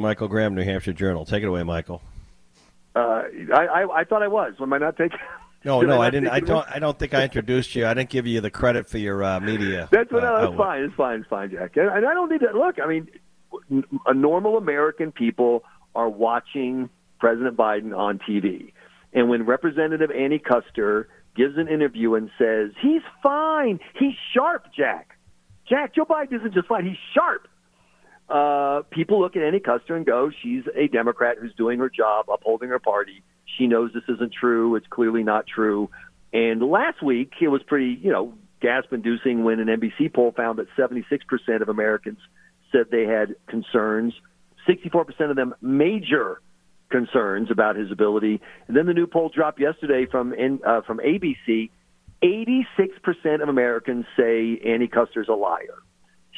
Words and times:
Michael 0.00 0.28
Graham, 0.28 0.54
New 0.54 0.62
Hampshire 0.62 0.92
Journal. 0.92 1.24
Take 1.24 1.42
it 1.42 1.46
away, 1.46 1.64
Michael. 1.64 2.00
Uh, 2.94 3.22
I, 3.52 3.66
I, 3.66 3.98
I 4.00 4.04
thought 4.04 4.22
I 4.22 4.28
was. 4.28 4.54
Am 4.60 4.72
I 4.72 4.78
not 4.78 4.96
taking? 4.96 5.18
No, 5.64 5.80
no, 5.80 6.00
I, 6.00 6.06
I 6.06 6.10
didn't. 6.10 6.28
I 6.28 6.38
don't. 6.38 6.64
I 6.70 6.78
don't 6.78 6.96
think 6.96 7.14
I 7.14 7.24
introduced 7.24 7.74
you. 7.74 7.84
I 7.84 7.92
didn't 7.92 8.10
give 8.10 8.28
you 8.28 8.40
the 8.40 8.48
credit 8.48 8.88
for 8.88 8.96
your 8.98 9.24
uh, 9.24 9.40
media. 9.40 9.88
That's 9.90 10.10
what. 10.12 10.22
uh, 10.22 10.28
no, 10.28 10.34
that's 10.36 10.44
outlet. 10.44 10.56
fine. 10.56 10.82
It's 10.84 10.94
fine. 10.94 11.18
It's 11.18 11.28
fine, 11.28 11.50
Jack. 11.50 11.76
And, 11.76 11.88
and 11.88 12.06
I 12.06 12.14
don't 12.14 12.30
need 12.30 12.42
to 12.42 12.56
look. 12.56 12.76
I 12.80 12.86
mean, 12.86 13.08
a 14.06 14.14
normal 14.14 14.56
American 14.56 15.10
people 15.10 15.64
are 15.96 16.08
watching 16.08 16.88
President 17.18 17.56
Biden 17.56 17.94
on 17.94 18.20
TV, 18.20 18.72
and 19.12 19.28
when 19.28 19.46
Representative 19.46 20.12
Annie 20.12 20.38
Kuster 20.38 21.06
gives 21.34 21.58
an 21.58 21.66
interview 21.66 22.14
and 22.14 22.30
says 22.38 22.70
he's 22.80 23.02
fine, 23.20 23.80
he's 23.98 24.14
sharp, 24.32 24.66
Jack. 24.76 25.18
Jack, 25.68 25.92
Joe 25.96 26.04
Biden 26.04 26.34
isn't 26.34 26.54
just 26.54 26.68
fine. 26.68 26.86
He's 26.86 26.96
sharp. 27.12 27.48
Uh, 28.28 28.82
people 28.90 29.20
look 29.20 29.36
at 29.36 29.42
Annie 29.42 29.60
Kuster 29.60 29.96
and 29.96 30.04
go, 30.04 30.30
she's 30.42 30.64
a 30.74 30.88
Democrat 30.88 31.36
who's 31.40 31.54
doing 31.54 31.78
her 31.78 31.88
job, 31.88 32.26
upholding 32.28 32.68
her 32.68 32.78
party. 32.78 33.22
She 33.56 33.66
knows 33.66 33.90
this 33.94 34.02
isn't 34.08 34.32
true. 34.32 34.76
It's 34.76 34.86
clearly 34.88 35.22
not 35.22 35.46
true. 35.46 35.88
And 36.32 36.62
last 36.62 37.02
week, 37.02 37.32
it 37.40 37.48
was 37.48 37.62
pretty, 37.62 37.98
you 38.02 38.12
know, 38.12 38.34
gasp 38.60 38.92
inducing 38.92 39.44
when 39.44 39.60
an 39.60 39.68
NBC 39.68 40.12
poll 40.12 40.32
found 40.36 40.58
that 40.58 40.66
76% 40.76 41.62
of 41.62 41.68
Americans 41.68 42.18
said 42.70 42.86
they 42.90 43.04
had 43.04 43.34
concerns, 43.46 44.12
64% 44.68 45.30
of 45.30 45.36
them 45.36 45.54
major 45.62 46.42
concerns 46.90 47.50
about 47.50 47.76
his 47.76 47.90
ability. 47.90 48.40
And 48.66 48.76
then 48.76 48.86
the 48.86 48.94
new 48.94 49.06
poll 49.06 49.30
dropped 49.30 49.60
yesterday 49.60 50.06
from 50.10 50.34
uh, 50.66 50.82
from 50.82 50.98
ABC. 50.98 51.70
86% 52.22 53.42
of 53.42 53.48
Americans 53.48 54.04
say 54.16 54.60
Annie 54.66 54.88
Kuster's 54.88 55.28
a 55.28 55.34
liar. 55.34 55.78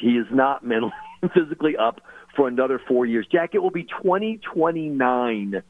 He 0.00 0.16
is 0.16 0.26
not 0.30 0.64
mentally 0.64 0.92
and 1.22 1.30
physically 1.32 1.76
up 1.76 2.00
for 2.36 2.48
another 2.48 2.80
four 2.88 3.06
years. 3.06 3.26
Jack, 3.30 3.50
it 3.54 3.58
will 3.58 3.70
be 3.70 3.84
2029 3.84 5.62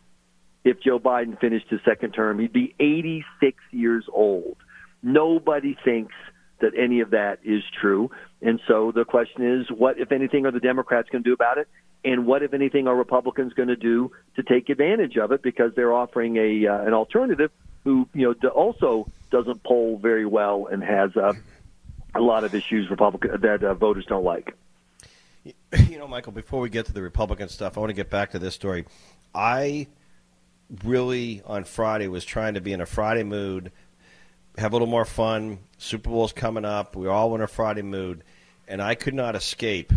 if 0.65 0.81
Joe 0.81 0.99
Biden 0.99 1.41
finished 1.41 1.67
his 1.69 1.81
second 1.85 2.13
term. 2.13 2.39
He'd 2.39 2.53
be 2.53 2.75
86 2.79 3.59
years 3.71 4.05
old. 4.13 4.57
Nobody 5.03 5.77
thinks 5.85 6.15
that 6.61 6.73
any 6.77 7.01
of 7.01 7.11
that 7.11 7.39
is 7.43 7.63
true. 7.81 8.11
And 8.43 8.61
so 8.69 8.93
the 8.95 9.05
question 9.05 9.61
is, 9.61 9.71
what, 9.71 9.99
if 9.99 10.13
anything, 10.13 10.47
are 10.47 10.51
the 10.51 10.61
Democrats 10.61 11.09
going 11.11 11.25
to 11.25 11.31
do 11.31 11.35
about 11.35 11.59
it? 11.59 11.69
And 12.05 12.27
what, 12.27 12.43
if 12.43 12.55
anything, 12.55 12.87
are 12.87 12.95
Republicans 12.95 13.53
going 13.55 13.69
to 13.69 13.77
do 13.77 14.13
to 14.37 14.43
take 14.43 14.69
advantage 14.69 15.17
of 15.17 15.33
it? 15.33 15.43
Because 15.43 15.73
they're 15.75 15.93
offering 15.93 16.37
a 16.37 16.67
uh, 16.67 16.83
an 16.83 16.95
alternative 16.95 17.51
who, 17.85 18.09
you 18.15 18.35
know, 18.43 18.49
also 18.51 19.07
doesn't 19.31 19.63
poll 19.63 19.99
very 19.99 20.27
well 20.27 20.67
and 20.71 20.83
has 20.83 21.15
uh, 21.17 21.33
a 22.21 22.23
lot 22.23 22.45
of 22.45 22.55
issues 22.55 22.91
Republican 22.91 23.41
that 23.41 23.65
uh, 23.65 23.75
voters 23.75 24.07
don't 24.07 24.25
like. 24.25 24.55
You 25.89 25.99
know, 25.99 26.07
Michael. 26.07 26.33
Before 26.33 26.61
we 26.61 26.69
get 26.69 26.87
to 26.87 26.93
the 26.93 27.03
Republican 27.03 27.49
stuff, 27.49 27.77
I 27.77 27.81
want 27.81 27.91
to 27.91 27.95
get 27.95 28.11
back 28.11 28.33
to 28.33 28.39
this 28.39 28.55
story. 28.55 28.85
I 29.35 29.89
really 30.85 31.43
on 31.47 31.65
Friday 31.65 32.09
was 32.09 32.25
trying 32.25 32.55
to 32.55 32.61
be 32.61 32.73
in 32.73 32.81
a 32.81 32.87
Friday 32.87 33.23
mood, 33.23 33.73
have 34.59 34.73
a 34.73 34.75
little 34.75 34.89
more 34.89 35.05
fun. 35.05 35.59
Super 35.79 36.11
Bowl's 36.11 36.33
coming 36.33 36.65
up. 36.65 36.95
We 36.95 37.09
all 37.09 37.35
in 37.35 37.41
a 37.41 37.47
Friday 37.47 37.83
mood, 37.83 38.23
and 38.69 38.83
I 38.83 38.95
could 38.95 39.15
not 39.15 39.35
escape 39.35 39.93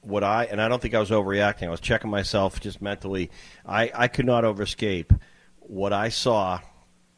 what 0.00 0.24
I 0.24 0.44
and 0.44 0.60
I 0.60 0.68
don't 0.68 0.80
think 0.80 0.94
I 0.94 1.00
was 1.00 1.10
overreacting. 1.10 1.66
I 1.66 1.70
was 1.70 1.80
checking 1.80 2.10
myself 2.10 2.60
just 2.60 2.80
mentally. 2.80 3.30
I, 3.66 3.90
I 3.94 4.08
could 4.08 4.26
not 4.26 4.44
overescape 4.44 5.18
what 5.60 5.92
I 5.92 6.08
saw 6.08 6.60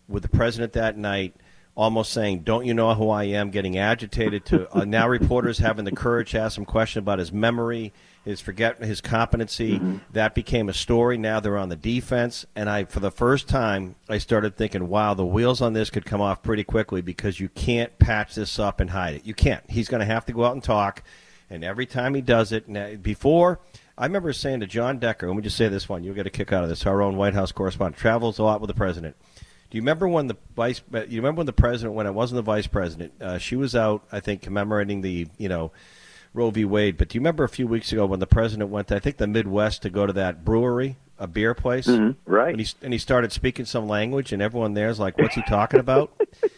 with 0.08 0.22
the 0.22 0.28
president 0.28 0.72
that 0.72 0.98
night 0.98 1.36
almost 1.80 2.12
saying, 2.12 2.40
"Don't 2.40 2.66
you 2.66 2.74
know 2.74 2.94
who 2.94 3.10
I 3.10 3.24
am?" 3.24 3.50
Getting 3.50 3.78
agitated 3.78 4.44
to 4.46 4.76
uh, 4.76 4.84
now 4.84 5.08
reporters 5.08 5.58
having 5.58 5.84
the 5.84 5.92
courage 5.92 6.32
to 6.32 6.40
ask 6.40 6.58
him 6.58 6.64
question 6.64 7.00
about 7.00 7.18
his 7.18 7.32
memory, 7.32 7.92
his 8.24 8.40
forget 8.40 8.82
his 8.82 9.00
competency. 9.00 9.80
That 10.12 10.34
became 10.34 10.68
a 10.68 10.74
story. 10.74 11.16
Now 11.16 11.40
they're 11.40 11.56
on 11.56 11.70
the 11.70 11.76
defense, 11.76 12.44
and 12.54 12.68
I, 12.68 12.84
for 12.84 13.00
the 13.00 13.10
first 13.10 13.48
time, 13.48 13.94
I 14.08 14.18
started 14.18 14.56
thinking, 14.56 14.88
"Wow, 14.88 15.14
the 15.14 15.24
wheels 15.24 15.60
on 15.62 15.72
this 15.72 15.90
could 15.90 16.04
come 16.04 16.20
off 16.20 16.42
pretty 16.42 16.64
quickly 16.64 17.00
because 17.00 17.40
you 17.40 17.48
can't 17.48 17.98
patch 17.98 18.34
this 18.34 18.58
up 18.58 18.80
and 18.80 18.90
hide 18.90 19.14
it. 19.14 19.26
You 19.26 19.34
can't. 19.34 19.68
He's 19.70 19.88
going 19.88 20.00
to 20.00 20.06
have 20.06 20.26
to 20.26 20.32
go 20.32 20.44
out 20.44 20.52
and 20.52 20.62
talk." 20.62 21.02
And 21.48 21.64
every 21.64 21.86
time 21.86 22.14
he 22.14 22.20
does 22.20 22.52
it, 22.52 22.68
now, 22.68 22.94
before 22.94 23.58
I 23.98 24.06
remember 24.06 24.32
saying 24.32 24.60
to 24.60 24.66
John 24.66 24.98
Decker, 24.98 25.26
let 25.26 25.36
me 25.36 25.42
just 25.42 25.56
say 25.56 25.68
this 25.68 25.88
one, 25.88 26.04
you'll 26.04 26.14
get 26.14 26.26
a 26.26 26.30
kick 26.30 26.52
out 26.52 26.62
of 26.62 26.70
this. 26.70 26.86
Our 26.86 27.02
own 27.02 27.16
White 27.16 27.34
House 27.34 27.52
correspondent 27.52 27.98
travels 27.98 28.38
a 28.38 28.42
lot 28.42 28.60
with 28.60 28.68
the 28.68 28.74
president. 28.74 29.16
Do 29.70 29.76
you 29.78 29.82
remember 29.82 30.08
when 30.08 30.26
the 30.26 30.36
vice? 30.56 30.82
You 30.92 31.20
remember 31.20 31.38
when 31.38 31.46
the 31.46 31.52
president, 31.52 31.94
when 31.94 32.06
it 32.06 32.12
wasn't 32.12 32.36
the 32.36 32.42
vice 32.42 32.66
president, 32.66 33.12
uh, 33.20 33.38
she 33.38 33.54
was 33.54 33.76
out, 33.76 34.02
I 34.10 34.18
think, 34.20 34.42
commemorating 34.42 35.00
the 35.00 35.28
you 35.38 35.48
know 35.48 35.70
Roe 36.34 36.50
v. 36.50 36.64
Wade. 36.64 36.96
But 36.96 37.08
do 37.08 37.16
you 37.16 37.20
remember 37.20 37.44
a 37.44 37.48
few 37.48 37.66
weeks 37.66 37.92
ago 37.92 38.04
when 38.06 38.18
the 38.20 38.26
president 38.26 38.70
went, 38.70 38.88
to, 38.88 38.96
I 38.96 38.98
think, 38.98 39.18
the 39.18 39.26
Midwest 39.28 39.82
to 39.82 39.90
go 39.90 40.06
to 40.06 40.12
that 40.14 40.44
brewery, 40.44 40.96
a 41.18 41.26
beer 41.28 41.54
place, 41.54 41.86
right? 42.26 42.50
And 42.50 42.60
he 42.60 42.66
and 42.82 42.92
he 42.92 42.98
started 42.98 43.30
speaking 43.32 43.64
some 43.64 43.86
language, 43.86 44.32
and 44.32 44.42
everyone 44.42 44.74
there's 44.74 44.98
like, 44.98 45.18
"What's 45.18 45.34
he 45.36 45.42
talking 45.42 45.78
about?" 45.80 46.10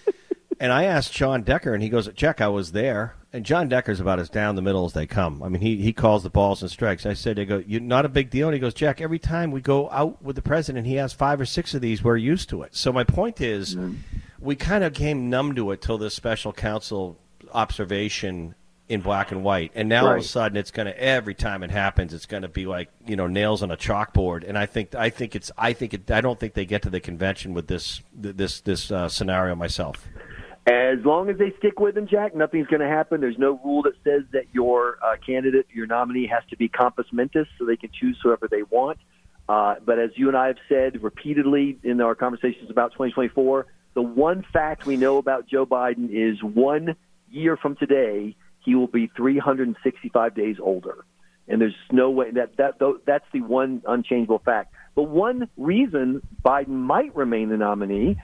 and 0.63 0.73
I 0.73 0.85
asked 0.85 1.13
John 1.13 1.43
Decker, 1.43 1.75
and 1.75 1.83
he 1.83 1.89
goes, 1.89 2.07
"Jack, 2.15 2.41
I 2.41 2.47
was 2.47 2.71
there." 2.71 3.17
And 3.33 3.45
John 3.45 3.69
Decker's 3.69 3.99
about 3.99 4.21
as 4.21 4.31
down 4.31 4.55
the 4.55 4.63
middle 4.63 4.85
as 4.85 4.93
they 4.93 5.09
come. 5.09 5.43
I 5.43 5.49
mean, 5.49 5.61
he, 5.61 5.79
he 5.79 5.93
calls 5.93 6.23
the 6.23 6.31
balls 6.31 6.63
and 6.63 6.71
strikes. 6.71 7.05
I 7.05 7.15
said, 7.15 7.37
"I 7.41 7.45
go, 7.45 7.65
you 7.67 7.81
not 7.81 8.05
a 8.05 8.09
big 8.09 8.31
deal." 8.31 8.47
And 8.47 8.55
he 8.55 8.61
goes, 8.61 8.73
"Jack, 8.73 9.01
every 9.01 9.19
time 9.19 9.51
we 9.51 9.61
go 9.61 9.91
out 9.91 10.23
with 10.23 10.37
the 10.37 10.43
president, 10.43 10.87
he 10.87 10.95
has 10.95 11.13
five 11.13 11.41
or 11.41 11.47
six 11.47 11.75
of 11.75 11.81
these. 11.81 12.05
We're 12.05 12.17
used 12.17 12.49
to 12.51 12.63
it." 12.63 12.77
So 12.77 12.93
my 12.93 13.03
point 13.03 13.41
is, 13.41 13.77
we 14.39 14.55
kind 14.55 14.85
of 14.85 14.95
came 14.95 15.29
numb 15.29 15.57
to 15.57 15.73
it 15.73 15.83
till 15.83 15.99
this 15.99 16.15
special 16.15 16.53
counsel 16.53 17.19
observation 17.53 18.55
in 18.89 19.01
black 19.01 19.33
and 19.33 19.43
white, 19.43 19.73
and 19.75 19.89
now 19.89 20.07
all 20.07 20.13
of 20.13 20.21
a 20.21 20.23
sudden 20.23 20.57
it's 20.57 20.71
going 20.71 20.87
to 20.87 20.97
every 21.03 21.35
time 21.35 21.65
it 21.65 21.73
happens, 21.73 22.15
it's 22.15 22.27
going 22.27 22.43
to 22.43 22.49
be 22.49 22.67
like 22.67 22.89
you 23.05 23.17
know 23.17 23.27
nails 23.27 23.65
on 23.65 23.73
a 23.73 23.77
chalkboard. 23.77 24.49
And 24.49 24.57
I 24.57 24.67
think 24.67 24.95
I 24.95 25.11
think 25.11 25.35
it's 25.35 25.51
I 25.59 25.73
think 25.73 25.93
it, 25.93 26.09
I 26.09 26.21
don't 26.21 26.39
think 26.39 26.55
they 26.55 26.67
get 26.67 26.83
to 26.83 26.91
the 26.91 27.01
convention 27.01 27.53
with 27.53 27.67
this 27.67 28.01
this 28.15 28.61
this 28.61 28.93
uh, 28.93 29.09
scenario 29.09 29.57
myself. 29.57 30.07
As 30.67 31.05
long 31.05 31.29
as 31.29 31.39
they 31.39 31.53
stick 31.59 31.81
with 31.81 31.97
him, 31.97 32.07
Jack, 32.07 32.37
nothing's 32.37 32.69
going 32.69 32.81
to 32.81 32.89
happen. 32.89 33.21
There's 33.21 33.39
no 33.39 33.61
rule 33.65 33.83
that 33.83 33.95
says 34.05 34.23
that 34.33 34.45
your 34.53 34.97
uh, 35.03 35.17
candidate, 35.25 35.67
your 35.73 35.87
nominee, 35.87 36.29
has 36.29 36.45
to 36.51 36.57
be 36.57 36.69
compos 36.69 37.07
mentis, 37.13 37.49
so 37.59 37.67
they 37.67 37.77
can 37.77 37.91
choose 37.93 38.17
whoever 38.23 38.47
they 38.49 38.63
want. 38.63 38.99
Uh, 39.49 39.75
but 39.85 39.99
as 39.99 40.11
you 40.15 40.29
and 40.29 40.37
I 40.37 40.47
have 40.47 40.59
said 40.69 41.03
repeatedly 41.03 41.79
in 41.83 42.01
our 42.01 42.15
conversations 42.15 42.71
about 42.71 42.93
2024, 42.93 43.67
the 43.95 44.03
one 44.03 44.45
fact 44.53 44.87
we 44.87 44.97
know 44.97 45.19
about 45.19 45.49
Joe 45.49 45.67
Biden 45.67 46.09
is 46.11 46.41
one 46.43 46.95
year 47.29 47.57
from 47.57 47.75
today, 47.75 48.37
he 48.61 48.77
will 48.77 48.87
be 48.87 49.11
365 49.17 50.35
days 50.35 50.57
older. 50.63 51.05
And 51.49 51.61
there's 51.61 51.75
no 51.91 52.11
way 52.11 52.31
that, 52.31 52.57
that 52.59 52.79
that's 53.05 53.25
the 53.33 53.41
one 53.41 53.83
unchangeable 53.87 54.39
fact. 54.45 54.73
But 54.95 55.05
one 55.05 55.49
reason 55.57 56.23
Biden 56.45 56.69
might 56.69 57.15
remain 57.17 57.49
the 57.49 57.57
nominee 57.57 58.17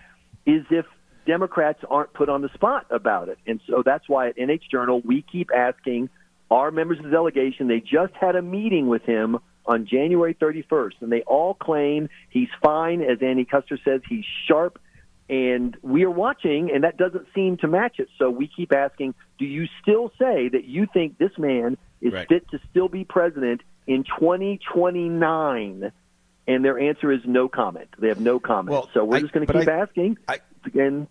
is 0.46 0.64
if 0.70 0.86
Democrats 1.28 1.80
aren't 1.90 2.14
put 2.14 2.30
on 2.30 2.40
the 2.40 2.48
spot 2.54 2.86
about 2.90 3.28
it. 3.28 3.38
And 3.46 3.60
so 3.68 3.82
that's 3.84 4.08
why 4.08 4.28
at 4.28 4.38
NH 4.38 4.70
Journal, 4.70 5.02
we 5.04 5.20
keep 5.20 5.50
asking 5.54 6.08
our 6.50 6.70
members 6.70 6.96
of 6.98 7.04
the 7.04 7.10
delegation, 7.10 7.68
they 7.68 7.80
just 7.80 8.14
had 8.14 8.34
a 8.34 8.40
meeting 8.40 8.88
with 8.88 9.02
him 9.02 9.38
on 9.66 9.86
January 9.86 10.32
31st, 10.32 10.94
and 11.02 11.12
they 11.12 11.20
all 11.22 11.52
claim 11.52 12.08
he's 12.30 12.48
fine. 12.62 13.02
As 13.02 13.18
Andy 13.20 13.44
Kuster 13.44 13.78
says, 13.84 14.00
he's 14.08 14.24
sharp. 14.46 14.80
And 15.28 15.76
we 15.82 16.04
are 16.04 16.10
watching, 16.10 16.70
and 16.72 16.84
that 16.84 16.96
doesn't 16.96 17.26
seem 17.34 17.58
to 17.58 17.68
match 17.68 17.98
it. 17.98 18.08
So 18.18 18.30
we 18.30 18.48
keep 18.48 18.72
asking, 18.72 19.14
do 19.38 19.44
you 19.44 19.66
still 19.82 20.10
say 20.18 20.48
that 20.48 20.64
you 20.64 20.86
think 20.94 21.18
this 21.18 21.36
man 21.36 21.76
is 22.00 22.14
Right. 22.14 22.26
fit 22.26 22.48
to 22.52 22.58
still 22.70 22.88
be 22.88 23.04
president 23.04 23.60
in 23.86 24.04
2029? 24.04 25.92
And 26.48 26.64
their 26.64 26.78
answer 26.78 27.12
is 27.12 27.20
no 27.26 27.46
comment. 27.48 27.88
They 27.98 28.08
have 28.08 28.20
no 28.20 28.40
comment. 28.40 28.70
Well, 28.70 28.88
so 28.92 29.04
we're 29.04 29.18
I- 29.18 29.20
just 29.20 29.32
going 29.32 29.46
to 29.46 29.52
keep 29.52 29.68
I- 29.68 29.72
asking. 29.72 30.18
I- 30.26 30.38
and 30.74 31.06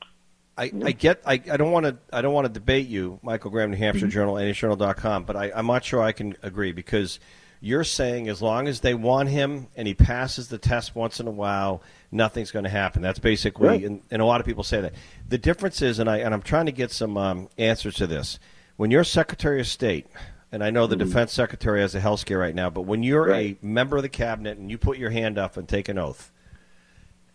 I, 0.57 0.71
I 0.83 0.91
get 0.91 1.21
I, 1.25 1.33
I 1.33 1.55
don't 1.57 1.71
want 1.71 1.85
to 1.85 1.97
I 2.11 2.21
don't 2.21 2.33
want 2.33 2.45
to 2.47 2.51
debate 2.53 2.87
you, 2.87 3.19
Michael 3.21 3.51
Graham, 3.51 3.69
New 3.71 3.77
Hampshire 3.77 4.07
Journal, 4.07 4.35
NHJournal.com, 4.35 5.23
but 5.23 5.35
I, 5.35 5.51
I'm 5.55 5.67
not 5.67 5.85
sure 5.85 6.01
I 6.01 6.11
can 6.11 6.35
agree 6.41 6.71
because 6.71 7.19
you're 7.61 7.83
saying 7.83 8.27
as 8.27 8.41
long 8.41 8.67
as 8.67 8.79
they 8.81 8.93
want 8.95 9.29
him 9.29 9.67
and 9.75 9.87
he 9.87 9.93
passes 9.93 10.47
the 10.47 10.57
test 10.57 10.95
once 10.95 11.19
in 11.19 11.27
a 11.27 11.31
while, 11.31 11.81
nothing's 12.11 12.51
going 12.51 12.63
to 12.65 12.69
happen. 12.69 13.01
That's 13.03 13.19
basically, 13.19 13.67
Right. 13.67 13.83
and, 13.83 14.01
and 14.11 14.21
a 14.21 14.25
lot 14.25 14.39
of 14.41 14.45
people 14.47 14.63
say 14.63 14.81
that. 14.81 14.93
The 15.29 15.37
difference 15.39 15.81
is, 15.81 15.99
and 15.99 16.09
I 16.09 16.17
and 16.17 16.33
I'm 16.33 16.41
trying 16.41 16.65
to 16.67 16.71
get 16.71 16.91
some 16.91 17.17
um, 17.17 17.49
answers 17.57 17.95
to 17.95 18.07
this. 18.07 18.39
When 18.77 18.89
you're 18.91 19.03
Secretary 19.03 19.59
of 19.59 19.67
State, 19.67 20.07
and 20.51 20.63
I 20.63 20.69
know 20.69 20.87
the 20.87 20.95
hmm. 20.95 21.03
Defense 21.03 21.33
Secretary 21.33 21.81
has 21.81 21.95
a 21.95 21.99
health 21.99 22.21
scare 22.21 22.39
right 22.39 22.55
now, 22.55 22.69
but 22.69 22.81
when 22.81 23.03
you're 23.03 23.27
Right. 23.27 23.57
a 23.61 23.65
member 23.65 23.97
of 23.97 24.03
the 24.03 24.09
cabinet 24.09 24.57
and 24.57 24.71
you 24.71 24.77
put 24.77 24.97
your 24.97 25.09
hand 25.09 25.37
up 25.37 25.57
and 25.57 25.67
take 25.67 25.89
an 25.89 25.97
oath, 25.97 26.31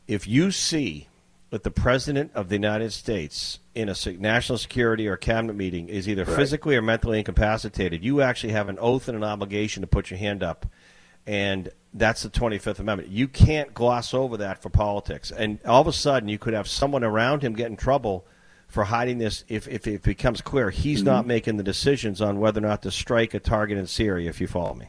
if 0.06 0.26
you 0.26 0.50
see 0.50 1.08
that 1.50 1.62
the 1.64 1.70
president 1.70 2.30
of 2.34 2.48
the 2.48 2.54
United 2.54 2.92
States 2.92 3.58
in 3.74 3.90
a 3.90 3.94
national 4.18 4.56
security 4.56 5.06
or 5.06 5.18
cabinet 5.18 5.54
meeting 5.54 5.88
is 5.88 6.08
either 6.08 6.24
physically 6.24 6.74
or 6.74 6.80
mentally 6.80 7.18
incapacitated, 7.18 8.02
you 8.02 8.22
actually 8.22 8.54
have 8.54 8.70
an 8.70 8.78
oath 8.80 9.06
and 9.06 9.16
an 9.16 9.24
obligation 9.24 9.82
to 9.82 9.86
put 9.86 10.10
your 10.10 10.18
hand 10.18 10.42
up. 10.42 10.64
And 11.26 11.70
that's 11.92 12.22
the 12.22 12.30
25th 12.30 12.78
Amendment. 12.78 13.10
You 13.10 13.28
can't 13.28 13.74
gloss 13.74 14.14
over 14.14 14.38
that 14.38 14.62
for 14.62 14.70
politics. 14.70 15.30
And 15.30 15.58
all 15.66 15.82
of 15.82 15.86
a 15.86 15.92
sudden, 15.92 16.30
you 16.30 16.38
could 16.38 16.54
have 16.54 16.66
someone 16.66 17.04
around 17.04 17.42
him 17.42 17.52
get 17.52 17.70
in 17.70 17.76
trouble 17.76 18.26
for 18.72 18.84
hiding 18.84 19.18
this 19.18 19.44
if, 19.48 19.68
if 19.68 19.86
it 19.86 20.02
becomes 20.02 20.40
clear 20.40 20.70
he's 20.70 21.02
not 21.02 21.26
making 21.26 21.58
the 21.58 21.62
decisions 21.62 22.22
on 22.22 22.40
whether 22.40 22.58
or 22.58 22.66
not 22.66 22.80
to 22.82 22.90
strike 22.90 23.34
a 23.34 23.38
target 23.38 23.76
in 23.76 23.86
Syria, 23.86 24.30
if 24.30 24.40
you 24.40 24.46
follow 24.46 24.72
me. 24.74 24.86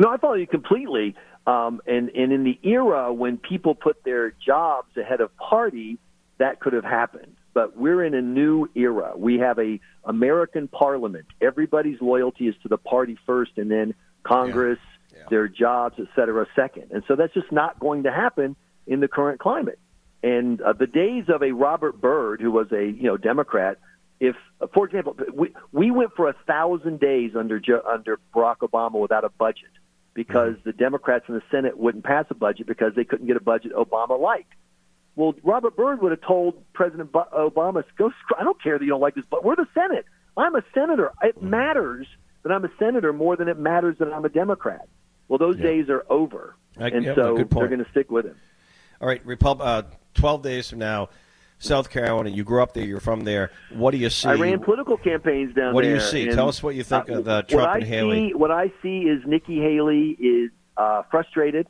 No, 0.00 0.10
I 0.10 0.16
follow 0.16 0.34
you 0.34 0.48
completely. 0.48 1.14
Um, 1.46 1.80
and 1.86 2.08
and 2.08 2.32
in 2.32 2.42
the 2.42 2.58
era 2.64 3.12
when 3.12 3.36
people 3.36 3.76
put 3.76 4.02
their 4.02 4.32
jobs 4.44 4.96
ahead 4.96 5.20
of 5.20 5.36
party, 5.36 5.98
that 6.38 6.58
could 6.58 6.72
have 6.72 6.84
happened. 6.84 7.36
But 7.52 7.76
we're 7.76 8.02
in 8.02 8.14
a 8.14 8.22
new 8.22 8.68
era. 8.74 9.12
We 9.16 9.38
have 9.38 9.60
a 9.60 9.78
American 10.04 10.66
Parliament. 10.66 11.26
Everybody's 11.40 12.00
loyalty 12.00 12.48
is 12.48 12.56
to 12.62 12.68
the 12.68 12.78
party 12.78 13.16
first, 13.26 13.52
and 13.58 13.70
then 13.70 13.94
Congress, 14.24 14.80
yeah. 15.12 15.18
Yeah. 15.18 15.24
their 15.30 15.46
jobs, 15.46 15.94
et 16.00 16.08
cetera, 16.16 16.46
second. 16.56 16.86
And 16.90 17.04
so 17.06 17.14
that's 17.14 17.32
just 17.32 17.52
not 17.52 17.78
going 17.78 18.02
to 18.02 18.10
happen 18.10 18.56
in 18.88 18.98
the 18.98 19.06
current 19.06 19.38
climate. 19.38 19.78
And 20.24 20.62
uh, 20.62 20.72
the 20.72 20.86
days 20.86 21.24
of 21.28 21.42
a 21.42 21.52
Robert 21.52 22.00
Byrd, 22.00 22.40
who 22.40 22.50
was 22.50 22.72
a 22.72 22.82
you 22.82 23.02
know 23.02 23.18
Democrat, 23.18 23.76
if, 24.20 24.34
for 24.72 24.86
example, 24.86 25.14
we 25.34 25.54
we 25.70 25.90
went 25.90 26.14
for 26.16 26.30
a 26.30 26.34
thousand 26.46 26.98
days 26.98 27.32
under 27.36 27.60
under 27.86 28.18
Barack 28.34 28.60
Obama 28.60 28.94
without 28.94 29.24
a 29.24 29.28
budget 29.28 29.68
because 30.14 30.54
mm-hmm. 30.54 30.70
the 30.70 30.72
Democrats 30.72 31.26
in 31.28 31.34
the 31.34 31.42
Senate 31.50 31.76
wouldn't 31.76 32.04
pass 32.04 32.24
a 32.30 32.34
budget 32.34 32.66
because 32.66 32.94
they 32.96 33.04
couldn't 33.04 33.26
get 33.26 33.36
a 33.36 33.42
budget 33.42 33.72
Obama 33.74 34.18
liked. 34.18 34.50
Well, 35.14 35.34
Robert 35.42 35.76
Byrd 35.76 36.00
would 36.00 36.12
have 36.12 36.22
told 36.22 36.54
President 36.72 37.12
Obama, 37.12 37.84
"Go, 37.98 38.10
I 38.38 38.44
don't 38.44 38.60
care 38.62 38.78
that 38.78 38.84
you 38.84 38.90
don't 38.90 39.02
like 39.02 39.16
this, 39.16 39.26
but 39.28 39.44
we're 39.44 39.56
the 39.56 39.68
Senate. 39.74 40.06
I'm 40.38 40.56
a 40.56 40.64
senator. 40.72 41.12
It 41.22 41.36
mm-hmm. 41.36 41.50
matters 41.50 42.06
that 42.44 42.50
I'm 42.50 42.64
a 42.64 42.70
senator 42.78 43.12
more 43.12 43.36
than 43.36 43.48
it 43.48 43.58
matters 43.58 43.98
that 43.98 44.10
I'm 44.10 44.24
a 44.24 44.30
Democrat." 44.30 44.88
Well, 45.28 45.38
those 45.38 45.58
yeah. 45.58 45.64
days 45.64 45.90
are 45.90 46.06
over, 46.08 46.56
I, 46.78 46.88
and 46.88 47.04
yeah, 47.04 47.14
so 47.14 47.34
they're 47.34 47.68
going 47.68 47.84
to 47.84 47.90
stick 47.90 48.10
with 48.10 48.24
him. 48.24 48.36
All 49.02 49.08
right, 49.08 49.20
Repub- 49.26 49.60
uh, 49.60 49.82
twelve 50.14 50.42
days 50.42 50.70
from 50.70 50.78
now 50.78 51.08
South 51.58 51.90
Carolina. 51.90 52.30
You 52.30 52.44
grew 52.44 52.62
up 52.62 52.74
there. 52.74 52.84
You're 52.84 53.00
from 53.00 53.24
there. 53.24 53.50
What 53.72 53.92
do 53.92 53.98
you 53.98 54.10
see? 54.10 54.28
I 54.28 54.34
ran 54.34 54.60
political 54.60 54.96
campaigns 54.96 55.54
down 55.54 55.74
what 55.74 55.82
there. 55.82 55.94
What 55.94 56.10
do 56.10 56.18
you 56.18 56.26
see? 56.26 56.34
Tell 56.34 56.48
us 56.48 56.62
what 56.62 56.74
you 56.74 56.82
think 56.82 57.10
uh, 57.10 57.18
of 57.18 57.28
uh, 57.28 57.42
Trump 57.42 57.74
and 57.76 57.84
Haley. 57.84 58.28
See, 58.28 58.34
what 58.34 58.50
I 58.50 58.72
see 58.82 59.00
is 59.00 59.22
Nikki 59.26 59.58
Haley 59.58 60.10
is 60.10 60.50
uh, 60.76 61.02
frustrated. 61.10 61.66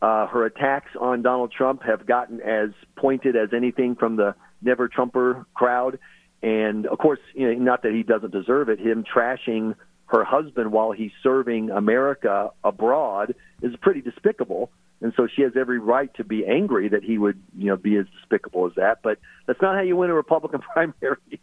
Uh, 0.00 0.26
her 0.26 0.44
attacks 0.46 0.90
on 1.00 1.22
Donald 1.22 1.52
Trump 1.52 1.82
have 1.84 2.06
gotten 2.06 2.40
as 2.40 2.70
pointed 2.96 3.36
as 3.36 3.50
anything 3.54 3.94
from 3.94 4.16
the 4.16 4.34
Never 4.60 4.88
Trumper 4.88 5.46
crowd, 5.54 5.98
and 6.42 6.86
of 6.86 6.98
course, 6.98 7.20
you 7.34 7.46
know, 7.46 7.58
not 7.58 7.82
that 7.82 7.92
he 7.92 8.02
doesn't 8.02 8.32
deserve 8.32 8.68
it. 8.68 8.80
Him 8.80 9.04
trashing 9.04 9.74
her 10.06 10.24
husband 10.24 10.72
while 10.72 10.92
he's 10.92 11.10
serving 11.22 11.70
America 11.70 12.50
abroad 12.62 13.34
is 13.62 13.74
pretty 13.80 14.00
despicable 14.02 14.70
and 15.02 15.12
so 15.16 15.26
she 15.26 15.42
has 15.42 15.52
every 15.56 15.80
right 15.80 16.14
to 16.14 16.24
be 16.24 16.46
angry 16.46 16.88
that 16.88 17.02
he 17.02 17.18
would, 17.18 17.42
you 17.58 17.66
know, 17.66 17.76
be 17.76 17.96
as 17.96 18.06
despicable 18.20 18.66
as 18.66 18.72
that. 18.76 19.00
But 19.02 19.18
that's 19.46 19.60
not 19.60 19.74
how 19.74 19.82
you 19.82 19.96
win 19.96 20.10
a 20.10 20.14
Republican 20.14 20.60
primary, 20.72 21.40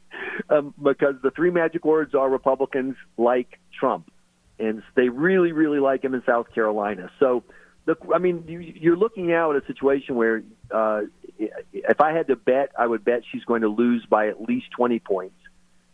um, 0.50 0.73
because 0.81 1.15
the 1.21 1.31
three 1.31 1.51
magic 1.51 1.83
words 1.83 2.15
are 2.15 2.29
Republicans 2.29 2.95
like 3.17 3.59
Trump, 3.77 4.09
and 4.57 4.81
they 4.95 5.09
really, 5.09 5.51
really 5.51 5.79
like 5.79 6.03
him 6.03 6.13
in 6.13 6.23
South 6.25 6.53
Carolina. 6.56 7.11
So, 7.19 7.44
the, 7.85 7.97
I 8.13 8.19
mean, 8.19 8.45
you, 8.47 8.59
you're 8.59 8.97
looking 8.97 9.27
now 9.27 9.51
at 9.51 9.61
a 9.61 9.65
situation 9.67 10.15
where, 10.15 10.41
uh, 10.71 11.01
if 11.38 12.00
I 12.00 12.13
had 12.13 12.27
to 12.27 12.38
bet, 12.38 12.71
I 12.77 12.88
would 12.88 13.03
bet 13.03 13.23
she's 13.29 13.44
going 13.44 13.61
to 13.61 13.69
lose 13.69 14.06
by 14.06 14.29
at 14.29 14.41
least 14.41 14.67
20 14.71 15.00
points. 15.00 15.35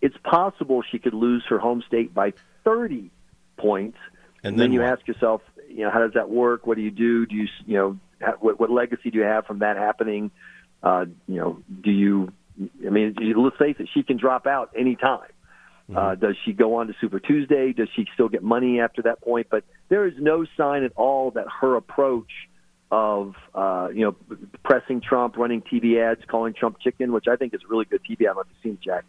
It's 0.01 0.17
possible 0.23 0.83
she 0.83 0.99
could 0.99 1.15
lose 1.15 1.43
her 1.49 1.57
home 1.57 1.83
state 1.87 2.13
by 2.13 2.33
30 2.63 3.09
points. 3.57 3.97
And, 4.43 4.53
and 4.53 4.59
then, 4.59 4.65
then 4.65 4.73
you 4.73 4.81
what? 4.81 4.99
ask 4.99 5.07
yourself, 5.07 5.41
you 5.75 5.83
know, 5.83 5.91
how 5.91 5.99
does 5.99 6.13
that 6.13 6.29
work? 6.29 6.65
What 6.65 6.77
do 6.77 6.83
you 6.83 6.91
do? 6.91 7.25
Do 7.25 7.35
you, 7.35 7.47
you 7.65 7.77
know, 7.77 7.99
what, 8.39 8.59
what 8.59 8.71
legacy 8.71 9.11
do 9.11 9.17
you 9.17 9.25
have 9.25 9.45
from 9.45 9.59
that 9.59 9.75
happening? 9.75 10.31
Uh, 10.81 11.05
you 11.27 11.35
know, 11.35 11.61
do 11.83 11.91
you, 11.91 12.31
I 12.85 12.89
mean, 12.89 13.15
let's 13.35 13.57
face 13.57 13.75
it, 13.79 13.89
she 13.93 14.01
can 14.01 14.17
drop 14.17 14.47
out 14.47 14.71
any 14.77 14.95
time. 14.95 15.29
Mm-hmm. 15.89 15.97
Uh, 15.97 16.15
does 16.15 16.37
she 16.45 16.53
go 16.53 16.75
on 16.75 16.87
to 16.87 16.93
Super 17.01 17.19
Tuesday? 17.19 17.73
Does 17.73 17.89
she 17.93 18.07
still 18.13 18.29
get 18.29 18.41
money 18.41 18.79
after 18.79 19.01
that 19.03 19.21
point? 19.21 19.47
But 19.51 19.65
there 19.89 20.07
is 20.07 20.13
no 20.17 20.45
sign 20.57 20.83
at 20.83 20.93
all 20.95 21.31
that 21.31 21.45
her 21.61 21.75
approach 21.75 22.31
of 22.89 23.35
uh, 23.53 23.89
you 23.93 24.01
know 24.05 24.15
pressing 24.63 25.01
Trump, 25.01 25.37
running 25.37 25.61
TV 25.61 26.01
ads, 26.01 26.21
calling 26.27 26.53
Trump 26.53 26.79
chicken, 26.79 27.11
which 27.11 27.25
I 27.29 27.35
think 27.35 27.53
is 27.53 27.61
a 27.63 27.67
really 27.67 27.85
good 27.85 28.01
TV. 28.09 28.21
I 28.21 28.23
don't 28.25 28.35
know 28.37 28.41
if 28.41 28.47
you've 28.49 28.63
seen 28.63 28.79
Jack, 28.83 29.03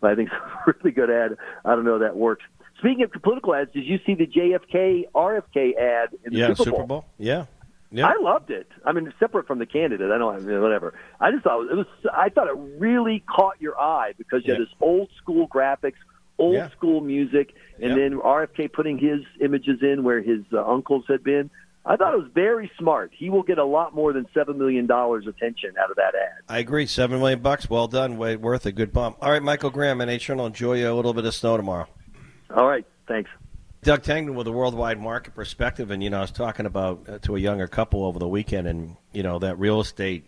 but 0.00 0.10
I 0.10 0.14
think 0.14 0.28
it's 0.28 0.36
a 0.36 0.72
really 0.84 0.94
good 0.94 1.10
ad. 1.10 1.36
I 1.64 1.74
don't 1.74 1.84
know 1.84 2.00
that 2.00 2.16
works. 2.16 2.44
Speaking 2.80 3.04
of 3.04 3.12
political 3.22 3.54
ads, 3.54 3.70
did 3.72 3.84
you 3.84 3.98
see 4.06 4.14
the 4.14 4.26
JFK 4.26 5.04
RFK 5.14 5.76
ad 5.76 6.08
in 6.24 6.32
the 6.32 6.38
yeah, 6.38 6.46
Super, 6.48 6.56
Bowl? 6.56 6.64
Super 6.64 6.86
Bowl? 6.86 7.04
Yeah. 7.18 7.44
Yeah. 7.92 8.06
I 8.06 8.14
loved 8.20 8.50
it. 8.50 8.68
I 8.86 8.92
mean, 8.92 9.12
separate 9.18 9.46
from 9.46 9.58
the 9.58 9.66
candidate, 9.66 10.10
I 10.10 10.18
don't 10.18 10.46
know, 10.46 10.62
whatever. 10.62 10.94
I 11.20 11.32
just 11.32 11.42
thought 11.42 11.62
it 11.70 11.76
was. 11.76 11.86
I 12.12 12.28
thought 12.28 12.46
it 12.46 12.56
really 12.78 13.22
caught 13.28 13.60
your 13.60 13.78
eye 13.78 14.12
because 14.16 14.42
you 14.44 14.52
yeah. 14.52 14.60
had 14.60 14.66
this 14.68 14.74
old 14.80 15.08
school 15.20 15.48
graphics, 15.48 15.98
old 16.38 16.54
yeah. 16.54 16.70
school 16.70 17.00
music, 17.00 17.52
and 17.82 17.92
then 17.98 18.20
RFK 18.20 18.72
putting 18.72 18.96
his 18.96 19.20
images 19.40 19.80
in 19.82 20.04
where 20.04 20.22
his 20.22 20.42
uh, 20.52 20.64
uncles 20.64 21.04
had 21.08 21.24
been. 21.24 21.50
I 21.84 21.96
thought 21.96 22.14
it 22.14 22.18
was 22.18 22.30
very 22.32 22.70
smart. 22.78 23.10
He 23.12 23.28
will 23.28 23.42
get 23.42 23.58
a 23.58 23.64
lot 23.64 23.94
more 23.94 24.12
than 24.12 24.26
seven 24.34 24.56
million 24.56 24.86
dollars 24.86 25.26
attention 25.26 25.74
out 25.82 25.90
of 25.90 25.96
that 25.96 26.14
ad. 26.14 26.42
I 26.48 26.58
agree. 26.58 26.86
Seven 26.86 27.18
million 27.18 27.40
bucks, 27.40 27.68
well 27.68 27.88
done. 27.88 28.18
Way 28.18 28.36
worth 28.36 28.66
a 28.66 28.72
good 28.72 28.92
bump. 28.92 29.16
All 29.20 29.32
right, 29.32 29.42
Michael 29.42 29.70
Graham, 29.70 30.00
and 30.00 30.20
Journal. 30.20 30.46
Enjoy 30.46 30.74
you 30.74 30.92
a 30.92 30.94
little 30.94 31.14
bit 31.14 31.24
of 31.24 31.34
snow 31.34 31.56
tomorrow. 31.56 31.88
All 32.54 32.66
right. 32.66 32.84
Thanks. 33.06 33.30
Doug 33.82 34.02
Tengdin 34.02 34.34
with 34.34 34.46
a 34.46 34.52
worldwide 34.52 35.00
market 35.00 35.34
perspective, 35.34 35.90
and 35.90 36.02
you 36.02 36.10
know, 36.10 36.18
I 36.18 36.22
was 36.22 36.30
talking 36.30 36.66
about 36.66 37.08
uh, 37.08 37.18
to 37.20 37.36
a 37.36 37.38
younger 37.38 37.66
couple 37.66 38.04
over 38.04 38.18
the 38.18 38.28
weekend, 38.28 38.66
and 38.66 38.96
you 39.12 39.22
know 39.22 39.38
that 39.38 39.58
real 39.58 39.80
estate 39.80 40.24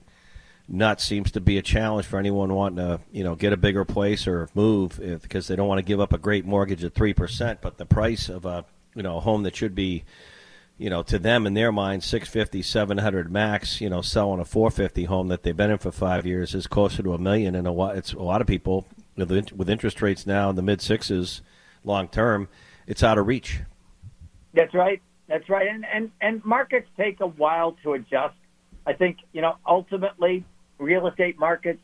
nut 0.69 1.01
seems 1.01 1.33
to 1.33 1.41
be 1.41 1.59
a 1.59 1.63
challenge 1.63 2.07
for 2.07 2.19
anyone 2.19 2.55
wanting 2.55 2.77
to 2.77 3.01
you 3.11 3.23
know 3.23 3.35
get 3.35 3.53
a 3.53 3.57
bigger 3.59 3.85
place 3.85 4.27
or 4.27 4.49
move 4.55 4.99
if, 5.03 5.23
because 5.23 5.49
they 5.49 5.57
don't 5.57 5.69
want 5.69 5.79
to 5.79 5.85
give 5.85 6.01
up 6.01 6.15
a 6.15 6.19
great 6.19 6.47
mortgage 6.47 6.83
at 6.83 6.95
three 6.95 7.13
percent, 7.13 7.61
but 7.61 7.77
the 7.77 7.85
price 7.85 8.31
of 8.31 8.47
a 8.47 8.65
you 8.95 9.03
know 9.03 9.19
a 9.19 9.21
home 9.21 9.43
that 9.43 9.55
should 9.55 9.75
be 9.75 10.05
you 10.79 10.89
know 10.89 11.03
to 11.03 11.19
them 11.19 11.47
in 11.47 11.53
their 11.53 11.71
mind 11.71 12.03
650 12.03 12.63
700 12.63 13.31
max 13.31 13.81
you 13.81 13.91
know 13.91 14.01
selling 14.01 14.41
a 14.41 14.45
450 14.45 15.05
home 15.05 15.29
that 15.29 15.43
they've 15.43 15.57
been 15.57 15.71
in 15.71 15.79
for 15.79 15.93
five 15.93 16.25
years 16.27 16.55
is 16.55 16.67
closer 16.67 17.03
to 17.03 17.13
a 17.13 17.19
million 17.19 17.55
and 17.55 17.67
a 17.67 17.71
lot 17.71 17.97
it's 17.97 18.15
a 18.15 18.19
lot 18.19 18.41
of 18.41 18.47
people 18.47 18.87
with, 19.15 19.53
with 19.53 19.69
interest 19.69 20.01
rates 20.01 20.27
now 20.27 20.49
in 20.49 20.57
the 20.57 20.63
mid 20.63 20.81
sixes 20.81 21.43
long 21.84 22.08
term, 22.08 22.49
it's 22.87 23.02
out 23.02 23.19
of 23.19 23.26
reach. 23.26 23.61
That's 24.55 24.75
right. 24.75 25.00
That's 25.29 25.49
right. 25.49 25.69
And, 25.69 25.84
and, 25.93 26.11
and 26.20 26.44
markets 26.44 26.88
take 26.96 27.20
a 27.20 27.26
while 27.26 27.76
to 27.82 27.94
adjust. 27.94 28.34
I 28.87 28.93
think, 28.93 29.19
you 29.32 29.40
know, 29.40 29.56
ultimately 29.67 30.44
real 30.79 31.06
estate 31.06 31.38
markets 31.38 31.81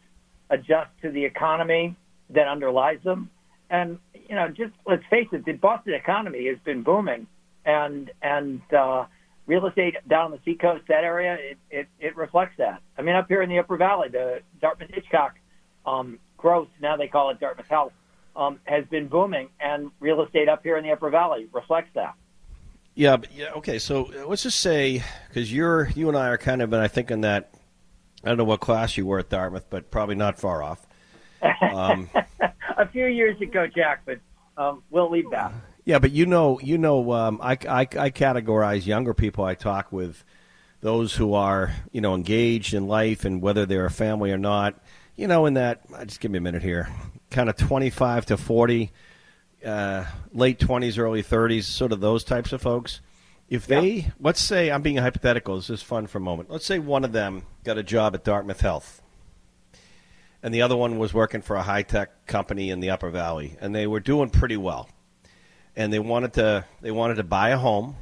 adjust 0.51 0.91
to 1.03 1.11
the 1.11 1.25
economy 1.25 1.97
that 2.31 2.49
underlies 2.49 2.99
them. 3.05 3.31
And, 3.71 3.99
you 4.29 4.35
know, 4.35 4.49
just 4.49 4.73
let's 4.87 5.05
face 5.09 5.29
it, 5.33 5.45
the 5.45 5.53
Boston 5.53 5.95
economy 5.95 6.47
has 6.49 6.59
been 6.65 6.83
booming 6.83 7.27
and, 7.65 8.11
and, 8.23 8.61
uh, 8.73 9.05
real 9.47 9.67
estate 9.67 9.97
down 10.07 10.31
the 10.31 10.39
seacoast, 10.45 10.87
that 10.89 11.05
area, 11.05 11.39
it, 11.41 11.59
it, 11.71 11.87
it 11.99 12.17
reflects 12.17 12.55
that. 12.59 12.83
I 12.99 13.03
mean, 13.03 13.17
up 13.17 13.29
here 13.29 13.41
in 13.41 13.49
the 13.49 13.59
Upper 13.59 13.79
Valley, 13.79 14.09
the 14.11 14.41
Dartmouth 14.61 14.91
Hitchcock 14.93 15.37
um, 15.87 16.19
growth, 16.37 16.69
now 16.83 16.97
they 16.99 17.09
call 17.09 17.31
it 17.31 17.41
Dartmouth 17.41 17.67
Health, 17.69 17.93
um, 18.39 18.61
has 18.65 18.87
been 18.87 19.09
booming, 19.09 19.51
and 19.61 19.91
real 19.99 20.23
estate 20.23 20.49
up 20.49 20.63
here 20.63 20.79
in 20.79 20.85
the 20.85 20.93
Upper 20.93 21.11
Valley 21.11 21.49
reflects 21.53 21.91
that. 21.95 22.15
Yeah, 22.95 23.17
but, 23.17 23.35
yeah. 23.35 23.51
Okay, 23.57 23.79
so 23.79 24.07
uh, 24.07 24.27
let's 24.27 24.45
just 24.45 24.61
say 24.61 25.03
because 25.29 25.53
you're 25.53 25.89
you 25.91 26.09
and 26.09 26.17
I 26.17 26.29
are 26.29 26.39
kind 26.39 26.63
of, 26.63 26.73
and 26.73 26.81
I 26.81 26.89
think 26.89 27.11
in 27.11 27.23
that 27.23 27.53
I 28.25 28.29
don't 28.29 28.39
know 28.39 28.45
what 28.45 28.61
class 28.61 28.97
you 28.97 29.05
were 29.05 29.19
at 29.19 29.29
Dartmouth, 29.29 29.67
but 29.69 29.91
probably 29.91 30.15
not 30.15 30.39
far 30.39 30.63
off. 30.63 30.87
Um, 31.61 32.09
a 32.79 32.87
few 32.89 33.07
years 33.07 33.41
ago, 33.41 33.67
Jack, 33.67 34.03
but 34.07 34.21
um, 34.57 34.83
we'll 34.91 35.11
leave 35.11 35.31
that. 35.33 35.53
Yeah, 35.85 35.99
but 35.99 36.13
you 36.13 36.27
know, 36.27 36.61
you 36.61 36.79
know, 36.79 37.13
um, 37.13 37.41
I, 37.43 37.53
I, 37.69 37.81
I 37.81 38.11
categorize 38.11 38.87
younger 38.87 39.15
people 39.15 39.45
I 39.45 39.55
talk 39.55 39.91
with, 39.91 40.25
those 40.81 41.15
who 41.15 41.35
are 41.35 41.75
you 41.91 42.01
know 42.01 42.15
engaged 42.15 42.73
in 42.73 42.87
life 42.87 43.25
and 43.25 43.43
whether 43.43 43.67
they're 43.67 43.87
a 43.87 43.91
family 43.91 44.31
or 44.31 44.39
not. 44.39 44.81
You 45.17 45.27
know, 45.27 45.47
in 45.47 45.55
that, 45.55 45.83
just 46.07 46.21
give 46.21 46.31
me 46.31 46.39
a 46.39 46.41
minute 46.41 46.63
here 46.63 46.89
kind 47.31 47.49
of 47.49 47.57
25 47.57 48.27
to 48.27 48.37
40, 48.37 48.91
uh, 49.65 50.05
late 50.33 50.59
20s, 50.59 50.99
early 50.99 51.23
30s, 51.23 51.65
sort 51.65 51.93
of 51.93 52.01
those 52.01 52.25
types 52.25 52.53
of 52.53 52.63
folks. 52.63 53.01
If 53.49 53.67
they, 53.67 53.89
yeah. 53.89 54.11
let's 54.21 54.41
say, 54.41 54.71
I'm 54.71 54.83
being 54.83 54.99
hypothetical, 54.99 55.57
this 55.57 55.71
is 55.71 55.83
fun 55.83 56.07
for 56.07 56.19
a 56.19 56.21
moment. 56.21 56.51
Let's 56.51 56.67
say 56.67 56.79
one 56.79 57.05
of 57.05 57.13
them 57.13 57.43
got 57.65 57.79
a 57.79 57.83
job 57.83 58.15
at 58.15 58.25
Dartmouth 58.25 58.61
Health, 58.61 59.01
and 60.43 60.53
the 60.53 60.63
other 60.63 60.77
one 60.77 60.99
was 60.99 61.15
working 61.15 61.41
for 61.41 61.57
a 61.57 61.63
high 61.63 61.83
tech 61.83 62.27
company 62.27 62.71
in 62.71 62.81
the 62.81 62.91
Upper 62.91 63.11
Valley, 63.11 63.57
and 63.61 63.75
they 63.75 63.87
were 63.87 64.01
doing 64.01 64.29
pretty 64.29 64.57
well. 64.57 64.89
And 65.75 65.93
they 65.93 65.99
wanted 65.99 66.35
to, 66.35 66.65
they 66.83 66.91
wanted 66.91 67.17
to 67.17 67.23
buy 67.23 67.51
a 67.51 67.59
home. 67.59 67.97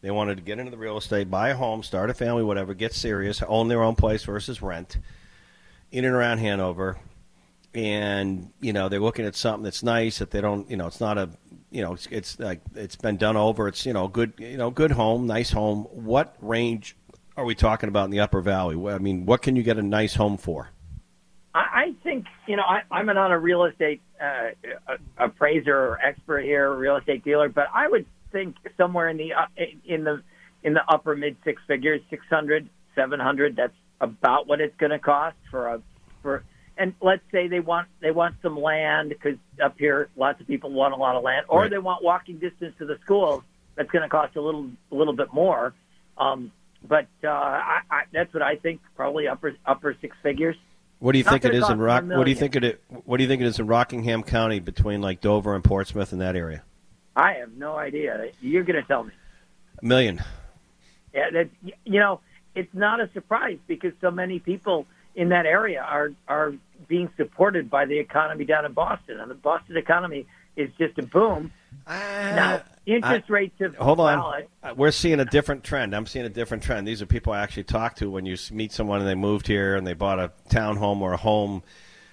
They 0.00 0.10
wanted 0.10 0.38
to 0.38 0.42
get 0.42 0.58
into 0.58 0.70
the 0.70 0.78
real 0.78 0.96
estate, 0.96 1.30
buy 1.30 1.50
a 1.50 1.54
home, 1.54 1.82
start 1.82 2.08
a 2.08 2.14
family, 2.14 2.42
whatever, 2.42 2.72
get 2.72 2.94
serious, 2.94 3.42
own 3.42 3.68
their 3.68 3.82
own 3.82 3.94
place 3.94 4.24
versus 4.24 4.62
rent 4.62 4.96
in 5.92 6.04
and 6.04 6.14
around 6.14 6.38
Hanover 6.38 6.96
and 7.74 8.50
you 8.60 8.72
know 8.72 8.88
they're 8.88 9.00
looking 9.00 9.24
at 9.24 9.34
something 9.34 9.62
that's 9.62 9.82
nice 9.82 10.18
that 10.18 10.30
they 10.30 10.40
don't 10.40 10.68
you 10.70 10.76
know 10.76 10.86
it's 10.86 11.00
not 11.00 11.18
a 11.18 11.30
you 11.70 11.82
know 11.82 11.92
it's, 11.92 12.08
it's 12.10 12.38
like 12.40 12.60
it's 12.74 12.96
been 12.96 13.16
done 13.16 13.36
over 13.36 13.68
it's 13.68 13.86
you 13.86 13.92
know 13.92 14.08
good 14.08 14.32
you 14.38 14.56
know 14.56 14.70
good 14.70 14.90
home 14.90 15.26
nice 15.26 15.50
home 15.50 15.84
what 15.84 16.36
range 16.40 16.96
are 17.36 17.44
we 17.44 17.54
talking 17.54 17.88
about 17.88 18.04
in 18.04 18.10
the 18.10 18.20
upper 18.20 18.40
valley 18.40 18.92
i 18.92 18.98
mean 18.98 19.24
what 19.24 19.40
can 19.40 19.54
you 19.54 19.62
get 19.62 19.78
a 19.78 19.82
nice 19.82 20.14
home 20.14 20.36
for 20.36 20.70
i 21.54 21.94
think 22.02 22.26
you 22.48 22.56
know 22.56 22.62
I, 22.62 22.82
i'm 22.90 23.06
not 23.06 23.30
a 23.30 23.38
real 23.38 23.64
estate 23.64 24.02
uh, 24.20 24.96
appraiser 25.16 25.76
or 25.76 26.00
expert 26.04 26.42
here 26.42 26.72
real 26.72 26.96
estate 26.96 27.24
dealer 27.24 27.48
but 27.48 27.68
i 27.72 27.88
would 27.88 28.04
think 28.32 28.56
somewhere 28.76 29.08
in 29.08 29.16
the 29.16 29.32
uh, 29.32 29.46
in 29.84 30.04
the 30.04 30.22
in 30.62 30.74
the 30.74 30.82
upper 30.88 31.16
mid 31.16 31.36
six 31.44 31.62
figures, 31.66 32.00
600, 32.10 32.68
700. 32.94 33.56
That's 33.56 33.72
about 34.00 34.46
what 34.46 34.60
it's 34.60 34.76
going 34.76 34.90
to 34.90 34.98
cost 34.98 35.36
for 35.50 35.68
a 35.68 35.82
for. 36.22 36.44
And 36.78 36.94
let's 37.02 37.22
say 37.30 37.48
they 37.48 37.60
want 37.60 37.88
they 38.00 38.10
want 38.10 38.36
some 38.42 38.58
land 38.58 39.10
because 39.10 39.36
up 39.62 39.76
here 39.78 40.08
lots 40.16 40.40
of 40.40 40.46
people 40.46 40.70
want 40.70 40.94
a 40.94 40.96
lot 40.96 41.16
of 41.16 41.22
land, 41.22 41.46
or 41.48 41.62
Right. 41.62 41.70
they 41.70 41.78
want 41.78 42.02
walking 42.02 42.38
distance 42.38 42.74
to 42.78 42.86
the 42.86 42.98
schools. 43.04 43.42
That's 43.74 43.90
going 43.90 44.02
to 44.02 44.08
cost 44.08 44.36
a 44.36 44.40
little 44.40 44.70
a 44.90 44.94
little 44.94 45.12
bit 45.14 45.32
more. 45.32 45.74
Um, 46.16 46.52
but 46.86 47.06
uh, 47.22 47.28
I, 47.28 47.80
I, 47.90 48.02
that's 48.12 48.32
what 48.32 48.42
I 48.42 48.56
think. 48.56 48.80
Probably 48.96 49.28
upper 49.28 49.54
upper 49.66 49.94
six 50.00 50.16
figures. 50.22 50.56
What 51.00 51.12
do 51.12 51.18
you 51.18 51.24
Not 51.24 51.32
think 51.32 51.44
it 51.46 51.54
is 51.54 51.68
in 51.68 51.78
Rock? 51.78 52.04
What 52.04 52.24
do 52.24 52.30
you 52.30 52.36
think 52.36 52.56
it? 52.56 52.82
What 52.88 53.16
do 53.18 53.22
you 53.22 53.28
think 53.28 53.42
it 53.42 53.46
is 53.46 53.58
in 53.58 53.66
Rockingham 53.66 54.22
County 54.22 54.60
between 54.60 55.00
like 55.00 55.20
Dover 55.20 55.54
and 55.54 55.64
Portsmouth 55.64 56.12
in 56.12 56.18
that 56.18 56.36
area? 56.36 56.62
I 57.16 57.34
have 57.34 57.52
no 57.52 57.76
idea. 57.76 58.30
You're 58.40 58.64
going 58.64 58.80
to 58.80 58.86
tell 58.86 59.04
me. 59.04 59.12
A 59.82 59.84
million. 59.84 60.22
Yeah, 61.14 61.30
that 61.30 61.48
you 61.84 62.00
know, 62.00 62.20
it's 62.54 62.72
not 62.74 63.00
a 63.00 63.10
surprise 63.12 63.58
because 63.66 63.92
so 64.00 64.10
many 64.10 64.38
people 64.38 64.86
in 65.14 65.28
that 65.30 65.46
area 65.46 65.80
are 65.82 66.12
are 66.28 66.54
being 66.88 67.08
supported 67.16 67.70
by 67.70 67.84
the 67.84 67.98
economy 67.98 68.44
down 68.44 68.64
in 68.64 68.72
Boston, 68.72 69.20
and 69.20 69.30
the 69.30 69.34
Boston 69.34 69.76
economy 69.76 70.26
is 70.56 70.70
just 70.78 70.98
a 70.98 71.02
boom. 71.02 71.52
Now, 71.86 72.62
interest 72.86 73.30
rates 73.30 73.54
have 73.60 73.74
Uh, 73.80 73.84
Hold 73.84 74.00
on. 74.00 74.18
I- 74.18 74.46
Uh, 74.62 74.74
We're 74.76 74.90
seeing 74.90 75.20
a 75.20 75.24
different 75.24 75.64
trend. 75.64 75.94
I'm 75.94 76.06
seeing 76.06 76.24
a 76.26 76.30
different 76.30 76.62
trend. 76.62 76.86
These 76.86 77.00
are 77.00 77.06
people 77.06 77.32
I 77.32 77.40
actually 77.40 77.64
talk 77.64 77.96
to 77.96 78.10
when 78.10 78.26
you 78.26 78.36
meet 78.52 78.72
someone 78.72 79.00
and 79.00 79.08
they 79.08 79.14
moved 79.14 79.46
here 79.46 79.76
and 79.76 79.86
they 79.86 79.94
bought 79.94 80.18
a 80.18 80.32
townhome 80.50 81.00
or 81.00 81.12
a 81.12 81.16
home, 81.16 81.62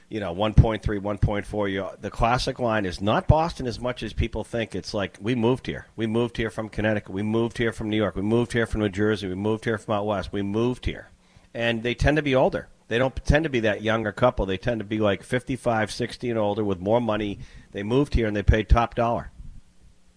you 0.09 0.19
know, 0.19 0.31
1.3, 0.33 0.99
1.4. 0.99 1.67
You, 1.67 1.89
the 1.99 2.11
classic 2.11 2.59
line 2.59 2.85
is 2.85 3.01
not 3.01 3.27
Boston 3.27 3.65
as 3.67 3.79
much 3.79 4.03
as 4.03 4.13
people 4.13 4.43
think. 4.43 4.75
It's 4.75 4.93
like, 4.93 5.17
we 5.19 5.35
moved 5.35 5.65
here. 5.67 5.87
We 5.95 6.05
moved 6.07 6.37
here 6.37 6.49
from 6.51 6.69
Connecticut. 6.69 7.09
We 7.13 7.23
moved 7.23 7.57
here 7.57 7.73
from 7.73 7.89
New 7.89 7.97
York. 7.97 8.15
We 8.15 8.21
moved 8.21 8.53
here 8.53 8.65
from 8.67 8.81
New 8.81 8.89
Jersey. 8.89 9.27
We 9.27 9.35
moved 9.35 9.65
here 9.65 9.77
from 9.77 9.95
out 9.95 10.05
west. 10.05 10.31
We 10.31 10.41
moved 10.43 10.85
here. 10.85 11.09
And 11.53 11.81
they 11.83 11.95
tend 11.95 12.17
to 12.17 12.23
be 12.23 12.35
older. 12.35 12.67
They 12.87 12.97
don't 12.97 13.15
tend 13.25 13.43
to 13.43 13.49
be 13.49 13.59
that 13.61 13.81
younger 13.81 14.11
couple. 14.11 14.45
They 14.45 14.57
tend 14.57 14.79
to 14.79 14.85
be 14.85 14.99
like 14.99 15.21
55, 15.23 15.91
60 15.91 16.29
and 16.29 16.39
older 16.39 16.63
with 16.63 16.79
more 16.79 17.01
money. 17.01 17.39
They 17.71 17.83
moved 17.83 18.13
here 18.13 18.27
and 18.27 18.35
they 18.35 18.43
paid 18.43 18.69
top 18.69 18.95
dollar. 18.95 19.31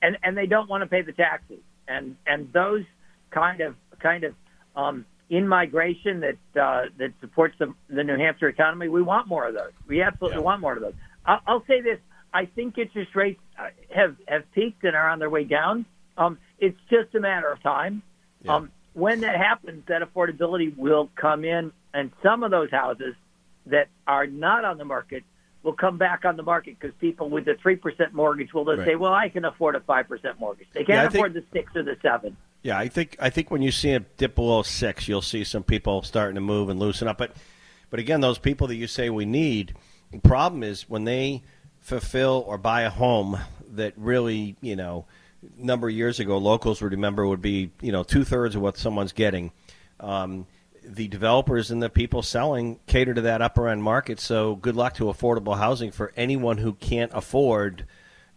and 0.02 0.16
and 0.22 0.36
they 0.36 0.46
don't 0.46 0.68
want 0.68 0.82
to 0.82 0.86
pay 0.86 1.02
the 1.02 1.12
taxes, 1.12 1.58
and 1.88 2.16
and 2.26 2.52
those 2.52 2.84
kind 3.30 3.60
of 3.60 3.74
kind 4.00 4.24
of 4.24 4.34
um, 4.76 5.04
in 5.28 5.46
migration 5.48 6.20
that 6.20 6.60
uh, 6.60 6.86
that 6.98 7.12
supports 7.20 7.56
the 7.58 7.74
the 7.88 8.04
New 8.04 8.16
Hampshire 8.16 8.48
economy. 8.48 8.88
We 8.88 9.02
want 9.02 9.26
more 9.26 9.46
of 9.48 9.54
those. 9.54 9.72
We 9.88 10.02
absolutely 10.02 10.38
Yeah. 10.38 10.44
want 10.44 10.60
more 10.60 10.74
of 10.74 10.80
those. 10.82 10.94
I'll, 11.26 11.40
I'll 11.46 11.64
say 11.66 11.80
this: 11.80 11.98
I 12.32 12.46
think 12.46 12.78
interest 12.78 13.14
rates 13.16 13.40
uh, 13.58 13.68
have 13.94 14.16
have 14.28 14.50
peaked 14.52 14.84
and 14.84 14.94
are 14.96 15.08
on 15.10 15.18
their 15.18 15.28
way 15.30 15.44
down. 15.44 15.84
Um, 16.16 16.38
it's 16.60 16.78
just 16.88 17.14
a 17.14 17.20
matter 17.20 17.50
of 17.50 17.60
time. 17.62 18.02
Yeah. 18.42 18.54
Um, 18.54 18.70
when 18.94 19.20
that 19.20 19.36
happens, 19.36 19.84
that 19.88 20.02
affordability 20.02 20.76
will 20.76 21.10
come 21.16 21.44
in, 21.44 21.72
and 21.94 22.10
some 22.22 22.42
of 22.42 22.50
those 22.50 22.70
houses 22.70 23.14
that 23.66 23.88
are 24.06 24.26
not 24.26 24.64
on 24.64 24.78
the 24.78 24.84
market 24.84 25.22
will 25.62 25.72
come 25.74 25.98
back 25.98 26.24
on 26.24 26.36
the 26.36 26.42
market 26.42 26.76
because 26.80 26.94
people 27.00 27.28
with 27.28 27.44
the 27.44 27.54
three 27.62 27.76
percent 27.76 28.14
mortgage 28.14 28.52
will 28.54 28.64
just 28.64 28.78
Right. 28.78 28.86
say, 28.88 28.94
"Well, 28.96 29.12
I 29.12 29.28
can 29.28 29.44
afford 29.44 29.74
a 29.76 29.80
five 29.80 30.08
percent 30.08 30.40
mortgage. 30.40 30.68
They 30.72 30.80
can't 30.84 30.88
Yeah, 30.96 31.02
I 31.04 31.08
think- 31.08 31.14
afford 31.26 31.34
the 31.34 31.44
six 31.52 31.74
or 31.76 31.82
the 31.82 31.96
seven. 32.02 32.36
Yeah, 32.62 32.78
I 32.78 32.88
think 32.88 33.16
I 33.20 33.30
think 33.30 33.50
when 33.50 33.62
you 33.62 33.70
see 33.70 33.90
it 33.90 34.16
dip 34.16 34.34
below 34.34 34.62
six, 34.62 35.06
you'll 35.08 35.22
see 35.22 35.44
some 35.44 35.62
people 35.62 36.02
starting 36.02 36.34
to 36.36 36.40
move 36.40 36.68
and 36.68 36.78
loosen 36.80 37.08
up. 37.08 37.18
But 37.18 37.36
but 37.90 38.00
again, 38.00 38.20
those 38.20 38.38
people 38.38 38.66
that 38.68 38.76
you 38.76 38.86
say 38.86 39.10
we 39.10 39.24
need, 39.26 39.74
the 40.10 40.18
problem 40.18 40.62
is 40.62 40.88
when 40.88 41.04
they 41.04 41.42
fulfill 41.78 42.44
or 42.46 42.56
buy 42.58 42.82
a 42.82 42.90
home 42.90 43.38
that 43.72 43.92
really, 43.96 44.56
you 44.60 44.76
know, 44.76 45.06
number 45.56 45.88
of 45.88 45.94
years 45.94 46.20
ago, 46.20 46.38
locals 46.38 46.80
would 46.82 46.92
remember 46.92 47.26
would 47.26 47.42
be, 47.42 47.70
you 47.80 47.92
know, 47.92 48.02
two 48.02 48.24
thirds 48.24 48.54
of 48.56 48.62
what 48.62 48.76
someone's 48.76 49.12
getting. 49.12 49.52
Um, 49.98 50.46
the 50.84 51.08
developers 51.08 51.70
and 51.70 51.82
the 51.82 51.90
people 51.90 52.22
selling 52.22 52.78
cater 52.86 53.12
to 53.14 53.20
that 53.22 53.42
upper 53.42 53.68
end 53.68 53.82
market. 53.82 54.18
So 54.18 54.56
good 54.56 54.76
luck 54.76 54.94
to 54.94 55.04
affordable 55.04 55.56
housing 55.58 55.90
for 55.90 56.12
anyone 56.16 56.58
who 56.58 56.72
can't 56.74 57.10
afford 57.14 57.86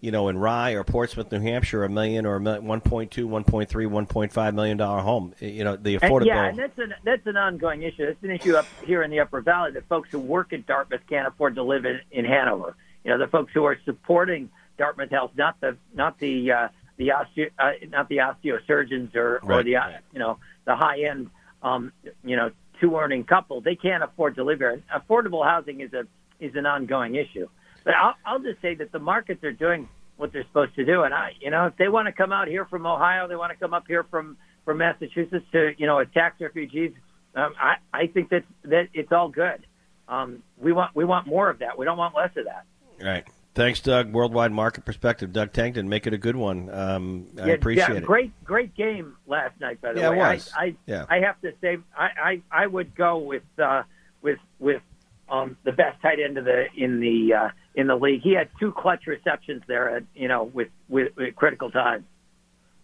you 0.02 0.12
know, 0.12 0.28
in 0.28 0.38
Rye 0.38 0.72
or 0.72 0.84
Portsmouth, 0.84 1.32
New 1.32 1.40
Hampshire, 1.40 1.86
a 1.86 1.90
million 1.90 2.26
or 2.26 2.36
a 2.36 2.40
million, 2.42 2.66
1.2, 2.66 3.10
1.3, 3.10 3.68
1.5 3.68 4.54
million 4.54 4.76
dollar 4.76 5.00
home. 5.00 5.34
You 5.40 5.64
know, 5.64 5.78
the 5.78 5.94
And, 5.96 6.04
affordable. 6.04 6.26
yeah, 6.26 6.48
and 6.50 6.60
that's 6.60 6.78
an 6.78 6.94
that's 7.06 7.26
an 7.26 7.38
ongoing 7.38 7.84
issue. 7.84 8.08
That's 8.08 8.22
an 8.22 8.32
issue 8.32 8.58
up 8.58 8.66
here 8.86 9.02
in 9.04 9.12
the 9.12 9.22
Upper 9.22 9.40
Valley 9.40 9.72
that 9.72 9.88
folks 9.88 10.10
who 10.12 10.20
work 10.20 10.52
at 10.52 10.68
Dartmouth 10.68 11.00
can't 11.08 11.26
afford 11.26 11.56
to 11.56 11.64
live 11.64 11.86
in, 11.86 12.02
in 12.12 12.26
Hanover. 12.26 12.76
You 13.06 13.12
know, 13.12 13.18
the 13.18 13.28
folks 13.28 13.54
who 13.54 13.64
are 13.64 13.78
supporting 13.86 14.50
Dartmouth 14.78 15.10
Health, 15.10 15.32
not 15.38 15.62
the 15.62 15.78
not 15.94 16.20
the 16.20 16.52
uh, 16.52 16.68
the 16.98 17.10
osteo, 17.10 17.50
uh, 17.60 17.72
not 17.90 18.10
the 18.10 18.18
osteosurgeons 18.18 19.16
or 19.16 19.40
or 19.44 19.64
the 19.64 19.78
uh, 19.78 19.92
you 20.12 20.20
know 20.20 20.38
the 20.66 20.76
high 20.76 21.04
end 21.10 21.30
um, 21.62 21.92
you 22.24 22.36
know 22.36 22.52
two 22.80 22.96
earning 22.96 23.24
couple. 23.24 23.62
They 23.62 23.76
can't 23.76 24.04
afford 24.04 24.36
to 24.36 24.44
live 24.44 24.60
here. 24.60 24.82
Affordable 24.94 25.46
housing 25.46 25.82
is 25.82 25.94
a 25.94 26.06
is 26.40 26.56
an 26.56 26.66
ongoing 26.66 27.16
issue. 27.16 27.48
But 27.84 27.96
I'll, 27.96 28.16
I'll 28.26 28.40
just 28.40 28.62
say 28.62 28.76
that 28.76 28.92
the 28.92 29.00
markets 29.00 29.44
are 29.44 29.52
doing 29.52 29.90
what 30.18 30.32
they're 30.32 30.46
supposed 30.46 30.76
to 30.76 30.86
do, 30.86 31.04
and 31.04 31.14
I, 31.14 31.32
you 31.42 31.50
know, 31.50 31.66
if 31.66 31.76
they 31.78 31.88
want 31.88 32.08
to 32.08 32.14
come 32.14 32.32
out 32.32 32.48
here 32.48 32.66
from 32.66 32.86
Ohio, 32.86 33.28
they 33.28 33.36
want 33.36 33.52
to 33.52 33.58
come 33.58 33.74
up 33.74 33.86
here 33.88 34.04
from 34.04 34.38
from 34.64 34.78
Massachusetts 34.78 35.46
to, 35.52 35.72
you 35.78 35.88
know, 35.88 36.00
as 36.00 36.08
tax 36.14 36.40
refugees. 36.40 36.94
Um, 37.36 37.54
I 37.60 37.76
I 37.92 38.08
think 38.08 38.30
that 38.30 38.44
that 38.64 38.90
it's 38.94 39.12
all 39.12 39.30
good. 39.30 39.66
Um, 40.08 40.44
we 40.58 40.72
want 40.72 40.96
we 40.96 41.04
want 41.04 41.28
more 41.28 41.50
of 41.50 41.60
that. 41.60 41.78
We 41.78 41.86
don't 41.86 41.98
want 41.98 42.16
less 42.16 42.32
of 42.38 42.46
that. 42.46 42.66
right. 43.02 43.26
Thanks, 43.56 43.82
Doug. 43.82 44.12
Worldwide 44.12 44.52
market 44.52 44.84
perspective. 44.84 45.32
Doug 45.32 45.54
Tengdin, 45.54 45.86
make 45.86 46.08
it 46.08 46.14
a 46.14 46.18
good 46.18 46.36
one. 46.36 46.70
Um, 46.74 47.28
I 47.40 47.48
Yeah, 47.48 47.54
appreciate 47.54 47.90
yeah, 47.90 47.96
it. 47.98 48.04
Great 48.06 48.32
great 48.44 48.74
game 48.76 49.16
last 49.28 49.60
night. 49.60 49.80
By 49.80 49.94
the 49.94 50.00
Yeah, 50.00 50.08
it 50.08 50.12
way, 50.12 50.18
was. 50.18 50.52
I 50.58 50.64
I, 50.64 50.76
Yeah. 50.88 51.06
I 51.08 51.20
have 51.20 51.40
to 51.42 51.54
say 51.62 51.78
I 51.96 52.42
I, 52.52 52.64
I 52.64 52.68
would 52.68 52.96
go 52.96 53.20
with 53.20 53.44
uh, 53.60 53.84
with 54.24 54.40
with 54.60 54.82
um, 55.30 55.56
the 55.66 55.72
best 55.72 56.02
tight 56.02 56.20
end 56.20 56.38
of 56.40 56.46
the 56.46 56.66
in 56.76 57.00
the 57.00 57.34
uh, 57.34 57.50
in 57.76 57.88
the 57.88 57.96
league. 57.96 58.22
He 58.22 58.34
had 58.34 58.50
two 58.60 58.72
clutch 58.72 59.06
receptions 59.08 59.62
there, 59.68 59.98
at, 59.98 60.04
you 60.16 60.28
know, 60.28 60.44
with, 60.44 60.70
with, 60.90 61.16
with 61.16 61.36
critical 61.36 61.72
times. 61.72 62.04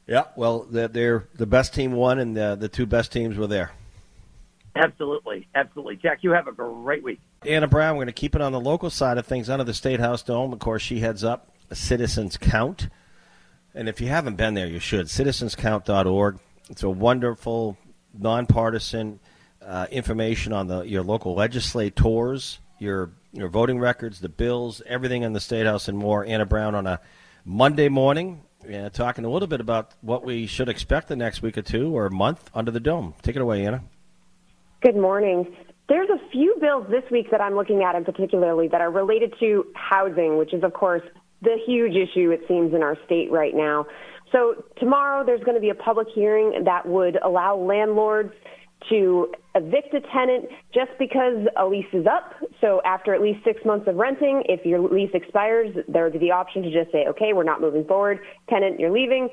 Yeah, 0.08 0.26
well, 0.36 0.66
they're, 0.70 0.88
they're 0.88 1.28
the 1.36 1.46
best 1.46 1.74
team 1.76 1.92
won, 1.92 2.18
and 2.18 2.36
the, 2.36 2.56
the 2.60 2.68
two 2.70 2.88
best 2.88 3.12
teams 3.12 3.38
were 3.38 3.46
there. 3.46 3.72
Absolutely, 4.76 5.48
absolutely. 5.56 5.96
Jack, 5.98 6.20
you 6.22 6.32
have 6.32 6.48
a 6.48 6.52
great 6.52 7.04
week. 7.04 7.20
Anna 7.46 7.68
Brown, 7.68 7.96
we're 7.96 8.06
going 8.06 8.08
to 8.08 8.14
keep 8.14 8.36
it 8.36 8.42
on 8.42 8.52
the 8.52 8.60
local 8.60 8.90
side 8.90 9.18
of 9.18 9.26
things 9.26 9.50
under 9.50 9.64
the 9.64 9.74
State 9.74 10.00
House 10.00 10.24
Dome. 10.24 10.54
Of 10.54 10.60
course, 10.60 10.82
she 10.82 11.00
heads 11.00 11.24
up 11.24 11.52
Citizens 11.74 12.38
Count. 12.38 12.90
And 13.74 13.88
if 13.88 14.02
you 14.02 14.08
haven't 14.08 14.36
been 14.36 14.54
there, 14.54 14.68
you 14.68 14.80
should. 14.80 15.08
Citizenscount.org. 15.08 16.40
It's 16.70 16.84
a 16.84 16.90
wonderful, 16.90 17.78
nonpartisan 18.14 19.20
uh, 19.66 19.88
information 19.92 20.54
on 20.54 20.68
the 20.68 20.82
your 20.82 21.04
local 21.04 21.36
legislators, 21.36 22.60
your 22.80 23.12
your 23.34 23.50
voting 23.50 23.80
records, 23.80 24.20
the 24.20 24.30
bills, 24.30 24.82
everything 24.86 25.24
in 25.24 25.34
the 25.34 25.40
State 25.40 25.66
House, 25.66 25.88
and 25.88 25.98
more. 25.98 26.26
Anna 26.26 26.46
Brown 26.46 26.76
on 26.76 26.88
a 26.88 27.00
Monday 27.46 27.90
morning, 27.90 28.44
talking 28.94 29.26
a 29.26 29.30
little 29.30 29.48
bit 29.48 29.62
about 29.62 29.94
what 30.02 30.24
we 30.24 30.48
should 30.48 30.70
expect 30.70 31.08
the 31.08 31.16
next 31.16 31.42
week 31.42 31.58
or 31.58 31.62
two 31.62 31.96
or 31.96 32.10
month 32.10 32.50
under 32.54 32.72
the 32.72 32.80
dome. 32.80 33.14
Take 33.22 33.36
it 33.36 33.42
away, 33.42 33.66
Anna. 33.66 33.84
Good 34.81 34.95
morning. 34.95 35.53
There's 35.89 36.07
a 36.09 36.29
few 36.31 36.55
bills 36.62 36.88
this 36.89 37.03
week 37.12 37.31
that 37.31 37.41
I'm 37.41 37.53
looking 37.53 37.83
at 37.83 37.95
in 37.95 38.05
particularly 38.05 38.69
that 38.69 38.79
are 38.79 38.89
related 38.89 39.33
to 39.41 39.65
housing, 39.75 40.38
which 40.38 40.53
is, 40.53 40.63
of 40.63 40.71
course, 40.71 41.01
the 41.41 41.57
huge 41.65 41.95
issue 41.98 42.31
it 42.31 42.39
seems 42.48 42.74
in 42.74 42.81
our 42.81 42.95
state 43.05 43.29
right 43.29 43.53
now. 43.53 43.86
So 44.31 44.63
tomorrow 44.79 45.25
there's 45.25 45.43
going 45.43 45.55
to 45.55 45.62
be 45.62 45.69
a 45.69 45.75
public 45.75 46.07
hearing 46.15 46.63
that 46.63 46.88
would 46.88 47.17
allow 47.21 47.57
landlords 47.57 48.31
to 48.88 49.33
evict 49.53 49.93
a 49.93 50.00
tenant 50.13 50.45
just 50.74 50.91
because 50.98 51.45
a 51.57 51.65
lease 51.65 51.86
is 51.91 52.05
up. 52.07 52.36
So 52.62 52.81
after 52.86 53.13
at 53.13 53.21
least 53.21 53.43
six 53.43 53.59
months 53.65 53.86
of 53.89 53.95
renting, 53.95 54.43
if 54.48 54.65
your 54.65 54.79
lease 54.79 55.12
expires, 55.13 55.75
there's 55.89 56.13
the 56.13 56.31
option 56.31 56.63
to 56.63 56.71
just 56.71 56.89
say, 56.93 57.05
okay, 57.09 57.33
we're 57.33 57.43
not 57.43 57.59
moving 57.59 57.83
forward. 57.83 58.19
Tenant, 58.50 58.79
you're 58.79 58.91
leaving. 58.91 59.27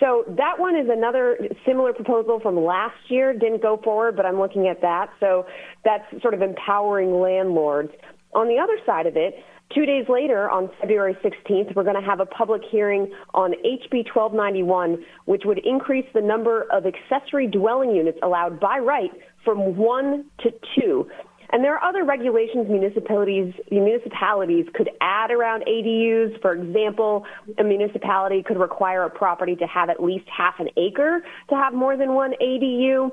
So 0.00 0.24
that 0.36 0.58
one 0.58 0.76
is 0.76 0.88
another 0.90 1.38
similar 1.66 1.92
proposal 1.92 2.40
from 2.40 2.62
last 2.62 2.96
year. 3.08 3.32
Didn't 3.32 3.62
go 3.62 3.80
forward, 3.82 4.16
but 4.16 4.26
I'm 4.26 4.38
looking 4.38 4.68
at 4.68 4.80
that. 4.80 5.10
So 5.20 5.46
that's 5.84 6.04
sort 6.20 6.34
of 6.34 6.42
empowering 6.42 7.20
landlords. 7.20 7.90
On 8.34 8.48
the 8.48 8.58
other 8.58 8.76
side 8.84 9.06
of 9.06 9.16
it, 9.16 9.34
two 9.72 9.86
days 9.86 10.06
later, 10.08 10.50
on 10.50 10.68
February 10.80 11.16
16th, 11.22 11.74
we're 11.76 11.84
going 11.84 12.00
to 12.00 12.06
have 12.06 12.20
a 12.20 12.26
public 12.26 12.62
hearing 12.70 13.12
on 13.34 13.52
HB 13.52 14.06
1291, 14.12 15.04
which 15.26 15.42
would 15.44 15.58
increase 15.64 16.06
the 16.12 16.20
number 16.20 16.66
of 16.72 16.84
accessory 16.86 17.46
dwelling 17.46 17.90
units 17.90 18.18
allowed 18.22 18.58
by 18.58 18.78
right 18.78 19.10
from 19.44 19.76
one 19.76 20.24
to 20.40 20.50
two. 20.76 21.08
And 21.50 21.62
there 21.62 21.74
are 21.76 21.84
other 21.88 22.04
regulations 22.04 22.68
municipalities 22.68 23.54
municipalities 23.70 24.66
could 24.74 24.90
add 25.00 25.30
around 25.30 25.64
ADUs. 25.66 26.40
For 26.40 26.52
example, 26.52 27.24
a 27.58 27.64
municipality 27.64 28.42
could 28.42 28.58
require 28.58 29.04
a 29.04 29.10
property 29.10 29.56
to 29.56 29.66
have 29.66 29.90
at 29.90 30.02
least 30.02 30.26
half 30.28 30.58
an 30.58 30.68
acre 30.76 31.22
to 31.50 31.54
have 31.54 31.74
more 31.74 31.96
than 31.96 32.14
one 32.14 32.34
ADU. 32.42 33.12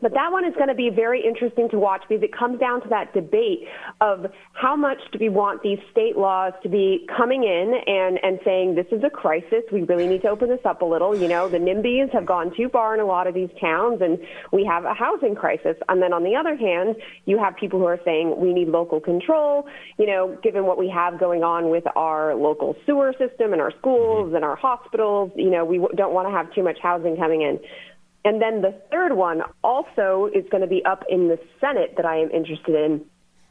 But 0.00 0.12
that 0.14 0.32
one 0.32 0.44
is 0.44 0.54
going 0.54 0.68
to 0.68 0.74
be 0.74 0.90
very 0.90 1.24
interesting 1.24 1.68
to 1.70 1.78
watch 1.78 2.02
because 2.08 2.22
it 2.22 2.36
comes 2.36 2.60
down 2.60 2.82
to 2.82 2.88
that 2.88 3.12
debate 3.14 3.66
of 4.00 4.26
how 4.52 4.76
much 4.76 4.98
do 5.12 5.18
we 5.20 5.28
want 5.28 5.62
these 5.62 5.78
state 5.90 6.16
laws 6.16 6.52
to 6.62 6.68
be 6.68 7.06
coming 7.16 7.44
in 7.44 7.74
and, 7.86 8.18
and 8.22 8.38
saying 8.44 8.74
this 8.74 8.86
is 8.92 9.02
a 9.04 9.10
crisis. 9.10 9.62
We 9.72 9.82
really 9.82 10.06
need 10.06 10.22
to 10.22 10.28
open 10.28 10.48
this 10.48 10.64
up 10.64 10.82
a 10.82 10.84
little. 10.84 11.16
You 11.16 11.28
know, 11.28 11.48
the 11.48 11.58
NIMBYs 11.58 12.12
have 12.12 12.26
gone 12.26 12.54
too 12.56 12.68
far 12.68 12.94
in 12.94 13.00
a 13.00 13.06
lot 13.06 13.26
of 13.26 13.34
these 13.34 13.50
towns 13.60 14.00
and 14.02 14.18
we 14.52 14.64
have 14.64 14.84
a 14.84 14.94
housing 14.94 15.34
crisis. 15.34 15.76
And 15.88 16.02
then 16.02 16.12
on 16.12 16.24
the 16.24 16.36
other 16.36 16.56
hand, 16.56 16.96
you 17.24 17.38
have 17.38 17.56
people 17.56 17.78
who 17.78 17.86
are 17.86 18.00
saying 18.04 18.34
we 18.38 18.52
need 18.52 18.68
local 18.68 19.00
control, 19.00 19.66
you 19.98 20.06
know, 20.06 20.38
given 20.42 20.66
what 20.66 20.78
we 20.78 20.88
have 20.88 21.18
going 21.18 21.42
on 21.42 21.70
with 21.70 21.84
our 21.96 22.34
local 22.34 22.76
sewer 22.84 23.14
system 23.18 23.52
and 23.52 23.60
our 23.60 23.72
schools 23.78 24.34
and 24.34 24.44
our 24.44 24.56
hospitals, 24.56 25.30
you 25.36 25.50
know, 25.50 25.64
we 25.64 25.78
don't 25.94 26.12
want 26.12 26.28
to 26.28 26.32
have 26.32 26.52
too 26.54 26.62
much 26.62 26.78
housing 26.82 27.16
coming 27.16 27.42
in. 27.42 27.58
And 28.26 28.42
then 28.42 28.60
the 28.60 28.74
third 28.90 29.12
one 29.12 29.42
also 29.62 30.28
is 30.34 30.44
going 30.50 30.62
to 30.62 30.66
be 30.66 30.84
up 30.84 31.04
in 31.08 31.28
the 31.28 31.38
Senate 31.60 31.94
that 31.96 32.04
I 32.04 32.16
am 32.16 32.30
interested 32.32 32.74
in. 32.74 33.04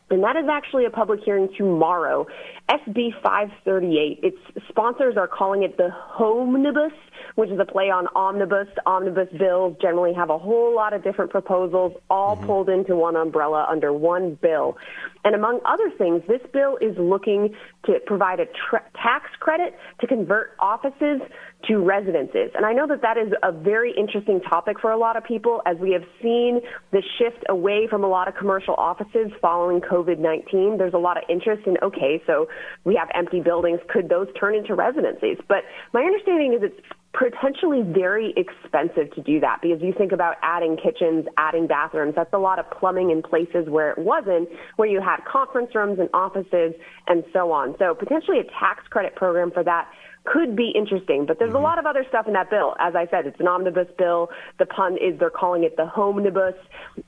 And 0.10 0.22
that 0.24 0.36
is 0.36 0.46
actually 0.52 0.86
a 0.86 0.90
public 0.90 1.22
hearing 1.24 1.48
tomorrow. 1.58 2.28
SB 2.70 3.10
538. 3.24 4.20
Its 4.22 4.38
sponsors 4.68 5.16
are 5.18 5.28
calling 5.28 5.64
it 5.64 5.78
the 5.78 5.90
Homenibus, 6.20 6.92
which 7.36 7.50
is 7.50 7.60
a 7.60 7.66
play 7.66 7.90
on 7.90 8.08
omnibus. 8.16 8.68
Omnibus 8.86 9.30
bills 9.40 9.78
generally 9.82 10.14
have 10.14 10.30
a 10.30 10.38
whole 10.38 10.76
lot 10.76 10.94
of 10.94 11.04
different 11.04 11.32
proposals, 11.32 11.94
all 12.10 12.36
mm-hmm. 12.36 12.46
pulled 12.46 12.70
into 12.70 12.98
one 12.98 13.16
umbrella 13.16 13.66
under 13.70 13.94
one 13.94 14.38
bill. 14.42 14.78
And 15.24 15.34
among 15.36 15.62
other 15.66 15.90
things, 15.98 16.22
this 16.28 16.42
bill 16.54 16.78
is 16.82 16.96
looking 17.00 17.56
to 17.86 18.00
provide 18.06 18.40
a 18.42 18.46
tra- 18.46 18.84
tax 19.02 19.30
credit 19.40 19.76
to 20.02 20.08
convert 20.08 20.52
offices 20.60 21.22
to 21.68 21.78
residences. 21.78 22.52
And 22.56 22.66
I 22.66 22.74
know 22.74 22.88
that 22.88 23.02
that 23.02 23.18
is 23.18 23.34
a 23.44 23.52
very 23.52 23.94
interesting 23.98 24.42
topic 24.42 24.80
for 24.80 24.92
a 24.92 24.98
lot 24.98 25.18
of 25.18 25.24
people 25.24 25.62
as 25.66 25.78
we 25.78 25.92
have 25.92 26.04
seen 26.22 26.62
the 26.92 27.02
shift 27.18 27.44
away 27.50 27.88
from 27.90 28.04
a 28.04 28.08
lot 28.08 28.28
of 28.28 28.36
commercial 28.36 28.76
offices 28.76 29.32
following 29.42 29.82
COVID-19. 29.82 30.78
There's 30.78 30.94
a 30.94 31.00
lot 31.00 31.18
of 31.18 31.24
interest 31.30 31.68
in, 31.68 31.78
okay, 31.82 32.22
so 32.28 32.48
we 32.84 32.96
have 32.96 33.10
empty 33.14 33.42
buildings. 33.42 33.80
Could 33.90 34.10
those 34.10 34.28
turn 34.40 34.56
into 34.56 34.76
residencies? 34.76 35.38
But 35.48 35.64
my 35.94 36.02
understanding 36.02 36.54
is 36.54 36.62
it's 36.64 36.82
potentially 37.18 37.82
very 37.82 38.34
expensive 38.36 39.14
to 39.16 39.22
do 39.22 39.40
that 39.40 39.60
because 39.62 39.82
you 39.82 39.94
think 39.98 40.12
about 40.12 40.36
adding 40.42 40.76
kitchens, 40.76 41.26
adding 41.38 41.66
bathrooms, 41.66 42.14
that's 42.16 42.34
a 42.34 42.38
lot 42.38 42.60
of 42.60 42.70
plumbing 42.72 43.10
in 43.10 43.22
places 43.22 43.70
where 43.70 43.92
it 43.92 43.98
wasn't, 43.98 44.50
where 44.76 44.88
you 44.88 45.02
had 45.02 45.24
conference 45.26 45.74
rooms 45.74 45.98
and 46.00 46.10
offices 46.14 46.74
and 47.08 47.24
so 47.32 47.52
on. 47.52 47.76
So 47.80 47.96
potentially 47.96 48.40
a 48.40 48.44
tax 48.60 48.86
credit 48.90 49.16
program 49.16 49.52
for 49.52 49.64
that 49.64 49.90
could 50.26 50.56
be 50.56 50.72
interesting. 50.76 51.26
But 51.26 51.40
there's 51.40 51.50
mm-hmm. 51.50 51.58
a 51.58 51.62
lot 51.62 51.80
of 51.80 51.86
other 51.86 52.06
stuff 52.10 52.28
in 52.28 52.34
that 52.34 52.50
bill. 52.50 52.76
As 52.80 52.96
I 52.96 53.08
said, 53.10 53.26
it's 53.26 53.40
an 53.40 53.48
omnibus 53.48 53.88
bill. 53.98 54.30
The 54.60 54.66
pun 54.66 54.98
is 54.98 55.20
they're 55.20 55.30
calling 55.30 55.64
it 55.64 55.78
the 55.78 55.86
homenibus. 55.86 56.56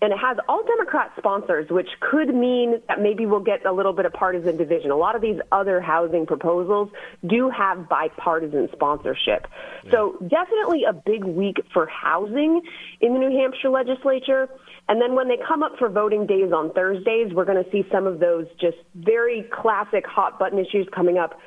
And 0.01 0.13
it 0.13 0.19
has 0.19 0.38
all 0.47 0.63
Democrat 0.65 1.12
sponsors, 1.17 1.69
which 1.69 1.89
could 2.00 2.33
mean 2.33 2.81
that 2.88 3.01
maybe 3.01 3.25
we'll 3.25 3.39
get 3.39 3.65
a 3.65 3.71
little 3.71 3.93
bit 3.93 4.05
of 4.05 4.13
partisan 4.13 4.57
division. 4.57 4.91
A 4.91 4.97
lot 4.97 5.15
of 5.15 5.21
these 5.21 5.39
other 5.51 5.81
housing 5.81 6.25
proposals 6.25 6.89
do 7.25 7.50
have 7.50 7.89
bipartisan 7.89 8.69
sponsorship. 8.71 9.47
Yeah. 9.83 9.91
So 9.91 10.17
definitely 10.27 10.83
a 10.83 10.93
big 10.93 11.24
week 11.24 11.57
for 11.74 11.88
housing 11.88 12.62
in 13.01 13.13
the 13.13 13.19
New 13.19 13.38
Hampshire 13.38 13.69
legislature. 13.69 14.50
And 14.89 15.01
then 15.01 15.15
when 15.15 15.27
they 15.27 15.38
come 15.38 15.63
up 15.63 15.74
for 15.77 15.89
voting 15.89 16.25
days 16.27 16.51
on 16.53 16.71
Thursdays, 16.71 17.33
we're 17.33 17.45
going 17.45 17.62
to 17.63 17.69
see 17.71 17.86
some 17.91 18.07
of 18.07 18.19
those 18.19 18.45
just 18.59 18.77
very 18.95 19.43
classic 19.51 20.05
hot 20.05 20.39
button 20.39 20.59
issues 20.59 20.88
coming 20.93 21.17
up 21.17 21.39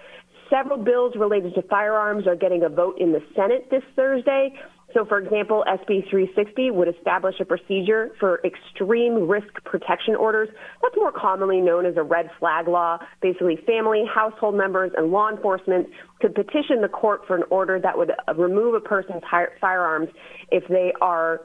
Several 0.51 0.79
bills 0.79 1.15
related 1.17 1.55
to 1.55 1.63
firearms 1.63 2.27
are 2.27 2.35
getting 2.35 2.65
a 2.65 2.69
vote 2.69 2.97
in 2.99 3.13
the 3.13 3.23
Senate 3.37 3.69
this 3.71 3.85
Thursday. 3.95 4.53
So, 4.93 5.05
for 5.05 5.19
example, 5.19 5.65
SB 5.69 6.11
360 6.11 6.73
would 6.73 6.89
establish 6.89 7.37
a 7.39 7.45
procedure 7.45 8.11
for 8.19 8.41
extreme 8.45 9.29
risk 9.29 9.47
protection 9.65 10.17
orders. 10.17 10.49
That's 10.83 10.97
more 10.97 11.13
commonly 11.13 11.61
known 11.61 11.87
as 11.87 11.97
a 11.97 12.03
red 12.03 12.29
flag 12.41 12.67
law. 12.67 12.99
Basically, 13.23 13.57
family, 13.65 14.03
household 14.13 14.57
members, 14.57 14.91
and 14.97 15.13
law 15.13 15.31
enforcement 15.31 15.89
could 16.21 16.35
petition 16.35 16.81
the 16.83 16.89
court 16.89 17.21
for 17.29 17.37
an 17.37 17.45
order 17.51 17.79
that 17.79 17.97
would 17.97 18.11
remove 18.37 18.75
a 18.75 18.81
person's 18.81 19.23
firearms 19.61 20.09
if 20.51 20.67
they 20.67 20.93
are 21.01 21.43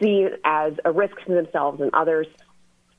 seen 0.00 0.30
as 0.46 0.72
a 0.86 0.90
risk 0.90 1.14
to 1.26 1.34
themselves 1.34 1.82
and 1.82 1.90
others. 1.92 2.26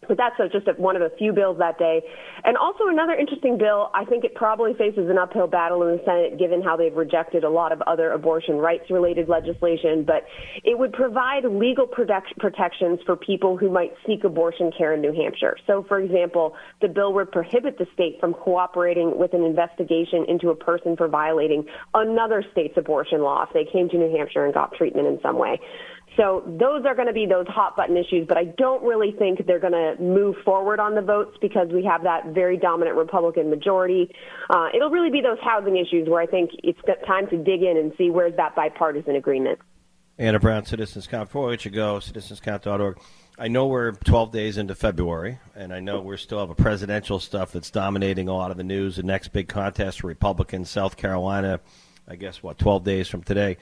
But 0.09 0.17
that's 0.17 0.35
just 0.51 0.67
one 0.79 0.95
of 0.95 1.01
a 1.03 1.11
few 1.17 1.31
bills 1.31 1.59
that 1.59 1.77
day. 1.77 2.01
And 2.43 2.57
also 2.57 2.87
another 2.87 3.13
interesting 3.13 3.57
bill, 3.57 3.91
I 3.93 4.03
think 4.03 4.25
it 4.25 4.35
probably 4.35 4.73
faces 4.73 5.09
an 5.09 5.17
uphill 5.17 5.47
battle 5.47 5.83
in 5.83 5.97
the 5.97 6.03
Senate 6.03 6.37
given 6.37 6.61
how 6.61 6.75
they've 6.75 6.95
rejected 6.95 7.43
a 7.43 7.49
lot 7.49 7.71
of 7.71 7.81
other 7.83 8.11
abortion 8.11 8.57
rights 8.57 8.89
related 8.89 9.29
legislation, 9.29 10.03
but 10.03 10.25
it 10.63 10.77
would 10.77 10.91
provide 10.91 11.45
legal 11.45 11.85
protect- 11.85 12.37
protections 12.39 12.99
for 13.05 13.15
people 13.15 13.55
who 13.55 13.69
might 13.69 13.93
seek 14.07 14.23
abortion 14.23 14.71
care 14.75 14.93
in 14.93 15.01
New 15.01 15.13
Hampshire. 15.13 15.55
So, 15.67 15.85
for 15.87 15.99
example, 15.99 16.55
the 16.81 16.87
bill 16.87 17.13
would 17.13 17.31
prohibit 17.31 17.77
the 17.77 17.85
state 17.93 18.19
from 18.19 18.33
cooperating 18.33 19.17
with 19.17 19.33
an 19.33 19.43
investigation 19.43 20.25
into 20.27 20.49
a 20.49 20.55
person 20.55 20.97
for 20.97 21.07
violating 21.07 21.65
another 21.93 22.43
state's 22.51 22.77
abortion 22.77 23.21
law 23.21 23.43
if 23.43 23.53
they 23.53 23.71
came 23.71 23.89
to 23.89 23.97
New 23.97 24.17
Hampshire 24.17 24.45
and 24.45 24.53
got 24.53 24.73
treatment 24.73 25.07
in 25.07 25.19
some 25.21 25.37
way. 25.37 25.59
So 26.19 26.43
those 26.45 26.85
are 26.85 26.95
going 26.95 27.07
to 27.07 27.13
be 27.13 27.25
those 27.25 27.47
hot 27.47 27.77
button 27.77 27.95
issues, 27.95 28.27
but 28.27 28.37
I 28.37 28.43
don't 28.43 28.83
really 28.83 29.13
think 29.17 29.45
they're 29.45 29.59
going 29.59 29.71
to 29.71 29.95
move 30.01 30.35
forward 30.43 30.81
on 30.81 30.93
the 30.93 31.01
votes 31.01 31.37
because 31.39 31.69
we 31.71 31.85
have 31.85 32.03
that 32.03 32.33
very 32.33 32.57
dominant 32.57 32.97
Republican 32.97 33.49
majority. 33.49 34.13
Uh, 34.49 34.67
it'll 34.75 34.89
really 34.89 35.11
be 35.11 35.21
those 35.21 35.37
housing 35.41 35.77
issues 35.77 36.09
where 36.09 36.21
I 36.21 36.25
think 36.25 36.51
it's 36.61 36.79
time 37.07 37.29
to 37.29 37.37
dig 37.37 37.63
in 37.63 37.77
and 37.77 37.93
see 37.97 38.09
where's 38.09 38.35
that 38.35 38.53
bipartisan 38.53 39.15
agreement. 39.15 39.59
Anna 40.17 40.39
Brown, 40.39 40.65
Citizens 40.65 41.07
Count. 41.07 41.29
Before 41.29 41.45
we 41.45 41.51
let 41.51 41.63
you 41.63 41.71
go, 41.71 41.99
citizenscount.org. 41.99 42.99
I 43.37 43.47
know 43.47 43.67
we're 43.67 43.93
12 43.93 44.33
days 44.33 44.57
into 44.57 44.75
February, 44.75 45.39
and 45.55 45.73
I 45.73 45.79
know 45.79 46.01
we 46.01 46.17
still 46.17 46.39
have 46.39 46.49
a 46.49 46.55
presidential 46.55 47.21
stuff 47.21 47.53
that's 47.53 47.71
dominating 47.71 48.27
a 48.27 48.33
lot 48.33 48.51
of 48.51 48.57
the 48.57 48.65
news. 48.65 48.97
The 48.97 49.03
next 49.03 49.29
big 49.29 49.47
contest 49.47 50.01
for 50.01 50.07
Republicans, 50.07 50.69
South 50.69 50.97
Carolina, 50.97 51.61
I 52.05 52.17
guess, 52.17 52.43
what, 52.43 52.57
12 52.57 52.83
days 52.83 53.07
from 53.07 53.23
today. 53.23 53.55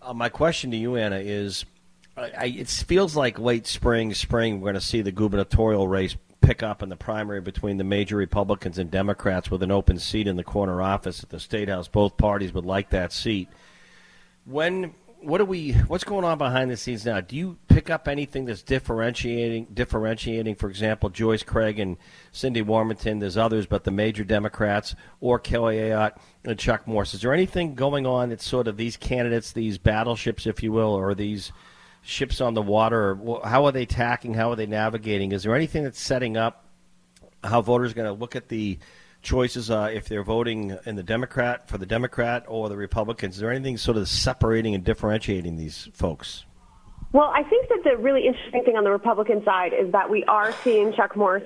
Uh, 0.00 0.14
my 0.14 0.30
question 0.30 0.70
to 0.70 0.78
you, 0.78 0.96
Anna, 0.96 1.18
is 1.18 1.66
I, 2.20 2.46
it 2.46 2.68
feels 2.68 3.16
like 3.16 3.38
late 3.38 3.66
spring, 3.66 4.14
spring, 4.14 4.60
we're 4.60 4.72
going 4.72 4.74
to 4.74 4.80
see 4.80 5.02
the 5.02 5.12
gubernatorial 5.12 5.88
race 5.88 6.16
pick 6.40 6.62
up 6.62 6.82
in 6.82 6.88
the 6.88 6.96
primary 6.96 7.40
between 7.40 7.76
the 7.76 7.84
major 7.84 8.16
Republicans 8.16 8.78
and 8.78 8.90
Democrats 8.90 9.50
with 9.50 9.62
an 9.62 9.70
open 9.70 9.98
seat 9.98 10.26
in 10.26 10.36
the 10.36 10.44
corner 10.44 10.82
office 10.82 11.22
at 11.22 11.30
the 11.30 11.40
state 11.40 11.68
house. 11.68 11.88
Both 11.88 12.16
parties 12.16 12.52
would 12.52 12.64
like 12.64 12.90
that 12.90 13.12
seat. 13.12 13.48
When 14.44 14.94
what 15.22 15.40
are 15.40 15.44
we? 15.44 15.72
What's 15.72 16.04
going 16.04 16.24
on 16.24 16.38
behind 16.38 16.70
the 16.70 16.76
scenes 16.76 17.04
now? 17.04 17.20
Do 17.20 17.36
you 17.36 17.58
pick 17.68 17.90
up 17.90 18.08
anything 18.08 18.46
that's 18.46 18.62
differentiating? 18.62 19.66
Differentiating, 19.72 20.54
for 20.54 20.70
example, 20.70 21.10
Joyce 21.10 21.42
Craig 21.42 21.78
and 21.78 21.98
Cinde 22.32 22.64
Warmington. 22.64 23.20
There's 23.20 23.36
others, 23.36 23.66
but 23.66 23.84
the 23.84 23.90
major 23.90 24.24
Democrats 24.24 24.94
or 25.20 25.38
Kelly 25.38 25.76
Ayotte 25.76 26.16
and 26.44 26.58
Chuck 26.58 26.86
Morse. 26.86 27.14
Is 27.14 27.20
there 27.20 27.34
anything 27.34 27.74
going 27.74 28.06
on 28.06 28.30
that's 28.30 28.46
sort 28.46 28.66
of 28.66 28.76
these 28.76 28.96
candidates, 28.96 29.52
these 29.52 29.78
battleships, 29.78 30.46
if 30.46 30.62
you 30.62 30.72
will, 30.72 30.94
or 30.94 31.14
these 31.14 31.52
ships 32.02 32.40
on 32.40 32.54
the 32.54 32.62
water? 32.62 33.18
How 33.44 33.66
are 33.66 33.72
they 33.72 33.86
tacking? 33.86 34.34
How 34.34 34.50
are 34.50 34.56
they 34.56 34.66
navigating? 34.66 35.32
Is 35.32 35.42
there 35.42 35.54
anything 35.54 35.84
that's 35.84 36.00
setting 36.00 36.36
up 36.36 36.64
how 37.42 37.62
voters 37.62 37.92
are 37.92 37.94
going 37.94 38.06
to 38.06 38.18
look 38.18 38.36
at 38.36 38.48
the 38.48 38.78
choices 39.22 39.70
uh, 39.70 39.90
if 39.92 40.08
they're 40.08 40.22
voting 40.22 40.76
in 40.86 40.96
the 40.96 41.02
Democrat 41.02 41.68
for 41.68 41.78
the 41.78 41.86
Democrat 41.86 42.44
or 42.48 42.68
the 42.68 42.76
Republicans? 42.76 43.34
Is 43.34 43.40
there 43.40 43.50
anything 43.50 43.76
sort 43.76 43.96
of 43.96 44.08
separating 44.08 44.74
and 44.74 44.84
differentiating 44.84 45.56
these 45.56 45.88
folks? 45.92 46.44
Well, 47.12 47.32
I 47.34 47.42
think 47.42 47.68
that 47.68 47.80
the 47.84 47.96
really 47.96 48.26
interesting 48.26 48.62
thing 48.64 48.76
on 48.76 48.84
the 48.84 48.90
Republican 48.90 49.44
side 49.44 49.72
is 49.72 49.90
that 49.92 50.08
we 50.08 50.24
are 50.24 50.52
seeing 50.62 50.92
Chuck 50.92 51.16
Morse 51.16 51.42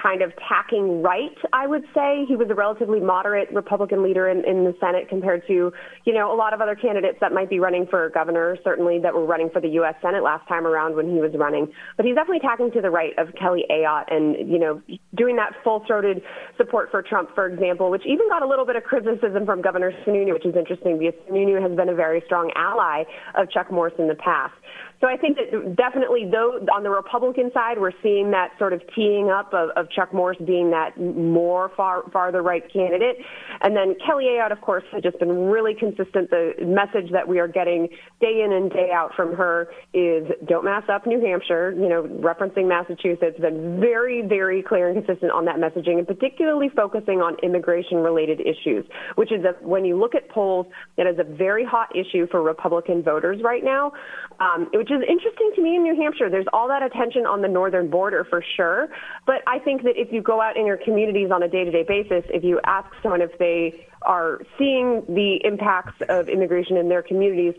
kind 0.00 0.22
of 0.22 0.32
tacking 0.48 1.02
right, 1.02 1.36
I 1.52 1.66
would 1.66 1.84
say. 1.94 2.24
He 2.26 2.36
was 2.36 2.48
a 2.50 2.54
relatively 2.54 3.00
moderate 3.00 3.48
Republican 3.52 4.02
leader 4.02 4.28
in, 4.28 4.44
in 4.44 4.64
the 4.64 4.74
Senate 4.80 5.08
compared 5.08 5.46
to, 5.46 5.72
you 6.04 6.12
know, 6.12 6.32
a 6.32 6.36
lot 6.36 6.52
of 6.52 6.60
other 6.60 6.74
candidates 6.74 7.18
that 7.20 7.32
might 7.32 7.48
be 7.48 7.60
running 7.60 7.86
for 7.86 8.10
governor, 8.10 8.56
certainly 8.64 8.98
that 9.00 9.14
were 9.14 9.24
running 9.24 9.50
for 9.50 9.60
the 9.60 9.68
U.S. 9.80 9.94
Senate 10.02 10.22
last 10.22 10.46
time 10.48 10.66
around 10.66 10.96
when 10.96 11.08
he 11.10 11.20
was 11.20 11.32
running. 11.34 11.72
But 11.96 12.06
he's 12.06 12.14
definitely 12.14 12.40
tacking 12.40 12.72
to 12.72 12.80
the 12.80 12.90
right 12.90 13.12
of 13.18 13.28
Kelly 13.38 13.64
Ayotte 13.70 14.12
and, 14.12 14.50
you 14.50 14.58
know, 14.58 14.82
doing 15.14 15.36
that 15.36 15.52
full-throated 15.62 16.22
support 16.56 16.90
for 16.90 17.02
Trump, 17.02 17.30
for 17.34 17.46
example, 17.46 17.90
which 17.90 18.02
even 18.06 18.28
got 18.28 18.42
a 18.42 18.48
little 18.48 18.66
bit 18.66 18.76
of 18.76 18.84
criticism 18.84 19.46
from 19.46 19.62
Governor 19.62 19.92
Sununu, 20.04 20.32
which 20.32 20.46
is 20.46 20.56
interesting 20.56 20.98
because 20.98 21.14
Sununu 21.30 21.62
has 21.62 21.74
been 21.76 21.88
a 21.88 21.94
very 21.94 22.22
strong 22.26 22.50
ally 22.56 23.04
of 23.36 23.50
Chuck 23.50 23.70
Morse 23.70 23.92
in 23.98 24.08
the 24.08 24.14
past. 24.14 24.54
So 25.00 25.08
I 25.08 25.16
think 25.16 25.36
that 25.36 25.76
definitely, 25.76 26.28
though, 26.30 26.64
on 26.72 26.82
the 26.82 26.90
Republican 26.90 27.50
side, 27.52 27.78
we're 27.78 27.92
seeing 28.02 28.30
that 28.30 28.52
sort 28.58 28.72
of 28.72 28.80
teeing 28.94 29.30
up 29.30 29.52
of, 29.52 29.70
of 29.76 29.90
Chuck 29.90 30.14
Morse 30.14 30.38
being 30.46 30.70
that 30.70 30.98
more 30.98 31.70
far 31.76 32.04
farther 32.12 32.42
right 32.42 32.62
candidate, 32.72 33.16
and 33.60 33.76
then 33.76 33.96
Kelly 34.06 34.24
Ayotte, 34.24 34.52
of 34.52 34.60
course, 34.60 34.84
has 34.92 35.02
just 35.02 35.18
been 35.18 35.46
really 35.46 35.74
consistent. 35.74 36.30
The 36.30 36.54
message 36.64 37.10
that 37.12 37.28
we 37.28 37.38
are 37.38 37.48
getting 37.48 37.88
day 38.20 38.42
in 38.44 38.52
and 38.52 38.70
day 38.70 38.90
out 38.92 39.14
from 39.14 39.34
her 39.34 39.68
is 39.92 40.26
"Don't 40.46 40.64
mess 40.64 40.84
up 40.88 41.06
New 41.06 41.20
Hampshire." 41.20 41.72
You 41.72 41.88
know, 41.88 42.02
referencing 42.04 42.66
Massachusetts, 42.66 43.38
been 43.40 43.80
very, 43.80 44.22
very 44.22 44.62
clear 44.62 44.88
and 44.88 45.04
consistent 45.04 45.32
on 45.32 45.44
that 45.44 45.56
messaging, 45.56 45.98
and 45.98 46.06
particularly 46.06 46.70
focusing 46.74 47.20
on 47.20 47.36
immigration-related 47.42 48.40
issues, 48.40 48.86
which 49.16 49.32
is 49.32 49.44
a, 49.44 49.52
when 49.64 49.84
you 49.84 49.98
look 49.98 50.14
at 50.14 50.28
polls, 50.30 50.66
that 50.96 51.06
is 51.06 51.18
a 51.18 51.24
very 51.24 51.64
hot 51.64 51.94
issue 51.94 52.26
for 52.30 52.42
Republican 52.42 53.02
voters 53.02 53.42
right 53.42 53.64
now. 53.64 53.92
Um, 54.40 54.68
it 54.72 54.76
would 54.76 54.88
is 54.94 55.02
interesting 55.08 55.52
to 55.56 55.62
me 55.62 55.76
in 55.76 55.82
New 55.82 55.96
Hampshire. 55.96 56.30
There's 56.30 56.46
all 56.52 56.68
that 56.68 56.82
attention 56.82 57.26
on 57.26 57.42
the 57.42 57.48
northern 57.48 57.90
border 57.90 58.24
for 58.24 58.42
sure. 58.56 58.88
But 59.26 59.42
I 59.46 59.58
think 59.58 59.82
that 59.82 59.96
if 59.96 60.12
you 60.12 60.22
go 60.22 60.40
out 60.40 60.56
in 60.56 60.66
your 60.66 60.78
communities 60.78 61.30
on 61.30 61.42
a 61.42 61.48
day 61.48 61.64
to 61.64 61.70
day 61.70 61.82
basis, 61.82 62.24
if 62.30 62.44
you 62.44 62.60
ask 62.64 62.88
someone 63.02 63.20
if 63.20 63.36
they 63.38 63.86
are 64.02 64.40
seeing 64.58 65.02
the 65.08 65.40
impacts 65.44 66.00
of 66.08 66.28
immigration 66.28 66.76
in 66.76 66.88
their 66.88 67.02
communities, 67.02 67.54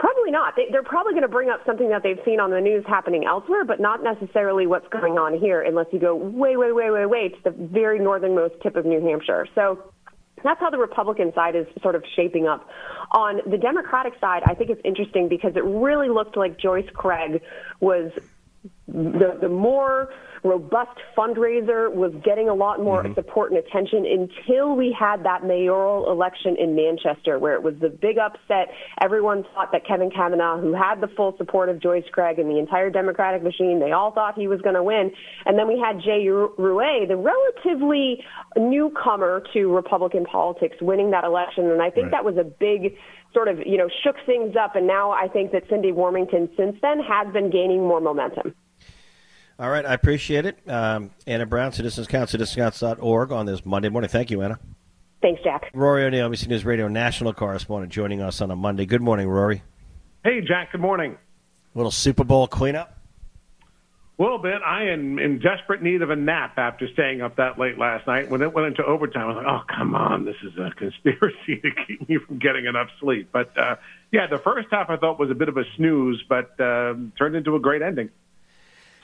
Probably 0.00 0.30
not. 0.30 0.54
They, 0.56 0.74
are 0.74 0.82
probably 0.82 1.12
going 1.12 1.24
to 1.24 1.28
bring 1.28 1.50
up 1.50 1.60
something 1.66 1.90
that 1.90 2.02
they've 2.02 2.18
seen 2.24 2.40
on 2.40 2.50
the 2.50 2.60
news 2.60 2.86
happening 2.88 3.26
elsewhere, 3.26 3.66
but 3.66 3.80
not 3.80 4.02
necessarily 4.02 4.66
what's 4.66 4.88
going 4.88 5.18
on 5.18 5.38
here 5.38 5.60
unless 5.60 5.88
you 5.92 5.98
go 5.98 6.16
way, 6.16 6.56
way, 6.56 6.72
way, 6.72 6.90
way, 6.90 7.04
way 7.04 7.28
to 7.28 7.36
the 7.44 7.50
very 7.50 7.98
northernmost 7.98 8.54
tip 8.62 8.76
of 8.76 8.86
New 8.86 9.06
Hampshire. 9.06 9.46
So 9.54 9.92
that's 10.44 10.60
how 10.60 10.70
the 10.70 10.78
Republican 10.78 11.32
side 11.34 11.56
is 11.56 11.66
sort 11.82 11.94
of 11.94 12.04
shaping 12.16 12.46
up. 12.46 12.68
On 13.12 13.40
the 13.48 13.58
Democratic 13.58 14.14
side, 14.20 14.42
I 14.46 14.54
think 14.54 14.70
it's 14.70 14.80
interesting 14.84 15.28
because 15.28 15.56
it 15.56 15.64
really 15.64 16.08
looked 16.08 16.36
like 16.36 16.58
Joyce 16.58 16.88
Craig 16.94 17.42
was 17.80 18.12
the, 18.86 19.38
the 19.40 19.48
more 19.48 20.10
robust 20.42 20.98
fundraiser 21.16 21.92
was 21.92 22.12
getting 22.24 22.48
a 22.48 22.54
lot 22.54 22.80
more 22.80 23.02
mm-hmm. 23.02 23.14
support 23.14 23.52
and 23.52 23.58
attention 23.58 24.06
until 24.06 24.74
we 24.74 24.94
had 24.98 25.24
that 25.24 25.44
mayoral 25.44 26.10
election 26.10 26.56
in 26.58 26.74
Manchester, 26.74 27.38
where 27.38 27.54
it 27.54 27.62
was 27.62 27.74
the 27.80 27.88
big 27.88 28.18
upset. 28.18 28.68
Everyone 29.00 29.44
thought 29.54 29.72
that 29.72 29.86
Kevin 29.86 30.10
Cavanaugh, 30.10 30.60
who 30.60 30.72
had 30.72 31.00
the 31.00 31.08
full 31.08 31.36
support 31.36 31.68
of 31.68 31.80
Joyce 31.80 32.04
Craig 32.12 32.38
and 32.38 32.50
the 32.50 32.58
entire 32.58 32.90
Democratic 32.90 33.42
machine, 33.42 33.80
they 33.80 33.92
all 33.92 34.12
thought 34.12 34.34
he 34.34 34.48
was 34.48 34.60
going 34.60 34.74
to 34.74 34.82
win. 34.82 35.10
And 35.46 35.58
then 35.58 35.68
we 35.68 35.78
had 35.78 36.00
Jay 36.00 36.24
Ruais, 36.26 37.08
the 37.08 37.16
relatively 37.16 38.24
newcomer 38.56 39.42
to 39.52 39.66
Republican 39.66 40.24
politics, 40.24 40.76
winning 40.80 41.10
that 41.10 41.24
election. 41.24 41.70
And 41.70 41.82
I 41.82 41.90
think 41.90 42.04
right. 42.04 42.12
that 42.12 42.24
was 42.24 42.36
a 42.36 42.44
big 42.44 42.96
sort 43.32 43.48
of, 43.48 43.58
you 43.64 43.76
know, 43.76 43.88
shook 44.02 44.16
things 44.26 44.56
up. 44.56 44.74
And 44.74 44.86
now 44.86 45.10
I 45.10 45.28
think 45.28 45.52
that 45.52 45.68
Cinde 45.68 45.92
Warmington 45.94 46.48
since 46.56 46.76
then 46.82 46.98
has 47.00 47.32
been 47.32 47.50
gaining 47.50 47.80
more 47.80 48.00
momentum. 48.00 48.54
All 49.60 49.68
right, 49.68 49.84
I 49.84 49.92
appreciate 49.92 50.46
it. 50.46 50.58
Um, 50.66 51.10
Anna 51.26 51.44
Brown, 51.44 51.72
Citizens 51.72 52.06
Count, 52.06 52.30
citizenscount.org 52.30 53.30
on 53.30 53.44
this 53.44 53.66
Monday 53.66 53.90
morning. 53.90 54.08
Thank 54.08 54.30
you, 54.30 54.40
Anna. 54.40 54.58
Thanks, 55.20 55.42
Jack. 55.44 55.70
Rory 55.74 56.04
O'Neill, 56.04 56.30
ABC 56.30 56.48
News 56.48 56.64
Radio 56.64 56.88
national 56.88 57.34
correspondent, 57.34 57.92
joining 57.92 58.22
us 58.22 58.40
on 58.40 58.50
a 58.50 58.56
Monday. 58.56 58.86
Good 58.86 59.02
morning, 59.02 59.28
Rory. 59.28 59.62
Hey, 60.24 60.40
Jack. 60.40 60.72
Good 60.72 60.80
morning. 60.80 61.18
Little 61.74 61.90
Super 61.90 62.24
Bowl 62.24 62.46
cleanup. 62.46 62.96
A 64.18 64.22
little 64.22 64.38
bit. 64.38 64.62
I 64.64 64.84
am 64.84 65.18
in 65.18 65.40
desperate 65.40 65.82
need 65.82 66.00
of 66.00 66.08
a 66.08 66.16
nap 66.16 66.54
after 66.56 66.88
staying 66.94 67.20
up 67.20 67.36
that 67.36 67.58
late 67.58 67.76
last 67.76 68.06
night. 68.06 68.30
When 68.30 68.40
it 68.40 68.54
went 68.54 68.66
into 68.66 68.82
overtime, 68.82 69.24
I 69.24 69.26
was 69.26 69.36
like, 69.36 69.46
"Oh, 69.46 69.62
come 69.76 69.94
on! 69.94 70.24
This 70.24 70.36
is 70.42 70.56
a 70.58 70.70
conspiracy 70.70 71.56
to 71.62 71.70
keep 71.86 72.08
me 72.08 72.16
from 72.16 72.38
getting 72.38 72.64
enough 72.64 72.88
sleep." 72.98 73.28
But 73.30 73.56
uh, 73.58 73.76
yeah, 74.10 74.26
the 74.26 74.38
first 74.38 74.68
half 74.70 74.88
I 74.88 74.96
thought 74.96 75.18
was 75.18 75.30
a 75.30 75.34
bit 75.34 75.50
of 75.50 75.58
a 75.58 75.64
snooze, 75.76 76.22
but 76.28 76.58
uh, 76.58 76.94
turned 77.18 77.36
into 77.36 77.56
a 77.56 77.60
great 77.60 77.82
ending. 77.82 78.08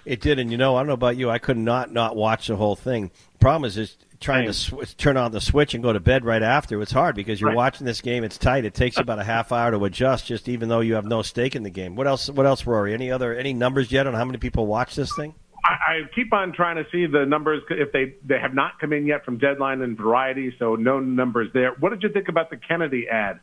It 0.06 0.20
did, 0.20 0.38
and 0.38 0.52
you 0.52 0.56
know, 0.56 0.76
I 0.76 0.80
don't 0.80 0.86
know 0.86 0.92
about 0.92 1.16
you, 1.16 1.28
I 1.28 1.38
could 1.38 1.58
not 1.58 1.92
not 1.92 2.14
watch 2.14 2.46
the 2.46 2.54
whole 2.54 2.76
thing. 2.76 3.10
Problem 3.40 3.66
is, 3.66 3.76
is 3.76 3.96
trying 4.20 4.46
to 4.46 4.52
sw- 4.52 4.96
turn 4.96 5.16
on 5.16 5.32
the 5.32 5.40
switch 5.40 5.74
and 5.74 5.82
go 5.82 5.92
to 5.92 5.98
bed 5.98 6.24
right 6.24 6.42
after. 6.42 6.80
It's 6.80 6.92
hard 6.92 7.16
because 7.16 7.40
you're 7.40 7.50
right. 7.50 7.56
watching 7.56 7.86
this 7.86 8.00
game. 8.00 8.22
It's 8.22 8.38
tight. 8.38 8.64
It 8.64 8.72
takes 8.72 8.98
about 8.98 9.18
a 9.18 9.24
half 9.24 9.50
hour 9.50 9.72
to 9.72 9.84
adjust, 9.84 10.26
just 10.26 10.48
even 10.48 10.68
though 10.68 10.78
you 10.78 10.94
have 10.94 11.04
no 11.04 11.22
stake 11.22 11.56
in 11.56 11.64
the 11.64 11.70
game. 11.70 11.96
What 11.96 12.06
else? 12.06 12.30
What 12.30 12.46
else, 12.46 12.64
Rory? 12.66 12.94
Any 12.94 13.10
other 13.10 13.34
any 13.34 13.52
numbers 13.52 13.90
yet 13.90 14.06
on 14.06 14.14
how 14.14 14.24
many 14.24 14.38
people 14.38 14.66
watch 14.66 14.94
this 14.94 15.10
thing? 15.16 15.34
I, 15.64 15.70
I 15.70 16.00
keep 16.14 16.32
on 16.32 16.52
trying 16.52 16.76
to 16.76 16.88
see 16.92 17.06
the 17.06 17.26
numbers 17.26 17.62
if 17.68 17.90
they 17.90 18.14
they 18.24 18.38
have 18.38 18.54
not 18.54 18.78
come 18.78 18.92
in 18.92 19.06
yet 19.06 19.24
from 19.24 19.38
Deadline 19.38 19.82
and 19.82 19.96
Variety, 19.96 20.54
so 20.56 20.76
no 20.76 21.00
numbers 21.00 21.50
there. 21.52 21.72
What 21.80 21.90
did 21.90 22.04
you 22.04 22.10
think 22.10 22.28
about 22.28 22.50
the 22.50 22.56
Kennedy 22.56 23.08
ad? 23.08 23.40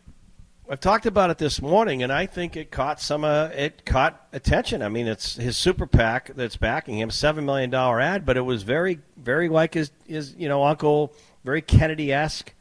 I've 0.74 0.80
talked 0.80 1.06
about 1.06 1.30
it 1.30 1.38
this 1.38 1.62
morning, 1.62 2.02
and 2.02 2.12
I 2.12 2.26
think 2.26 2.58
it 2.58 2.72
caught 2.72 3.00
some. 3.00 3.24
Uh, 3.24 3.50
it 3.54 3.86
caught 3.86 4.26
attention. 4.34 4.82
I 4.82 4.90
mean, 4.90 5.06
it's 5.06 5.36
his 5.36 5.56
super 5.56 5.86
PAC 5.86 6.34
that's 6.34 6.58
backing 6.58 6.98
him, 6.98 7.12
seven 7.12 7.46
million 7.46 7.70
dollar 7.70 8.02
ad, 8.02 8.26
but 8.26 8.38
it 8.38 8.42
was 8.42 8.64
very, 8.64 8.98
very 9.16 9.50
like 9.50 9.76
his, 9.76 9.92
his 10.08 10.34
you 10.36 10.50
know, 10.50 10.64
uncle, 10.64 11.14
very 11.44 11.62
Kennedy 11.62 12.12
esque. 12.12 12.56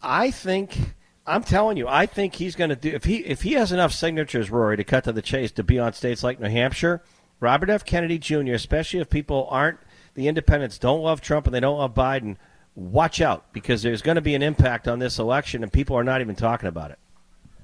I 0.00 0.30
think. 0.30 0.78
I'm 1.26 1.42
telling 1.42 1.76
you, 1.76 1.86
I 1.86 2.06
think 2.06 2.36
he's 2.36 2.56
going 2.56 2.70
to 2.70 2.76
do 2.76 2.88
if 2.88 3.04
he 3.04 3.16
if 3.16 3.42
he 3.42 3.52
has 3.52 3.70
enough 3.70 3.92
signatures, 3.92 4.50
Rory, 4.50 4.78
to 4.78 4.84
cut 4.84 5.04
to 5.04 5.12
the 5.12 5.20
chase 5.20 5.52
to 5.52 5.62
be 5.62 5.78
on 5.78 5.92
states 5.92 6.22
like 6.22 6.40
New 6.40 6.48
Hampshire. 6.48 7.02
Robert 7.38 7.68
F. 7.68 7.84
Kennedy 7.84 8.16
Jr., 8.16 8.54
especially 8.54 9.00
if 9.00 9.10
people 9.10 9.46
aren't 9.50 9.78
the 10.14 10.26
independents 10.26 10.78
don't 10.78 11.02
love 11.02 11.20
Trump 11.20 11.44
and 11.44 11.54
they 11.54 11.60
don't 11.60 11.76
love 11.76 11.92
Biden, 11.92 12.38
watch 12.74 13.20
out 13.20 13.52
because 13.52 13.82
there's 13.82 14.00
going 14.00 14.14
to 14.14 14.22
be 14.22 14.34
an 14.34 14.42
impact 14.42 14.88
on 14.88 15.00
this 15.00 15.18
election, 15.18 15.62
and 15.62 15.70
people 15.70 15.98
are 15.98 16.04
not 16.04 16.22
even 16.22 16.34
talking 16.34 16.70
about 16.70 16.92
it. 16.92 16.98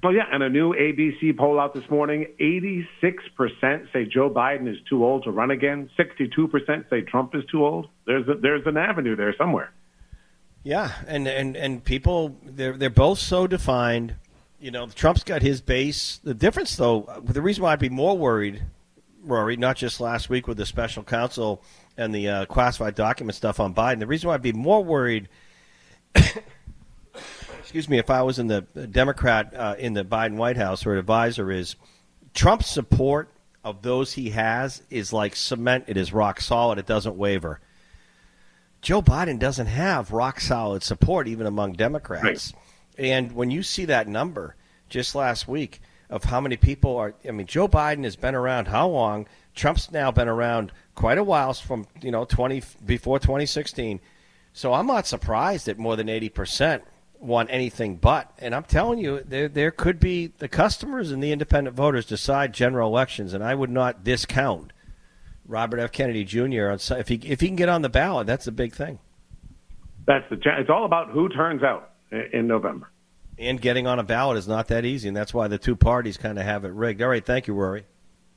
Well, 0.03 0.13
yeah, 0.13 0.25
and 0.29 0.43
a 0.43 0.49
new 0.49 0.73
ABC 0.73 1.37
poll 1.37 1.61
out 1.61 1.73
this 1.73 1.89
morning 1.89 2.27
86% 2.37 2.85
say 3.93 4.03
Joe 4.03 4.29
Biden 4.29 4.69
is 4.69 4.77
too 4.89 5.05
old 5.05 5.23
to 5.23 5.31
run 5.31 5.49
again, 5.49 5.89
62% 5.97 6.89
say 6.89 7.01
Trump 7.01 7.33
is 7.35 7.45
too 7.49 7.65
old. 7.65 7.87
There's, 8.05 8.27
a, 8.27 8.33
there's 8.33 8.67
an 8.67 8.75
avenue 8.75 9.15
there 9.15 9.33
somewhere. 9.37 9.71
Yeah, 10.63 10.91
and, 11.07 11.25
and, 11.25 11.55
and 11.55 11.81
people, 11.81 12.35
they're, 12.43 12.73
they're 12.73 12.89
both 12.89 13.19
so 13.19 13.47
defined. 13.47 14.15
You 14.59 14.71
know, 14.71 14.87
Trump's 14.87 15.23
got 15.23 15.41
his 15.41 15.61
base. 15.61 16.19
The 16.21 16.33
difference, 16.33 16.75
though, 16.75 17.21
the 17.23 17.41
reason 17.41 17.63
why 17.63 17.71
I'd 17.71 17.79
be 17.79 17.87
more 17.87 18.17
worried, 18.17 18.61
Rory, 19.23 19.55
not 19.55 19.77
just 19.77 20.01
last 20.01 20.29
week 20.29 20.49
with 20.49 20.57
the 20.57 20.65
special 20.65 21.03
counsel 21.03 21.61
and 21.95 22.13
the 22.13 22.27
uh, 22.27 22.45
classified 22.45 22.95
document 22.95 23.35
stuff 23.35 23.57
on 23.61 23.73
Biden, 23.73 23.99
the 23.99 24.07
reason 24.07 24.27
why 24.27 24.33
I'd 24.33 24.41
be 24.41 24.51
more 24.51 24.83
worried 24.83 25.29
excuse 27.73 27.89
me, 27.89 27.97
if 27.97 28.11
I 28.11 28.21
was 28.21 28.37
in 28.37 28.45
the 28.45 28.61
Democrat 28.61 29.51
uh, 29.55 29.75
in 29.79 29.93
the 29.93 30.05
Biden 30.05 30.35
White 30.35 30.57
House 30.57 30.85
or 30.85 30.95
advisor, 30.95 31.49
is 31.49 31.75
Trump's 32.35 32.67
support 32.67 33.29
of 33.63 33.81
those 33.81 34.13
he 34.13 34.29
has 34.29 34.83
is 34.91 35.11
like 35.11 35.35
cement. 35.35 35.85
It 35.87 35.97
is 35.97 36.13
rock 36.13 36.39
solid. 36.39 36.77
It 36.77 36.85
doesn't 36.85 37.17
waver. 37.17 37.61
Joe 38.83 39.01
Biden 39.01 39.39
doesn't 39.39 39.65
have 39.65 40.11
rock 40.11 40.39
solid 40.39 40.83
support 40.83 41.27
even 41.27 41.47
among 41.47 41.73
Democrats. 41.73 42.53
Right. 42.53 43.05
And 43.07 43.31
when 43.31 43.49
you 43.49 43.63
see 43.63 43.85
that 43.85 44.07
number 44.07 44.55
just 44.87 45.15
last 45.15 45.47
week 45.47 45.81
of 46.11 46.25
how 46.25 46.39
many 46.39 46.57
people 46.57 46.95
are, 46.97 47.15
I 47.27 47.31
mean, 47.31 47.47
Joe 47.47 47.67
Biden 47.67 48.03
has 48.03 48.15
been 48.15 48.35
around 48.35 48.67
how 48.67 48.87
long? 48.87 49.25
Trump's 49.55 49.91
now 49.91 50.11
been 50.11 50.27
around 50.27 50.71
quite 50.93 51.17
a 51.17 51.23
while 51.23 51.55
from 51.55 51.87
you 52.03 52.11
know 52.11 52.23
20 52.23 52.61
before 52.85 53.17
2016. 53.17 53.99
So 54.53 54.75
I'm 54.75 54.85
not 54.85 55.07
surprised 55.07 55.65
that 55.65 55.79
more 55.79 55.95
than 55.95 56.07
80 56.07 56.29
percent 56.29 56.83
want 57.23 57.49
anything 57.51 57.97
but. 57.97 58.31
And 58.39 58.53
I'm 58.53 58.63
telling 58.63 58.99
you, 58.99 59.21
there 59.25 59.47
there 59.47 59.71
could 59.71 59.99
be 59.99 60.27
the 60.27 60.47
customers 60.47 61.11
and 61.11 61.23
the 61.23 61.31
independent 61.31 61.75
voters 61.75 62.05
decide 62.05 62.53
general 62.53 62.89
elections, 62.89 63.33
and 63.33 63.43
I 63.43 63.55
would 63.55 63.69
not 63.69 64.03
discount 64.03 64.73
Robert 65.45 65.79
F. 65.79 65.91
Kennedy 65.91 66.23
Jr. 66.23 66.69
on 66.69 66.79
if 66.99 67.07
he 67.07 67.15
if 67.23 67.41
he 67.41 67.47
can 67.47 67.55
get 67.55 67.69
on 67.69 67.81
the 67.81 67.89
ballot. 67.89 68.27
That's 68.27 68.47
a 68.47 68.51
big 68.51 68.73
thing. 68.73 68.99
That's 70.05 70.25
the. 70.29 70.37
It's 70.59 70.69
all 70.69 70.85
about 70.85 71.11
who 71.11 71.29
turns 71.29 71.63
out 71.63 71.91
in 72.11 72.47
November. 72.47 72.89
And 73.39 73.59
getting 73.59 73.87
on 73.87 73.97
a 73.99 74.03
ballot 74.03 74.37
is 74.37 74.47
not 74.47 74.67
that 74.67 74.85
easy, 74.85 75.07
and 75.07 75.17
that's 75.17 75.33
why 75.33 75.47
the 75.47 75.57
two 75.57 75.75
parties 75.75 76.17
kind 76.17 76.37
of 76.37 76.45
have 76.45 76.65
it 76.65 76.71
rigged. 76.71 77.01
All 77.01 77.09
right, 77.09 77.25
thank 77.25 77.47
you, 77.47 77.53
Rory. 77.53 77.85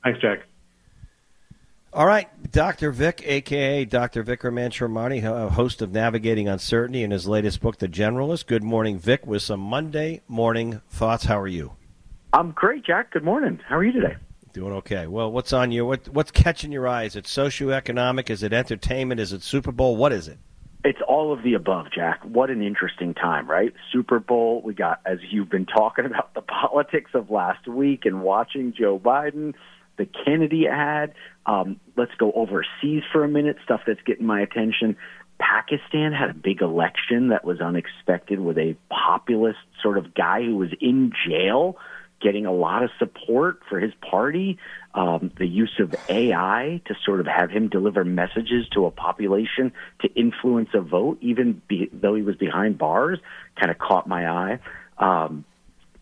Thanks, 0.02 0.20
Jack. 0.20 0.40
All 1.92 2.06
right, 2.06 2.28
Dr. 2.50 2.90
Vic, 2.90 3.22
aka 3.24 3.84
Dr. 3.84 4.22
Vikram 4.22 4.54
Mansharamani, 4.54 5.22
host 5.50 5.80
of 5.80 5.92
Navigating 5.92 6.46
Uncertainty 6.48 7.02
in 7.02 7.10
his 7.10 7.26
latest 7.26 7.60
book, 7.60 7.78
The 7.78 7.88
Generalist. 7.88 8.46
Good 8.46 8.62
morning, 8.62 8.98
Vic, 8.98 9.26
with 9.26 9.42
some 9.42 9.60
Monday 9.60 10.20
morning 10.28 10.82
thoughts. 10.90 11.24
How 11.24 11.40
are 11.40 11.48
you? 11.48 11.72
I'm 12.32 12.50
great, 12.50 12.84
Jack. 12.84 13.12
Good 13.12 13.24
morning. 13.24 13.60
How 13.66 13.76
are 13.76 13.84
you 13.84 13.92
today? 13.92 14.16
Doing 14.52 14.74
okay. 14.74 15.06
Well, 15.06 15.30
what's 15.32 15.52
on 15.52 15.70
you? 15.70 15.86
What, 15.86 16.08
what's 16.08 16.30
catching 16.30 16.72
your 16.72 16.86
eye? 16.86 17.04
Is 17.04 17.16
it 17.16 17.24
socioeconomic? 17.24 18.28
Is 18.28 18.42
it 18.42 18.52
entertainment? 18.52 19.20
Is 19.20 19.32
it 19.32 19.42
Super 19.42 19.72
Bowl? 19.72 19.96
What 19.96 20.12
is 20.12 20.28
it? 20.28 20.38
It's 20.84 21.00
all 21.08 21.32
of 21.32 21.42
the 21.42 21.54
above, 21.54 21.86
Jack. 21.94 22.20
What 22.24 22.50
an 22.50 22.62
interesting 22.62 23.14
time, 23.14 23.48
right? 23.48 23.72
Super 23.90 24.18
Bowl. 24.18 24.60
We 24.62 24.74
got, 24.74 25.00
as 25.06 25.18
you've 25.30 25.48
been 25.48 25.66
talking 25.66 26.04
about, 26.06 26.34
the 26.34 26.42
politics 26.42 27.12
of 27.14 27.30
last 27.30 27.66
week 27.66 28.04
and 28.04 28.22
watching 28.22 28.74
Joe 28.76 28.98
Biden 28.98 29.54
the 29.96 30.06
Kennedy 30.06 30.66
ad. 30.66 31.14
Um, 31.46 31.80
let's 31.96 32.14
go 32.18 32.32
overseas 32.32 33.02
for 33.12 33.24
a 33.24 33.28
minute, 33.28 33.56
stuff 33.64 33.80
that's 33.86 34.02
getting 34.02 34.26
my 34.26 34.40
attention. 34.40 34.96
Pakistan 35.38 36.12
had 36.12 36.30
a 36.30 36.34
big 36.34 36.62
election 36.62 37.28
that 37.28 37.44
was 37.44 37.60
unexpected 37.60 38.40
with 38.40 38.58
a 38.58 38.76
populist 38.90 39.58
sort 39.82 39.98
of 39.98 40.14
guy 40.14 40.42
who 40.42 40.56
was 40.56 40.70
in 40.80 41.12
jail 41.28 41.76
getting 42.20 42.46
a 42.46 42.52
lot 42.52 42.82
of 42.82 42.90
support 42.98 43.60
for 43.68 43.78
his 43.78 43.92
party. 44.10 44.58
Um, 44.94 45.30
the 45.38 45.46
use 45.46 45.74
of 45.78 45.94
AI 46.08 46.80
to 46.86 46.94
sort 47.04 47.20
of 47.20 47.26
have 47.26 47.50
him 47.50 47.68
deliver 47.68 48.04
messages 48.04 48.66
to 48.72 48.86
a 48.86 48.90
population 48.90 49.72
to 50.00 50.08
influence 50.14 50.70
a 50.72 50.80
vote, 50.80 51.18
even 51.20 51.60
be, 51.68 51.90
though 51.92 52.14
he 52.14 52.22
was 52.22 52.36
behind 52.36 52.78
bars, 52.78 53.18
kind 53.60 53.70
of 53.70 53.78
caught 53.78 54.06
my 54.06 54.28
eye. 54.28 54.58
Um, 54.98 55.44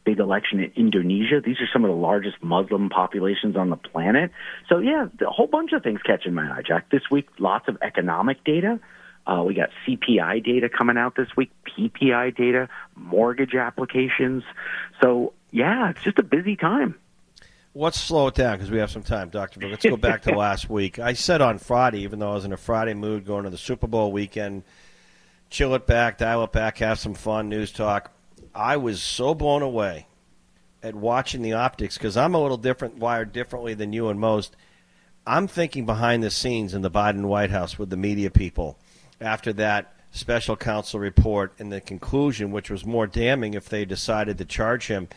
big 0.05 0.19
election 0.19 0.61
in 0.61 0.73
Indonesia. 0.77 1.41
These 1.45 1.57
are 1.61 1.69
some 1.73 1.85
of 1.85 1.91
the 1.91 1.97
largest 1.97 2.43
Muslim 2.43 2.91
populations 2.91 3.57
on 3.57 3.71
the 3.71 3.77
planet. 3.77 4.31
So 4.69 4.79
yeah, 4.79 5.07
a 5.21 5.31
whole 5.31 5.47
bunch 5.47 5.73
of 5.73 5.83
things 5.83 6.01
catching 6.05 6.35
my 6.35 6.51
eye, 6.51 6.63
Jack. 6.67 6.91
This 6.91 7.03
week, 7.11 7.29
lots 7.39 7.69
of 7.69 7.79
economic 7.83 8.45
data. 8.45 8.81
Uh, 9.27 9.43
we 9.47 9.55
got 9.55 9.71
CPI 9.87 10.45
data 10.45 10.69
coming 10.69 10.99
out 10.99 11.17
this 11.17 11.29
week, 11.37 11.51
PPI 11.67 12.37
data, 12.37 12.69
mortgage 12.95 13.55
applications. 13.55 14.43
So 15.03 15.33
yeah, 15.51 15.91
it's 15.91 16.03
just 16.03 16.19
a 16.19 16.23
busy 16.23 16.57
time. 16.57 16.97
let's 17.75 17.99
slow 17.99 18.29
it 18.29 18.35
down 18.35 18.57
because 18.57 18.71
we 18.71 18.79
have 18.79 18.91
some 18.91 19.03
time, 19.03 19.31
Doctor. 19.31 19.61
But 19.61 19.71
let's 19.71 19.85
go 19.85 19.97
back 19.97 20.23
to 20.23 20.35
last 20.37 20.69
week. 20.69 20.99
I 20.99 21.15
said 21.15 21.41
on 21.41 21.59
Friday, 21.59 22.01
even 22.01 22.19
though 22.19 22.33
I 22.33 22.35
was 22.35 22.45
in 22.45 22.53
a 22.53 22.57
Friday 22.59 22.95
mood, 22.95 23.25
going 23.25 23.45
to 23.45 23.51
the 23.51 23.59
Super 23.59 23.87
Bowl 23.87 24.13
weekend, 24.13 24.63
chill 25.49 25.75
it 25.75 25.87
back, 25.87 26.19
dial 26.19 26.45
it 26.45 26.53
back, 26.53 26.79
have 26.79 26.99
some 26.99 27.15
fun, 27.15 27.49
news 27.49 27.73
talk. 27.73 28.13
I 28.55 28.77
was 28.77 29.03
so 29.03 29.35
blown 29.35 29.63
away 29.63 30.07
at 30.83 30.95
watching 30.95 31.43
the 31.43 31.55
optics 31.55 31.97
because 31.97 32.17
I'm 32.17 32.35
a 32.35 32.41
little 32.41 32.57
different, 32.57 32.99
wired 32.99 33.33
differently 33.33 33.75
than 33.75 33.93
you 33.93 34.09
and 34.09 34.21
most. 34.21 34.55
I'm 35.27 35.49
thinking 35.49 35.87
behind 35.87 36.23
the 36.23 36.31
scenes 36.31 36.75
in 36.75 36.83
the 36.83 36.91
Biden 36.91 37.23
White 37.23 37.51
House 37.51 37.79
with 37.79 37.91
the 37.91 37.97
media 37.97 38.31
people 38.31 38.79
after 39.21 39.53
that 39.55 39.95
special 40.11 40.57
counsel 40.57 41.01
report 41.01 41.55
and 41.59 41.73
the 41.73 41.81
conclusion, 41.81 42.53
which 42.53 42.71
was 42.71 42.85
more 42.85 43.07
damning 43.07 43.55
if 43.55 43.69
they 43.69 43.85
decided 43.85 44.39
to 44.39 44.45
charge 44.45 44.87
him. 44.87 45.09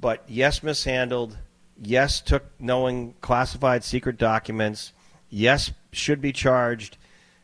But 0.00 0.22
yes, 0.28 0.62
mishandled. 0.62 1.38
Yes, 1.80 2.20
took 2.20 2.44
knowing 2.60 3.14
classified 3.20 3.84
secret 3.84 4.18
documents. 4.18 4.92
Yes, 5.30 5.72
should 5.92 6.20
be 6.20 6.32
charged. 6.32 6.96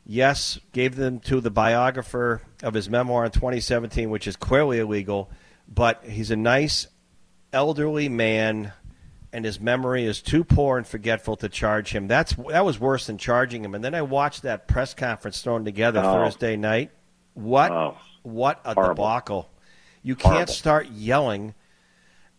Yes, 0.06 0.58
gave 0.72 0.96
them 0.96 1.18
to 1.20 1.40
the 1.40 1.50
biographer 1.50 2.42
of 2.64 2.74
his 2.74 2.88
memoir 2.88 3.24
in 3.24 3.30
2017, 3.30 4.10
which 4.10 4.26
is 4.26 4.36
clearly 4.36 4.78
illegal. 4.80 5.30
But 5.68 6.04
he's 6.04 6.30
a 6.30 6.36
nice 6.36 6.88
elderly 7.52 8.08
man 8.08 8.72
and 9.34 9.44
his 9.44 9.58
memory 9.60 10.04
is 10.04 10.22
too 10.22 10.44
poor 10.44 10.78
and 10.78 10.86
forgetful 10.86 11.36
to 11.36 11.48
charge 11.48 11.90
him. 11.90 12.06
That's 12.06 12.34
that 12.50 12.64
was 12.64 12.78
worse 12.78 13.08
than 13.08 13.18
charging 13.18 13.64
him. 13.64 13.74
And 13.74 13.82
then 13.82 13.92
I 13.92 14.02
watched 14.02 14.42
that 14.42 14.68
press 14.68 14.94
conference 14.94 15.42
thrown 15.42 15.64
together 15.64 16.00
oh. 16.00 16.12
Thursday 16.12 16.56
night. 16.56 16.92
What 17.34 17.72
oh. 17.72 17.96
what 18.22 18.60
a 18.64 18.74
Horrible. 18.74 18.94
debacle! 18.94 19.50
You 20.04 20.14
can't 20.14 20.34
Horrible. 20.34 20.52
start 20.52 20.86
yelling 20.90 21.54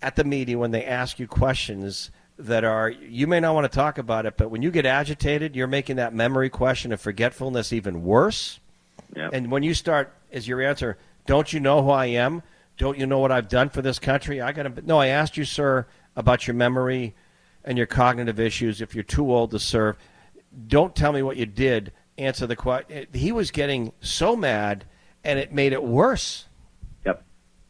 at 0.01 0.15
the 0.15 0.23
media 0.23 0.57
when 0.57 0.71
they 0.71 0.85
ask 0.85 1.19
you 1.19 1.27
questions 1.27 2.11
that 2.37 2.63
are 2.63 2.89
you 2.89 3.27
may 3.27 3.41
not 3.41 3.55
want 3.55 3.69
to 3.69 3.75
talk 3.75 3.97
about 3.97 4.25
it, 4.25 4.37
but 4.37 4.49
when 4.49 4.61
you 4.61 4.71
get 4.71 4.85
agitated, 4.85 5.53
you're 5.53 5.67
making 5.67 5.97
that 5.97 6.13
memory 6.13 6.49
question 6.49 6.93
of 6.93 7.01
forgetfulness 7.01 7.73
even 7.73 8.03
worse. 8.03 8.61
And 9.15 9.51
when 9.51 9.63
you 9.63 9.73
start, 9.73 10.13
as 10.31 10.47
your 10.47 10.61
answer, 10.61 10.97
don't 11.25 11.51
you 11.51 11.59
know 11.59 11.83
who 11.83 11.89
I 11.89 12.07
am? 12.07 12.43
Don't 12.77 12.97
you 12.97 13.05
know 13.05 13.19
what 13.19 13.31
I've 13.31 13.47
done 13.47 13.69
for 13.69 13.81
this 13.81 13.99
country? 13.99 14.41
I 14.41 14.51
got 14.51 14.63
to. 14.63 14.85
No, 14.85 14.99
I 14.99 15.07
asked 15.07 15.37
you, 15.37 15.45
sir 15.45 15.87
about 16.15 16.47
your 16.47 16.53
memory 16.53 17.13
and 17.63 17.77
your 17.77 17.87
cognitive 17.87 18.39
issues 18.39 18.81
if 18.81 18.95
you're 18.95 19.03
too 19.03 19.33
old 19.33 19.51
to 19.51 19.59
serve. 19.59 19.97
Don't 20.67 20.95
tell 20.95 21.11
me 21.11 21.21
what 21.21 21.37
you 21.37 21.45
did. 21.45 21.91
Answer 22.17 22.47
the 22.47 22.55
question. 22.55 23.07
He 23.11 23.31
was 23.31 23.51
getting 23.51 23.91
so 23.99 24.35
mad, 24.35 24.85
and 25.23 25.37
it 25.37 25.51
made 25.51 25.73
it 25.73 25.83
worse. 25.83 26.45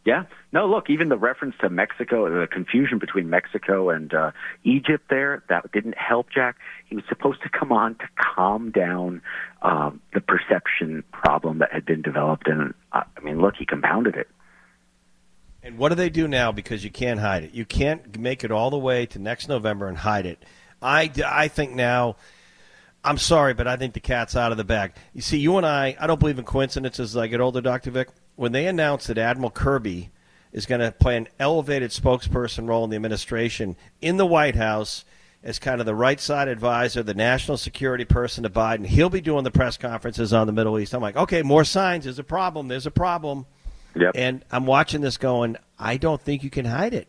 Yeah. 0.06 0.26
No, 0.54 0.68
look, 0.68 0.92
even 0.92 1.10
the 1.10 1.18
reference 1.18 1.56
to 1.62 1.70
Mexico, 1.70 2.30
the 2.30 2.46
confusion 2.46 3.00
between 3.00 3.28
Mexico 3.28 3.90
and 3.90 4.14
uh, 4.14 4.32
Egypt 4.64 5.06
there, 5.10 5.44
that 5.50 5.72
didn't 5.72 5.98
help 5.98 6.28
Jack. 6.30 6.58
He 6.86 6.96
was 6.96 7.04
supposed 7.10 7.42
to 7.42 7.50
come 7.50 7.72
on 7.72 7.96
to 7.96 8.08
calm 8.16 8.70
down 8.70 9.24
um, 9.64 10.00
the 10.14 10.22
perception 10.22 11.04
problem 11.12 11.58
that 11.58 11.74
had 11.74 11.86
been 11.86 12.04
developed. 12.04 12.48
And, 12.48 12.76
uh, 12.92 13.02
I 13.18 13.20
mean, 13.22 13.42
look, 13.42 13.56
he 13.58 13.66
compounded 13.66 14.16
it. 14.16 14.28
And 15.64 15.80
what 15.80 15.90
do 15.90 15.96
they 15.96 16.12
do 16.12 16.28
now? 16.28 16.52
Because 16.52 16.84
you 16.84 16.92
can't 16.92 17.20
hide 17.20 17.44
it. 17.44 17.54
You 17.54 17.66
can't 17.66 18.20
make 18.20 18.44
it 18.44 18.52
all 18.52 18.70
the 18.70 18.78
way 18.78 19.08
to 19.08 19.18
next 19.18 19.50
November 19.50 19.88
and 19.88 19.98
hide 19.98 20.28
it. 20.28 20.46
I, 20.84 21.12
I 21.26 21.48
think 21.48 21.72
now, 21.74 22.18
I'm 23.04 23.18
sorry, 23.18 23.56
but 23.56 23.68
I 23.68 23.76
think 23.76 23.96
the 23.96 24.00
cat's 24.00 24.36
out 24.36 24.52
of 24.52 24.60
the 24.60 24.64
bag. 24.64 24.94
You 25.14 25.22
see, 25.22 25.40
you 25.40 25.58
and 25.58 25.66
I, 25.66 25.98
I 26.00 26.06
don't 26.06 26.20
believe 26.20 26.38
in 26.38 26.46
coincidences 26.46 27.16
as 27.16 27.18
I 27.18 27.26
get 27.26 27.42
older, 27.42 27.62
Dr. 27.62 27.90
Vic. 27.90 28.10
When 28.36 28.52
they 28.52 28.68
announced 28.68 29.08
that 29.08 29.18
Admiral 29.18 29.52
Kirby 29.52 30.12
is 30.52 30.66
going 30.66 30.82
to 30.82 30.92
play 30.92 31.18
an 31.18 31.28
elevated 31.40 31.92
spokesperson 31.92 32.68
role 32.68 32.84
in 32.84 32.90
the 32.90 32.96
administration 32.96 33.76
in 34.02 34.18
the 34.18 34.26
White 34.26 34.56
House 34.56 35.06
as 35.44 35.60
kind 35.60 35.80
of 35.80 35.86
the 35.86 35.94
right 35.94 36.20
side 36.20 36.48
advisor, 36.48 37.04
the 37.04 37.14
national 37.14 37.58
security 37.58 38.04
person 38.04 38.44
to 38.44 38.50
Biden, 38.50 38.86
he'll 38.86 39.10
be 39.10 39.22
doing 39.22 39.44
the 39.44 39.52
press 39.52 39.78
conferences 39.78 40.34
on 40.34 40.48
the 40.48 40.54
Middle 40.54 40.80
East. 40.80 40.94
I'm 40.94 41.02
like, 41.02 41.16
okay, 41.16 41.44
more 41.44 41.64
signs. 41.64 42.06
There's 42.06 42.20
a 42.20 42.24
problem. 42.24 42.68
There's 42.68 42.88
a 42.88 42.92
problem. 42.92 43.46
Yep. 43.96 44.12
And 44.16 44.44
I'm 44.52 44.66
watching 44.66 45.02
this 45.02 45.18
going, 45.18 45.58
I 45.78 45.98
don't 45.98 46.22
think 46.22 46.44
you 46.44 46.50
can 46.50 46.66
hide 46.66 46.94
it. 46.94 47.08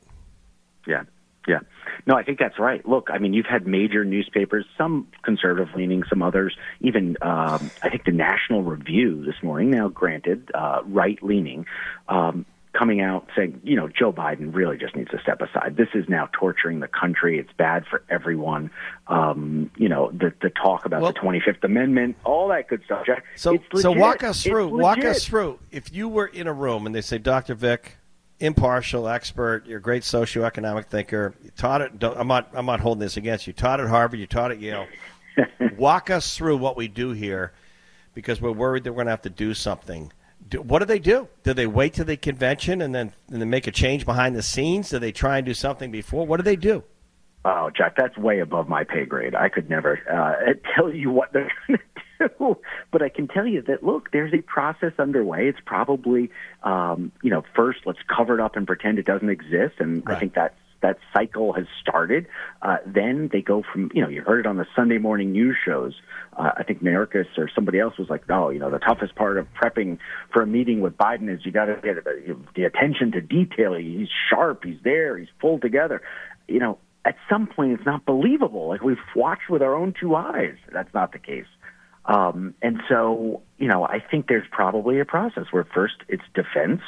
Yeah. 0.87 1.05
Yeah. 1.47 1.61
No, 2.07 2.15
I 2.15 2.23
think 2.23 2.39
that's 2.39 2.59
right. 2.59 2.87
Look, 2.87 3.09
I 3.11 3.19
mean, 3.19 3.33
you've 3.35 3.47
had 3.47 3.67
major 3.67 4.05
newspapers, 4.05 4.65
some 4.77 5.09
conservative 5.23 5.75
leaning, 5.75 6.03
some 6.09 6.23
others, 6.23 6.57
even 6.81 7.17
um, 7.23 7.71
I 7.83 7.89
think 7.91 8.05
the 8.05 8.13
National 8.13 8.63
Review 8.63 9.25
this 9.25 9.43
morning, 9.43 9.71
now 9.71 9.89
granted, 9.89 10.51
uh, 10.55 10.83
right 10.85 11.21
leaning, 11.23 11.67
um, 12.09 12.47
coming 12.77 13.01
out 13.01 13.29
saying, 13.35 13.61
you 13.65 13.77
know, 13.77 13.89
Joe 13.89 14.13
Biden 14.13 14.55
really 14.55 14.77
just 14.77 14.95
needs 14.95 15.11
to 15.11 15.19
step 15.21 15.41
aside. 15.41 15.77
This 15.77 15.89
is 15.95 16.09
now 16.09 16.29
torturing 16.33 16.81
the 16.81 16.89
country. 16.89 17.39
It's 17.39 17.53
bad 17.57 17.87
for 17.87 18.03
everyone. 18.11 18.71
Um, 19.07 19.71
you 19.77 19.89
know, 19.89 20.11
the 20.11 20.33
the 20.43 20.51
talk 20.51 20.85
about 20.85 21.03
well, 21.03 21.13
the 21.13 21.19
Twenty 21.19 21.41
Fifth 21.41 21.65
Amendment, 21.65 22.17
all 22.25 22.49
that 22.49 22.69
good 22.69 22.83
stuff. 22.85 23.07
So, 23.37 23.59
so 23.75 23.93
walk 23.93 24.23
us 24.23 24.43
through. 24.43 24.69
Walk 24.69 25.05
us 25.05 25.25
through. 25.25 25.59
If 25.71 25.93
you 25.93 26.09
were 26.09 26.27
in 26.27 26.47
a 26.47 26.53
room 26.53 26.87
and 26.87 26.95
they 26.95 27.01
say, 27.01 27.19
Doctor 27.19 27.55
Vic, 27.55 27.97
impartial 28.41 29.09
expert, 29.09 29.67
you're 29.67 29.79
a 29.79 29.83
great 29.83 30.03
socioeconomic 30.03 30.87
thinker. 30.87 31.35
You 31.43 31.51
taught 31.57 31.81
it. 31.81 31.93
I'm 32.03 32.29
not. 32.29 32.51
I'm 32.53 32.67
not 32.67 32.81
holding 32.81 33.01
this 33.01 33.17
against 33.17 33.47
you. 33.47 33.53
Taught 33.53 33.81
at 33.81 33.89
Harvard. 33.89 34.21
You 34.21 34.27
taught 34.27 34.51
at 34.51 34.61
Yale. 34.61 34.87
walk 35.77 36.11
us 36.11 36.37
through 36.37 36.57
what 36.57 36.77
we 36.77 36.89
do 36.89 37.11
here, 37.13 37.53
because 38.15 38.41
we're 38.41 38.53
worried 38.53 38.85
that 38.85 38.93
we're 38.93 38.97
going 38.97 39.07
to 39.07 39.13
have 39.13 39.23
to 39.23 39.31
do 39.31 39.55
something 39.55 40.13
do, 40.49 40.63
what 40.63 40.81
do 40.81 40.85
they 40.85 40.99
do? 40.99 41.29
Do 41.43 41.55
they 41.55 41.67
wait 41.67 41.95
till 41.95 42.05
the 42.05 42.17
convention 42.17 42.81
and 42.81 42.95
then 42.95 43.13
and 43.31 43.41
then 43.41 43.51
make 43.51 43.67
a 43.67 43.73
change 43.73 44.05
behind 44.05 44.37
the 44.37 44.43
scenes? 44.43 44.91
Do 44.91 44.99
they 44.99 45.13
try 45.13 45.39
and 45.39 45.47
do 45.47 45.55
something 45.55 45.91
before? 45.91 46.27
What 46.27 46.39
do 46.39 46.43
they 46.43 46.57
do? 46.57 46.85
Oh, 47.45 47.71
Jack, 47.77 47.95
that's 47.97 48.17
way 48.17 48.41
above 48.41 48.69
my 48.69 48.85
pay 48.85 49.05
grade. 49.05 49.35
I 49.35 49.49
could 49.49 49.71
never 49.71 50.01
uh, 50.11 50.55
tell 50.75 50.93
you 50.93 51.11
what 51.11 51.33
they're 51.33 51.51
going 51.67 51.79
to 51.79 51.85
do. 52.19 52.57
But 52.93 53.03
I 53.03 53.09
can 53.09 53.29
tell 53.29 53.47
you 53.47 53.63
that, 53.63 53.83
look, 53.83 54.11
there's 54.13 54.33
a 54.33 54.41
process 54.41 54.93
underway. 54.99 55.49
It's 55.49 55.59
probably, 55.65 56.31
um, 56.63 57.13
you 57.23 57.31
know, 57.31 57.43
first 57.55 57.81
let's 57.85 57.99
cover 58.09 58.35
it 58.35 58.41
up 58.41 58.57
and 58.57 58.67
pretend 58.67 58.99
it 58.99 59.05
doesn't 59.05 59.29
exist. 59.29 59.75
And 59.81 60.07
right. 60.07 60.17
I 60.17 60.21
think 60.21 60.35
that's 60.35 60.55
that 60.83 60.99
cycle 61.13 61.53
has 61.53 61.67
started. 61.81 62.27
Uh, 62.63 62.77
then 62.87 63.29
they 63.33 63.43
go 63.43 63.63
from, 63.73 63.91
you 63.95 64.03
know, 64.03 64.09
you 64.09 64.23
heard 64.23 64.41
it 64.41 64.47
on 64.47 64.57
the 64.57 64.67
Sunday 64.75 64.99
morning 64.99 65.33
news 65.33 65.57
shows. 65.65 65.95
Uh, 66.37 66.51
I 66.57 66.63
think 66.63 66.83
Mayorkas 66.83 67.27
or 67.39 67.51
somebody 67.55 67.81
else 67.81 67.99
was 67.99 68.09
like, 68.09 68.31
oh, 68.31 68.51
you 68.51 68.59
know, 68.59 68.71
the 68.71 68.79
toughest 68.79 69.15
part 69.15 69.39
of 69.39 69.47
prepping 69.55 69.99
for 70.33 70.43
a 70.43 70.47
meeting 70.47 70.81
with 70.81 70.97
Biden 70.97 71.35
is 71.35 71.45
you 71.45 71.53
got 71.53 71.67
to 71.67 71.75
get 71.75 72.05
the, 72.05 72.37
the 72.55 72.65
attention 72.65 73.13
to 73.13 73.21
detail. 73.21 73.75
He's 73.75 74.09
sharp. 74.31 74.65
He's 74.65 74.79
there. 74.85 75.17
He's 75.17 75.29
full 75.41 75.59
together. 75.59 76.03
You 76.47 76.61
know, 76.61 76.79
at 77.05 77.17
some 77.31 77.47
point, 77.47 77.73
it's 77.73 77.87
not 77.87 78.05
believable. 78.05 78.69
Like 78.69 78.83
we've 78.83 78.99
watched 79.15 79.49
with 79.49 79.63
our 79.63 79.75
own 79.75 79.95
two 79.99 80.15
eyes. 80.15 80.57
That's 80.73 80.93
not 80.93 81.13
the 81.13 81.19
case. 81.19 81.47
Um, 82.07 82.55
and 82.63 82.81
so, 82.89 83.43
you 83.59 83.69
know, 83.69 83.85
I 83.85 83.99
think 84.01 84.29
there's 84.29 84.47
probably 84.51 85.01
a 85.01 85.05
process 85.05 85.45
where 85.51 85.65
first 85.65 85.97
it's 86.09 86.23
defense. 86.35 86.81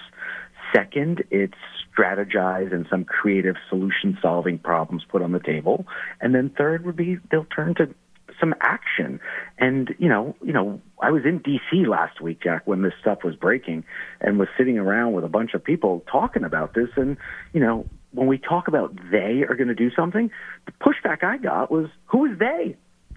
Second, 0.74 1.24
it's 1.30 1.54
strategize 1.96 2.72
and 2.72 2.86
some 2.90 3.04
creative 3.04 3.56
solution 3.68 4.18
solving 4.22 4.58
problems 4.58 5.04
put 5.08 5.22
on 5.22 5.32
the 5.32 5.40
table. 5.40 5.86
And 6.20 6.34
then 6.34 6.50
third 6.56 6.84
would 6.84 6.96
be 6.96 7.18
they'll 7.30 7.46
turn 7.46 7.74
to 7.76 7.94
some 8.38 8.54
action. 8.60 9.20
And, 9.58 9.94
you 9.98 10.08
know, 10.08 10.36
you 10.42 10.52
know, 10.52 10.80
I 11.00 11.10
was 11.10 11.24
in 11.24 11.40
DC 11.40 11.86
last 11.86 12.20
week, 12.20 12.42
Jack, 12.42 12.66
when 12.66 12.82
this 12.82 12.92
stuff 13.00 13.24
was 13.24 13.34
breaking 13.34 13.84
and 14.20 14.38
was 14.38 14.48
sitting 14.56 14.78
around 14.78 15.14
with 15.14 15.24
a 15.24 15.28
bunch 15.28 15.54
of 15.54 15.64
people 15.64 16.04
talking 16.10 16.44
about 16.44 16.74
this. 16.74 16.88
And, 16.96 17.16
you 17.52 17.60
know, 17.60 17.86
when 18.12 18.26
we 18.26 18.38
talk 18.38 18.68
about 18.68 18.94
they 19.10 19.42
are 19.48 19.54
going 19.54 19.68
to 19.68 19.74
do 19.74 19.90
something, 19.90 20.30
the 20.66 20.72
pushback 20.72 21.24
I 21.24 21.38
got 21.38 21.70
was, 21.70 21.88
who 22.06 22.26
is 22.26 22.38
they? 22.38 22.76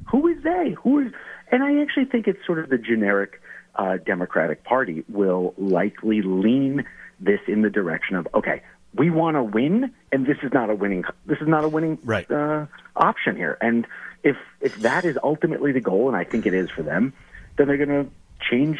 Who 0.09 0.27
is 0.27 0.43
they? 0.43 0.75
Who 0.83 0.99
is, 0.99 1.13
and 1.51 1.63
I 1.63 1.81
actually 1.81 2.05
think 2.05 2.27
it's 2.27 2.43
sort 2.45 2.59
of 2.59 2.69
the 2.69 2.77
generic 2.77 3.41
uh, 3.75 3.97
Democratic 3.97 4.63
Party 4.63 5.03
will 5.09 5.53
likely 5.57 6.21
lean 6.21 6.85
this 7.19 7.39
in 7.47 7.61
the 7.61 7.69
direction 7.69 8.15
of 8.15 8.27
okay, 8.33 8.61
we 8.95 9.09
want 9.09 9.35
to 9.35 9.43
win, 9.43 9.91
and 10.11 10.25
this 10.25 10.37
is 10.43 10.51
not 10.53 10.69
a 10.69 10.75
winning. 10.75 11.03
This 11.25 11.39
is 11.39 11.47
not 11.47 11.63
a 11.63 11.69
winning 11.69 11.97
right. 12.03 12.29
uh, 12.29 12.65
option 12.95 13.35
here. 13.35 13.57
And 13.61 13.87
if 14.23 14.37
if 14.59 14.75
that 14.77 15.05
is 15.05 15.17
ultimately 15.23 15.71
the 15.71 15.81
goal, 15.81 16.07
and 16.07 16.17
I 16.17 16.23
think 16.23 16.45
it 16.45 16.53
is 16.53 16.69
for 16.69 16.83
them, 16.83 17.13
then 17.57 17.67
they're 17.67 17.77
going 17.77 18.05
to 18.05 18.11
change 18.49 18.79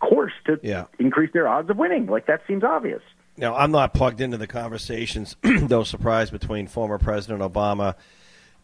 course 0.00 0.32
to 0.46 0.58
yeah. 0.62 0.86
increase 0.98 1.32
their 1.32 1.46
odds 1.46 1.70
of 1.70 1.76
winning. 1.76 2.06
Like 2.06 2.26
that 2.26 2.42
seems 2.46 2.64
obvious. 2.64 3.02
Now, 3.36 3.54
I'm 3.54 3.70
not 3.70 3.94
plugged 3.94 4.20
into 4.20 4.36
the 4.36 4.46
conversations, 4.46 5.36
no 5.44 5.82
surprise, 5.84 6.30
between 6.30 6.66
former 6.66 6.98
President 6.98 7.40
Obama 7.40 7.94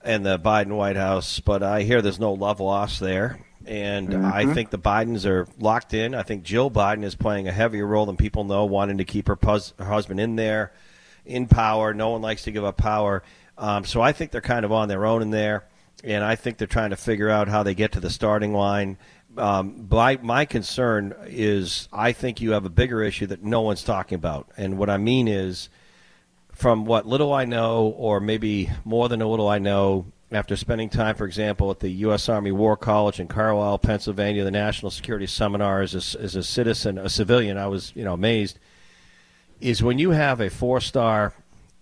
and 0.03 0.25
the 0.25 0.39
Biden 0.39 0.77
White 0.77 0.97
House, 0.97 1.41
but 1.41 1.63
I 1.63 1.83
hear 1.83 2.01
there's 2.01 2.21
no 2.21 2.33
love 2.33 2.61
lost 2.61 3.01
there. 3.01 3.41
And 3.67 4.11
mm-hmm. 4.11 4.25
I 4.25 4.55
think 4.55 4.71
the 4.71 4.79
Bidens 4.79 5.27
are 5.27 5.49
locked 5.59 5.93
in. 5.93 6.15
I 6.15 6.23
think 6.23 6.45
Jill 6.45 6.71
Biden 6.71 7.03
is 7.03 7.17
playing 7.17 7.49
a 7.49 7.53
heavier 7.53 7.87
role 7.87 8.07
than 8.07 8.17
people 8.17 8.45
know, 8.45 8.65
wanting 8.65 8.99
to 8.99 9.05
keep 9.05 9.27
her, 9.27 9.35
pus- 9.35 9.75
her 9.79 9.87
husband 9.87 10.21
in 10.21 10.37
there, 10.37 10.73
in 11.25 11.49
power. 11.49 11.93
No 11.93 12.11
one 12.11 12.23
likes 12.23 12.45
to 12.45 12.53
give 12.53 12.65
up 12.65 12.77
power. 12.77 13.25
Um, 13.59 13.85
so 13.85 14.01
I 14.01 14.13
think 14.13 14.31
they're 14.31 14.41
kind 14.41 14.65
of 14.65 14.71
on 14.71 14.89
their 14.89 15.05
own 15.05 15.23
in 15.23 15.31
there. 15.31 15.65
And 16.05 16.23
I 16.23 16.37
think 16.37 16.59
they're 16.59 16.69
trying 16.69 16.91
to 16.91 16.97
figure 16.97 17.29
out 17.29 17.49
how 17.49 17.65
they 17.65 17.75
get 17.75 17.93
to 17.93 18.01
the 18.01 18.11
starting 18.11 18.53
line. 18.53 18.99
Um, 19.37 19.89
my, 19.91 20.19
my 20.23 20.45
concern 20.45 21.15
is 21.25 21.89
I 21.93 22.13
think 22.13 22.41
you 22.41 22.53
have 22.53 22.65
a 22.65 22.71
bigger 22.71 23.03
issue 23.03 23.27
that 23.27 23.43
no 23.43 23.63
one's 23.63 23.83
talking 23.83 24.15
about. 24.15 24.49
And 24.57 24.79
what 24.79 24.91
I 24.91 24.99
mean 24.99 25.27
is 25.27 25.69
from 26.57 26.87
what 26.87 27.07
little 27.07 27.35
I 27.35 27.45
know, 27.45 27.95
or 27.99 28.19
maybe 28.19 28.71
more 28.85 29.11
than 29.11 29.21
a 29.21 29.29
little 29.29 29.47
I 29.47 29.59
know, 29.59 30.07
after 30.33 30.57
spending 30.57 30.89
time, 30.89 31.15
for 31.15 31.27
example, 31.27 31.71
at 31.71 31.81
the 31.81 31.91
U.S. 31.91 32.29
Army 32.31 32.51
War 32.51 32.77
College 32.79 33.21
in 33.21 33.29
Carlisle, 33.29 33.79
Pennsylvania, 33.79 34.43
the 34.43 34.51
National 34.51 34.91
Security 34.91 35.27
Seminar 35.27 35.83
as 35.83 35.95
a, 35.95 36.21
as 36.21 36.35
a 36.35 36.43
citizen, 36.43 36.99
a 36.99 37.11
civilian, 37.11 37.59
I 37.59 37.69
was 37.69 37.93
you 37.95 38.05
know 38.05 38.15
amazed. 38.15 38.59
Is 39.61 39.83
when 39.83 39.99
you 39.99 40.11
have 40.11 40.41
a 40.41 40.51
four-star 40.51 41.35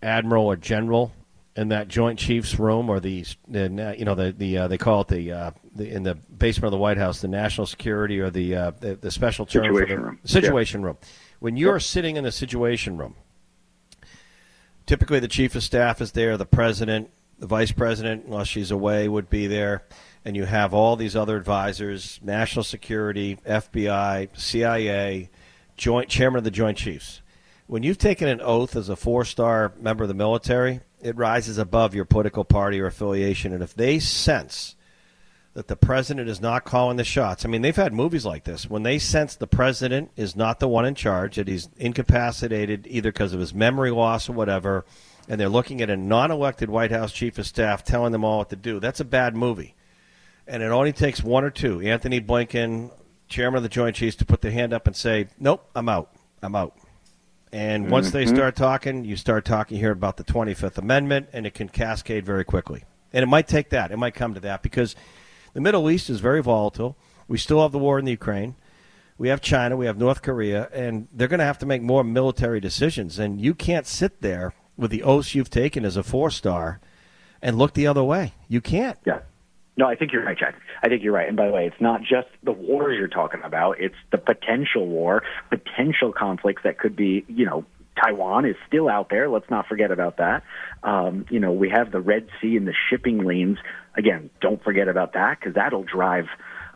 admiral 0.02 0.46
or 0.46 0.56
general 0.56 1.12
in 1.56 1.68
that 1.68 1.88
Joint 1.88 2.18
Chiefs 2.18 2.58
room, 2.58 2.90
or 2.90 2.98
the, 2.98 3.24
the 3.46 3.94
you 3.96 4.04
know 4.04 4.16
the 4.16 4.32
the 4.32 4.58
uh, 4.58 4.68
they 4.68 4.78
call 4.78 5.02
it 5.02 5.08
the, 5.08 5.32
uh, 5.32 5.50
the, 5.74 5.88
in 5.88 6.02
the 6.02 6.16
basement 6.16 6.66
of 6.66 6.72
the 6.72 6.78
White 6.78 6.98
House, 6.98 7.20
the 7.20 7.28
National 7.28 7.66
Security 7.66 8.18
or 8.18 8.28
the 8.28 8.56
uh, 8.56 8.72
the, 8.80 8.96
the, 8.96 9.10
special 9.10 9.46
term 9.46 9.72
situation 9.72 10.02
room. 10.02 10.18
situation 10.24 10.80
yeah. 10.80 10.86
room. 10.86 10.98
When 11.38 11.56
you're 11.56 11.76
yep. 11.76 11.82
sitting 11.82 12.16
in 12.16 12.24
the 12.24 12.32
situation 12.32 12.96
room, 12.96 13.14
typically 14.86 15.20
the 15.20 15.28
chief 15.28 15.54
of 15.54 15.62
staff 15.62 16.00
is 16.00 16.12
there, 16.12 16.36
the 16.36 16.46
president, 16.46 17.10
the 17.38 17.46
vice 17.46 17.72
president, 17.72 18.24
unless 18.26 18.48
she's 18.48 18.70
away, 18.70 19.08
would 19.08 19.28
be 19.28 19.46
there, 19.46 19.84
and 20.24 20.36
you 20.36 20.44
have 20.44 20.72
all 20.72 20.96
these 20.96 21.16
other 21.16 21.36
advisors, 21.36 22.20
national 22.22 22.64
security, 22.64 23.36
FBI, 23.46 24.28
CIA, 24.38 25.30
joint 25.76 26.08
chairman 26.08 26.38
of 26.38 26.44
the 26.44 26.50
Joint 26.50 26.78
Chiefs. 26.78 27.20
When 27.66 27.82
you've 27.82 27.98
taken 27.98 28.28
an 28.28 28.40
oath 28.40 28.76
as 28.76 28.88
a 28.88 28.96
four-star 28.96 29.72
member 29.80 30.04
of 30.04 30.08
the 30.08 30.14
military, 30.14 30.80
it 31.00 31.16
rises 31.16 31.58
above 31.58 31.94
your 31.94 32.04
political 32.04 32.44
party 32.44 32.80
or 32.80 32.86
affiliation, 32.86 33.52
and 33.52 33.62
if 33.62 33.74
they 33.74 33.98
sense 33.98 34.76
that 35.54 35.68
the 35.68 35.76
president 35.76 36.28
is 36.28 36.40
not 36.40 36.64
calling 36.64 36.96
the 36.96 37.04
shots. 37.04 37.44
I 37.44 37.48
mean, 37.48 37.62
they've 37.62 37.74
had 37.74 37.92
movies 37.92 38.26
like 38.26 38.44
this 38.44 38.68
when 38.68 38.82
they 38.82 38.98
sense 38.98 39.36
the 39.36 39.46
president 39.46 40.10
is 40.16 40.34
not 40.34 40.58
the 40.58 40.68
one 40.68 40.84
in 40.84 40.96
charge, 40.96 41.36
that 41.36 41.46
he's 41.46 41.68
incapacitated 41.76 42.86
either 42.90 43.12
because 43.12 43.32
of 43.32 43.40
his 43.40 43.54
memory 43.54 43.92
loss 43.92 44.28
or 44.28 44.32
whatever, 44.32 44.84
and 45.28 45.40
they're 45.40 45.48
looking 45.48 45.80
at 45.80 45.88
a 45.88 45.96
non 45.96 46.32
elected 46.32 46.68
White 46.68 46.90
House 46.90 47.12
chief 47.12 47.38
of 47.38 47.46
staff 47.46 47.84
telling 47.84 48.12
them 48.12 48.24
all 48.24 48.38
what 48.38 48.50
to 48.50 48.56
do. 48.56 48.80
That's 48.80 49.00
a 49.00 49.04
bad 49.04 49.36
movie. 49.36 49.74
And 50.46 50.62
it 50.62 50.66
only 50.66 50.92
takes 50.92 51.22
one 51.22 51.44
or 51.44 51.50
two, 51.50 51.80
Antony 51.80 52.20
Blinken, 52.20 52.90
chairman 53.28 53.58
of 53.58 53.62
the 53.62 53.68
Joint 53.68 53.96
Chiefs, 53.96 54.16
to 54.16 54.26
put 54.26 54.42
their 54.42 54.50
hand 54.50 54.72
up 54.74 54.86
and 54.86 54.94
say, 54.94 55.28
Nope, 55.38 55.70
I'm 55.74 55.88
out. 55.88 56.10
I'm 56.42 56.54
out. 56.54 56.76
And 57.52 57.88
once 57.88 58.08
mm-hmm. 58.08 58.18
they 58.18 58.26
start 58.26 58.56
talking, 58.56 59.04
you 59.04 59.16
start 59.16 59.44
talking 59.44 59.78
here 59.78 59.92
about 59.92 60.16
the 60.16 60.24
25th 60.24 60.76
Amendment, 60.76 61.28
and 61.32 61.46
it 61.46 61.54
can 61.54 61.68
cascade 61.68 62.26
very 62.26 62.44
quickly. 62.44 62.84
And 63.12 63.22
it 63.22 63.26
might 63.26 63.46
take 63.46 63.70
that. 63.70 63.92
It 63.92 63.96
might 63.96 64.14
come 64.14 64.34
to 64.34 64.40
that 64.40 64.60
because 64.60 64.96
the 65.54 65.60
Middle 65.60 65.90
East 65.90 66.10
is 66.10 66.20
very 66.20 66.42
volatile. 66.42 66.96
We 67.26 67.38
still 67.38 67.62
have 67.62 67.72
the 67.72 67.78
war 67.78 67.98
in 67.98 68.04
the 68.04 68.10
Ukraine. 68.10 68.56
We 69.16 69.28
have 69.28 69.40
China. 69.40 69.76
We 69.76 69.86
have 69.86 69.96
North 69.96 70.20
Korea. 70.20 70.68
And 70.72 71.08
they're 71.12 71.28
going 71.28 71.38
to 71.38 71.46
have 71.46 71.58
to 71.58 71.66
make 71.66 71.80
more 71.80 72.04
military 72.04 72.60
decisions. 72.60 73.18
And 73.18 73.40
you 73.40 73.54
can't 73.54 73.86
sit 73.86 74.20
there 74.20 74.52
with 74.76 74.90
the 74.90 75.02
oaths 75.02 75.34
you've 75.34 75.50
taken 75.50 75.84
as 75.84 75.96
a 75.96 76.02
four 76.02 76.30
star 76.30 76.80
and 77.40 77.56
look 77.56 77.74
the 77.74 77.86
other 77.86 78.04
way. 78.04 78.34
You 78.48 78.60
can't. 78.60 78.98
Yeah. 79.06 79.20
No, 79.76 79.86
I 79.86 79.96
think 79.96 80.12
you're 80.12 80.24
right, 80.24 80.38
Jack. 80.38 80.54
I 80.82 80.88
think 80.88 81.02
you're 81.02 81.12
right. 81.12 81.26
And 81.26 81.36
by 81.36 81.46
the 81.46 81.52
way, 81.52 81.66
it's 81.66 81.80
not 81.80 82.00
just 82.00 82.28
the 82.44 82.52
wars 82.52 82.96
you're 82.96 83.08
talking 83.08 83.40
about, 83.42 83.80
it's 83.80 83.96
the 84.12 84.18
potential 84.18 84.86
war, 84.86 85.24
potential 85.50 86.12
conflicts 86.12 86.62
that 86.62 86.78
could 86.78 86.94
be, 86.94 87.24
you 87.26 87.44
know, 87.44 87.64
Taiwan 88.02 88.44
is 88.44 88.56
still 88.66 88.88
out 88.88 89.08
there. 89.08 89.28
Let's 89.28 89.48
not 89.50 89.66
forget 89.66 89.90
about 89.90 90.16
that. 90.18 90.42
Um, 90.82 91.26
you 91.30 91.40
know, 91.40 91.52
we 91.52 91.70
have 91.70 91.92
the 91.92 92.00
Red 92.00 92.28
Sea 92.40 92.56
and 92.56 92.66
the 92.66 92.74
shipping 92.90 93.18
lanes. 93.24 93.58
Again, 93.96 94.30
don't 94.40 94.62
forget 94.62 94.88
about 94.88 95.12
that 95.12 95.38
because 95.38 95.54
that'll 95.54 95.84
drive 95.84 96.26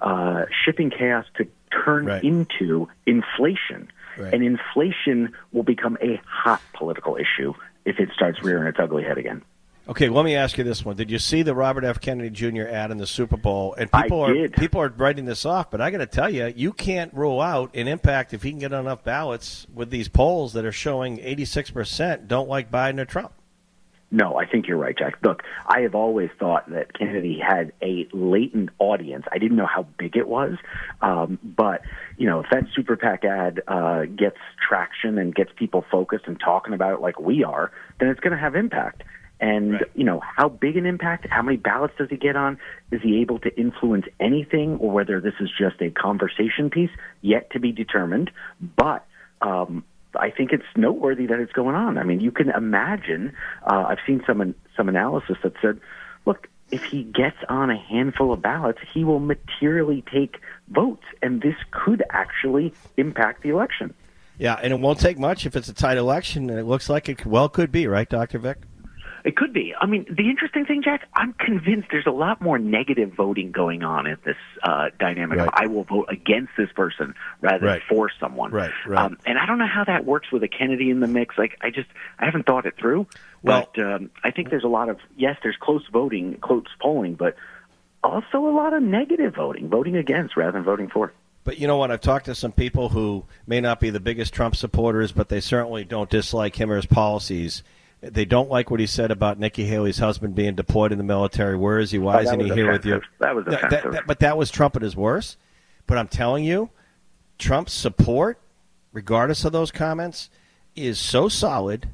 uh, 0.00 0.44
shipping 0.64 0.90
chaos 0.90 1.26
to 1.36 1.48
turn 1.84 2.06
right. 2.06 2.22
into 2.22 2.88
inflation. 3.06 3.90
Right. 4.16 4.34
And 4.34 4.42
inflation 4.42 5.34
will 5.52 5.62
become 5.62 5.96
a 6.00 6.20
hot 6.26 6.60
political 6.72 7.16
issue 7.16 7.54
if 7.84 7.98
it 7.98 8.10
starts 8.14 8.42
rearing 8.42 8.68
its 8.68 8.78
ugly 8.80 9.04
head 9.04 9.18
again. 9.18 9.42
Okay, 9.88 10.10
let 10.10 10.22
me 10.22 10.36
ask 10.36 10.58
you 10.58 10.64
this 10.64 10.84
one: 10.84 10.96
Did 10.96 11.10
you 11.10 11.18
see 11.18 11.40
the 11.42 11.54
Robert 11.54 11.82
F. 11.82 11.98
Kennedy 11.98 12.28
Jr. 12.28 12.68
ad 12.68 12.90
in 12.90 12.98
the 12.98 13.06
Super 13.06 13.38
Bowl? 13.38 13.74
And 13.78 13.90
people 13.90 14.22
I 14.22 14.28
are 14.28 14.34
did. 14.34 14.52
people 14.52 14.82
are 14.82 14.88
writing 14.90 15.24
this 15.24 15.46
off, 15.46 15.70
but 15.70 15.80
I 15.80 15.90
got 15.90 15.98
to 15.98 16.06
tell 16.06 16.28
you, 16.28 16.52
you 16.54 16.74
can't 16.74 17.12
rule 17.14 17.40
out 17.40 17.74
an 17.74 17.88
impact 17.88 18.34
if 18.34 18.42
he 18.42 18.50
can 18.50 18.58
get 18.58 18.72
enough 18.72 19.02
ballots 19.02 19.66
with 19.72 19.88
these 19.88 20.08
polls 20.08 20.52
that 20.52 20.66
are 20.66 20.72
showing 20.72 21.18
86 21.20 21.70
percent 21.70 22.28
don't 22.28 22.50
like 22.50 22.70
Biden 22.70 22.98
or 22.98 23.06
Trump. 23.06 23.32
No, 24.10 24.38
I 24.38 24.46
think 24.46 24.66
you're 24.66 24.78
right, 24.78 24.96
Jack. 24.96 25.18
Look, 25.22 25.42
I 25.66 25.80
have 25.80 25.94
always 25.94 26.30
thought 26.38 26.70
that 26.70 26.92
Kennedy 26.92 27.38
had 27.38 27.72
a 27.82 28.08
latent 28.12 28.70
audience. 28.78 29.24
I 29.30 29.38
didn't 29.38 29.56
know 29.56 29.66
how 29.66 29.86
big 29.98 30.16
it 30.16 30.28
was, 30.28 30.56
um, 31.00 31.38
but 31.42 31.80
you 32.18 32.26
know, 32.26 32.40
if 32.40 32.46
that 32.50 32.64
super 32.74 32.96
PAC 32.96 33.24
ad 33.24 33.62
uh, 33.66 34.04
gets 34.04 34.38
traction 34.66 35.18
and 35.18 35.34
gets 35.34 35.50
people 35.56 35.84
focused 35.90 36.26
and 36.26 36.38
talking 36.38 36.74
about 36.74 36.94
it 36.94 37.00
like 37.00 37.18
we 37.18 37.42
are, 37.42 37.70
then 38.00 38.08
it's 38.08 38.20
going 38.20 38.32
to 38.32 38.38
have 38.38 38.54
impact. 38.54 39.02
And, 39.40 39.74
right. 39.74 39.82
you 39.94 40.04
know, 40.04 40.20
how 40.20 40.48
big 40.48 40.76
an 40.76 40.84
impact, 40.86 41.26
how 41.30 41.42
many 41.42 41.56
ballots 41.56 41.94
does 41.96 42.10
he 42.10 42.16
get 42.16 42.34
on? 42.34 42.58
Is 42.90 43.00
he 43.02 43.20
able 43.20 43.38
to 43.40 43.56
influence 43.56 44.06
anything 44.18 44.76
or 44.78 44.90
whether 44.90 45.20
this 45.20 45.34
is 45.40 45.48
just 45.56 45.80
a 45.80 45.90
conversation 45.90 46.70
piece 46.70 46.90
yet 47.22 47.50
to 47.52 47.60
be 47.60 47.70
determined? 47.70 48.30
But, 48.60 49.04
um, 49.40 49.84
I 50.16 50.30
think 50.30 50.52
it's 50.52 50.64
noteworthy 50.76 51.26
that 51.26 51.38
it's 51.38 51.52
going 51.52 51.76
on. 51.76 51.98
I 51.98 52.02
mean, 52.02 52.20
you 52.20 52.32
can 52.32 52.48
imagine. 52.50 53.34
Uh, 53.64 53.84
I've 53.88 53.98
seen 54.06 54.22
some 54.26 54.54
some 54.76 54.88
analysis 54.88 55.36
that 55.42 55.52
said, 55.60 55.80
look, 56.24 56.48
if 56.70 56.82
he 56.84 57.02
gets 57.02 57.36
on 57.48 57.70
a 57.70 57.76
handful 57.76 58.32
of 58.32 58.42
ballots, 58.42 58.78
he 58.92 59.04
will 59.04 59.20
materially 59.20 60.02
take 60.12 60.40
votes, 60.68 61.04
and 61.22 61.42
this 61.42 61.56
could 61.70 62.02
actually 62.10 62.72
impact 62.96 63.42
the 63.42 63.50
election. 63.50 63.94
Yeah, 64.38 64.54
and 64.62 64.72
it 64.72 64.80
won't 64.80 65.00
take 65.00 65.18
much 65.18 65.46
if 65.46 65.56
it's 65.56 65.68
a 65.68 65.74
tight 65.74 65.96
election, 65.96 66.48
and 66.50 66.58
it 66.58 66.64
looks 66.64 66.88
like 66.88 67.08
it 67.08 67.26
well 67.26 67.48
could 67.48 67.72
be, 67.72 67.86
right, 67.86 68.08
Doctor 68.08 68.38
Vic? 68.38 68.58
It 69.24 69.36
could 69.36 69.52
be. 69.52 69.74
I 69.78 69.86
mean, 69.86 70.06
the 70.08 70.30
interesting 70.30 70.64
thing, 70.64 70.82
Jack, 70.82 71.08
I'm 71.14 71.32
convinced 71.32 71.88
there's 71.90 72.06
a 72.06 72.12
lot 72.12 72.40
more 72.40 72.58
negative 72.58 73.12
voting 73.12 73.52
going 73.52 73.82
on 73.82 74.06
in 74.06 74.16
this 74.24 74.36
uh, 74.62 74.86
dynamic. 74.98 75.38
Right. 75.38 75.50
I 75.52 75.66
will 75.66 75.84
vote 75.84 76.06
against 76.08 76.52
this 76.56 76.70
person 76.74 77.14
rather 77.40 77.66
right. 77.66 77.82
than 77.88 77.96
for 77.96 78.10
someone. 78.20 78.52
Right. 78.52 78.70
Right. 78.86 79.04
Um, 79.04 79.18
and 79.26 79.38
I 79.38 79.46
don't 79.46 79.58
know 79.58 79.66
how 79.66 79.84
that 79.84 80.04
works 80.04 80.30
with 80.30 80.42
a 80.42 80.48
Kennedy 80.48 80.90
in 80.90 81.00
the 81.00 81.06
mix. 81.06 81.36
Like, 81.36 81.58
I 81.60 81.70
just 81.70 81.88
I 82.18 82.24
haven't 82.24 82.46
thought 82.46 82.66
it 82.66 82.74
through. 82.78 83.06
Well, 83.42 83.68
but 83.74 83.82
um, 83.82 84.10
I 84.24 84.30
think 84.30 84.50
there's 84.50 84.64
a 84.64 84.68
lot 84.68 84.88
of 84.88 84.98
yes, 85.16 85.36
there's 85.42 85.56
close 85.60 85.84
voting, 85.92 86.38
close 86.40 86.66
polling, 86.80 87.14
but 87.14 87.36
also 88.02 88.46
a 88.46 88.54
lot 88.54 88.72
of 88.72 88.82
negative 88.82 89.34
voting, 89.34 89.68
voting 89.68 89.96
against 89.96 90.36
rather 90.36 90.52
than 90.52 90.64
voting 90.64 90.88
for. 90.88 91.12
But 91.44 91.58
you 91.58 91.66
know 91.66 91.76
what? 91.76 91.90
I've 91.90 92.00
talked 92.00 92.26
to 92.26 92.34
some 92.34 92.52
people 92.52 92.90
who 92.90 93.24
may 93.46 93.60
not 93.60 93.80
be 93.80 93.90
the 93.90 94.00
biggest 94.00 94.34
Trump 94.34 94.54
supporters, 94.54 95.12
but 95.12 95.28
they 95.28 95.40
certainly 95.40 95.84
don't 95.84 96.10
dislike 96.10 96.56
him 96.56 96.70
or 96.70 96.76
his 96.76 96.86
policies. 96.86 97.62
They 98.00 98.24
don't 98.24 98.48
like 98.48 98.70
what 98.70 98.78
he 98.78 98.86
said 98.86 99.10
about 99.10 99.40
Nikki 99.40 99.64
Haley's 99.64 99.98
husband 99.98 100.34
being 100.34 100.54
deployed 100.54 100.92
in 100.92 100.98
the 100.98 101.04
military. 101.04 101.56
Where 101.56 101.80
is 101.80 101.90
he? 101.90 101.98
Why 101.98 102.18
oh, 102.18 102.20
isn't 102.20 102.40
he 102.40 102.50
here 102.50 102.70
with 102.70 102.86
you? 102.86 103.00
That 103.18 103.34
was 103.34 103.46
offensive. 103.46 103.70
That, 103.70 103.92
that, 103.92 104.06
but 104.06 104.20
that 104.20 104.36
was 104.36 104.50
Trump 104.50 104.76
at 104.76 104.82
his 104.82 104.94
worst. 104.94 105.36
But 105.86 105.98
I'm 105.98 106.06
telling 106.06 106.44
you, 106.44 106.70
Trump's 107.38 107.72
support, 107.72 108.38
regardless 108.92 109.44
of 109.44 109.52
those 109.52 109.72
comments, 109.72 110.30
is 110.76 111.00
so 111.00 111.28
solid, 111.28 111.88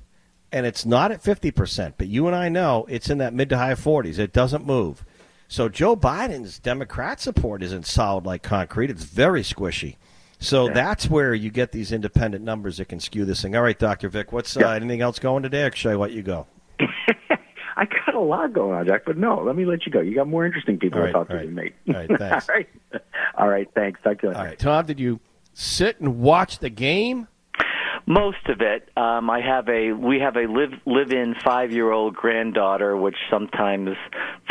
and 0.53 0.67
it's 0.67 0.85
not 0.85 1.11
at 1.11 1.23
50%. 1.23 1.95
But 1.97 2.09
you 2.09 2.27
and 2.27 2.37
I 2.37 2.51
know 2.51 2.87
it's 2.91 3.09
in 3.09 3.19
that 3.19 3.33
mid 3.33 3.49
to 3.49 3.57
high 3.57 3.75
40s. 3.75 4.19
It 4.19 4.33
doesn't 4.33 4.67
move. 4.67 5.05
So 5.49 5.69
Joe 5.69 5.97
Biden's 5.97 6.59
Democrat 6.59 7.21
support 7.21 7.63
isn't 7.63 7.87
solid 7.87 8.27
like 8.27 8.43
concrete. 8.43 8.91
It's 8.91 9.05
very 9.05 9.43
squishy. 9.43 9.97
So 10.45 10.67
yeah. 10.67 10.75
that's 10.75 11.09
where 11.09 11.35
you 11.35 11.51
get 11.51 11.73
these 11.73 11.91
independent 11.91 12.45
numbers 12.45 12.77
that 12.77 12.89
can 12.89 13.01
skew 13.01 13.25
this 13.25 13.43
thing. 13.43 13.57
All 13.57 13.63
right, 13.63 13.79
Dr. 13.79 14.09
Vic, 14.09 14.33
what's 14.33 14.57
yeah. 14.57 14.69
uh, 14.69 14.75
anything 14.75 15.01
else 15.01 15.19
going 15.19 15.43
today, 15.43 15.63
or 15.63 15.75
should 15.75 15.93
I 15.93 15.95
let 15.95 16.13
you 16.13 16.23
go? 16.23 16.47
I 17.77 17.87
got 17.87 18.15
a 18.15 18.21
lot 18.21 18.53
going 18.53 18.75
on, 18.75 18.87
Jack, 18.87 19.03
but 19.05 19.17
no, 19.17 19.43
let 19.43 19.57
me 19.57 19.65
let 19.65 19.87
you 19.87 19.91
go. 19.91 20.01
You 20.01 20.15
got 20.15 20.29
more 20.29 20.47
interesting 20.47 20.79
people 20.79 21.01
right, 21.01 21.07
to 21.07 21.13
talk 21.13 21.29
to 21.29 21.37
than 21.37 21.55
me. 21.55 21.73
All 21.89 21.95
right, 21.95 22.09
thanks. 22.19 22.49
all 22.49 22.55
right, 22.55 22.69
all 23.37 23.49
right, 23.49 23.69
thanks. 23.75 24.01
Talk 24.03 24.21
to 24.21 24.27
you 24.27 24.29
later. 24.29 24.39
All 24.39 24.47
right, 24.47 24.59
Tom, 24.59 24.87
did 24.87 25.01
you 25.01 25.19
sit 25.55 25.99
and 25.99 26.21
watch 26.21 26.59
the 26.59 26.71
game? 26.71 27.27
Most 28.07 28.47
of 28.49 28.61
it. 28.61 28.91
Um, 28.99 29.31
I 29.31 29.41
have 29.41 29.69
a 29.69 29.93
we 29.93 30.21
have 30.21 30.37
a 30.37 30.47
live 30.47 30.75
live 30.85 31.11
in 31.11 31.35
five 31.43 31.73
year 31.73 31.91
old 31.91 32.15
granddaughter, 32.15 32.95
which 32.97 33.17
sometimes 33.31 33.97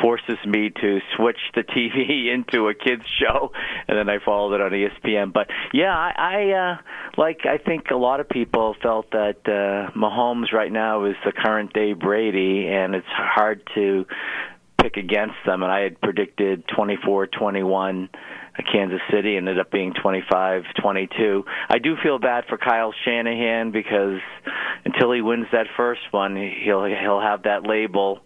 forces 0.04 0.38
me 0.46 0.70
to 0.70 1.00
switch 1.16 1.40
the 1.56 1.62
TV 1.64 2.34
into 2.34 2.68
a 2.68 2.74
kids 2.76 3.04
show, 3.20 3.52
and 3.88 3.98
then 3.98 4.10
I 4.10 4.18
followed 4.24 4.56
it 4.56 4.62
on 4.62 4.72
ESPN. 4.72 5.32
But 5.32 5.48
yeah, 5.74 5.96
I, 5.98 6.14
I 6.18 6.52
uh, 6.52 6.78
like 7.18 7.46
I 7.46 7.58
think 7.58 7.86
a 7.90 7.96
lot 7.96 8.20
of 8.20 8.28
people 8.28 8.76
felt 8.84 9.10
that 9.12 9.38
uh, 9.46 9.98
Mahomes 9.98 10.52
right 10.52 10.72
now 10.72 11.06
is 11.06 11.16
the 11.26 11.32
current 11.32 11.74
day 11.74 11.94
Brady, 11.94 12.68
and 12.68 12.94
it's 12.94 13.08
hard 13.08 13.62
to 13.76 14.06
pick 14.82 14.98
against 14.98 15.38
them. 15.46 15.64
And 15.64 15.72
I 15.72 15.82
had 15.82 16.02
predicted 16.02 16.66
twenty 16.68 16.98
four 17.04 17.26
twenty 17.28 17.64
one 17.64 18.10
Kansas 18.72 19.02
City 19.12 19.36
ended 19.36 19.60
up 19.60 19.72
being 19.72 19.94
25-22. 19.94 21.44
I 21.70 21.80
do 21.80 21.96
feel 22.04 22.20
bad 22.20 22.44
for 22.48 22.58
Kyle 22.60 22.94
Shanahan 23.04 23.72
because 23.72 24.20
until 24.86 25.12
he 25.12 25.22
wins 25.22 25.48
that 25.52 25.66
first 25.76 26.02
one, 26.12 26.36
he'll 26.36 26.86
he'll 26.86 27.20
have 27.20 27.44
that 27.44 27.66
label 27.66 28.22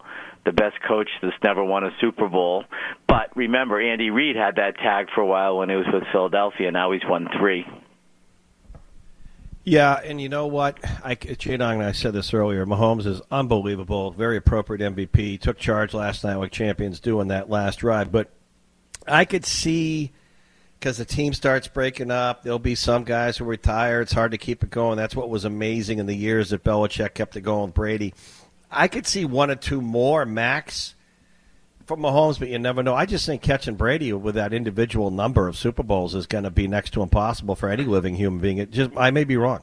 the 0.48 0.52
best 0.54 0.76
coach 0.82 1.10
that's 1.20 1.36
never 1.44 1.62
won 1.62 1.84
a 1.84 1.90
Super 2.00 2.26
Bowl. 2.26 2.64
But 3.06 3.36
remember, 3.36 3.78
Andy 3.78 4.08
Reid 4.08 4.34
had 4.34 4.56
that 4.56 4.76
tag 4.78 5.08
for 5.14 5.20
a 5.20 5.26
while 5.26 5.58
when 5.58 5.68
he 5.68 5.76
was 5.76 5.84
with 5.92 6.04
Philadelphia. 6.10 6.70
Now 6.70 6.92
he's 6.92 7.04
won 7.04 7.28
three. 7.38 7.66
Yeah, 9.62 10.00
and 10.02 10.18
you 10.18 10.30
know 10.30 10.46
what? 10.46 10.78
I, 11.04 11.14
Chadong 11.14 11.74
and 11.74 11.82
I 11.82 11.92
said 11.92 12.14
this 12.14 12.32
earlier. 12.32 12.64
Mahomes 12.64 13.04
is 13.04 13.20
unbelievable. 13.30 14.10
Very 14.12 14.38
appropriate 14.38 14.94
MVP. 14.94 15.38
Took 15.38 15.58
charge 15.58 15.92
last 15.92 16.24
night 16.24 16.36
like 16.36 16.50
champions 16.50 16.98
doing 16.98 17.28
that 17.28 17.50
last 17.50 17.80
drive. 17.80 18.10
But 18.10 18.30
I 19.06 19.26
could 19.26 19.44
see 19.44 20.12
because 20.80 20.96
the 20.96 21.04
team 21.04 21.34
starts 21.34 21.68
breaking 21.68 22.10
up. 22.10 22.42
There'll 22.42 22.58
be 22.58 22.74
some 22.74 23.04
guys 23.04 23.36
who 23.36 23.44
retire. 23.44 24.00
It's 24.00 24.14
hard 24.14 24.30
to 24.30 24.38
keep 24.38 24.62
it 24.62 24.70
going. 24.70 24.96
That's 24.96 25.14
what 25.14 25.28
was 25.28 25.44
amazing 25.44 25.98
in 25.98 26.06
the 26.06 26.14
years 26.14 26.48
that 26.48 26.64
Belichick 26.64 27.12
kept 27.12 27.36
it 27.36 27.42
going 27.42 27.66
with 27.66 27.74
Brady. 27.74 28.14
I 28.70 28.88
could 28.88 29.06
see 29.06 29.24
one 29.24 29.50
or 29.50 29.56
two 29.56 29.80
more 29.80 30.24
max 30.26 30.94
from 31.86 32.00
Mahomes, 32.00 32.38
but 32.38 32.48
you 32.48 32.58
never 32.58 32.82
know. 32.82 32.94
I 32.94 33.06
just 33.06 33.24
think 33.24 33.40
catching 33.40 33.76
Brady 33.76 34.12
with 34.12 34.34
that 34.34 34.52
individual 34.52 35.10
number 35.10 35.48
of 35.48 35.56
Super 35.56 35.82
Bowls 35.82 36.14
is 36.14 36.26
going 36.26 36.44
to 36.44 36.50
be 36.50 36.68
next 36.68 36.90
to 36.92 37.02
impossible 37.02 37.56
for 37.56 37.70
any 37.70 37.84
living 37.84 38.14
human 38.14 38.40
being. 38.40 38.58
It 38.58 38.70
just 38.70 38.90
I 38.96 39.10
may 39.10 39.24
be 39.24 39.36
wrong. 39.36 39.62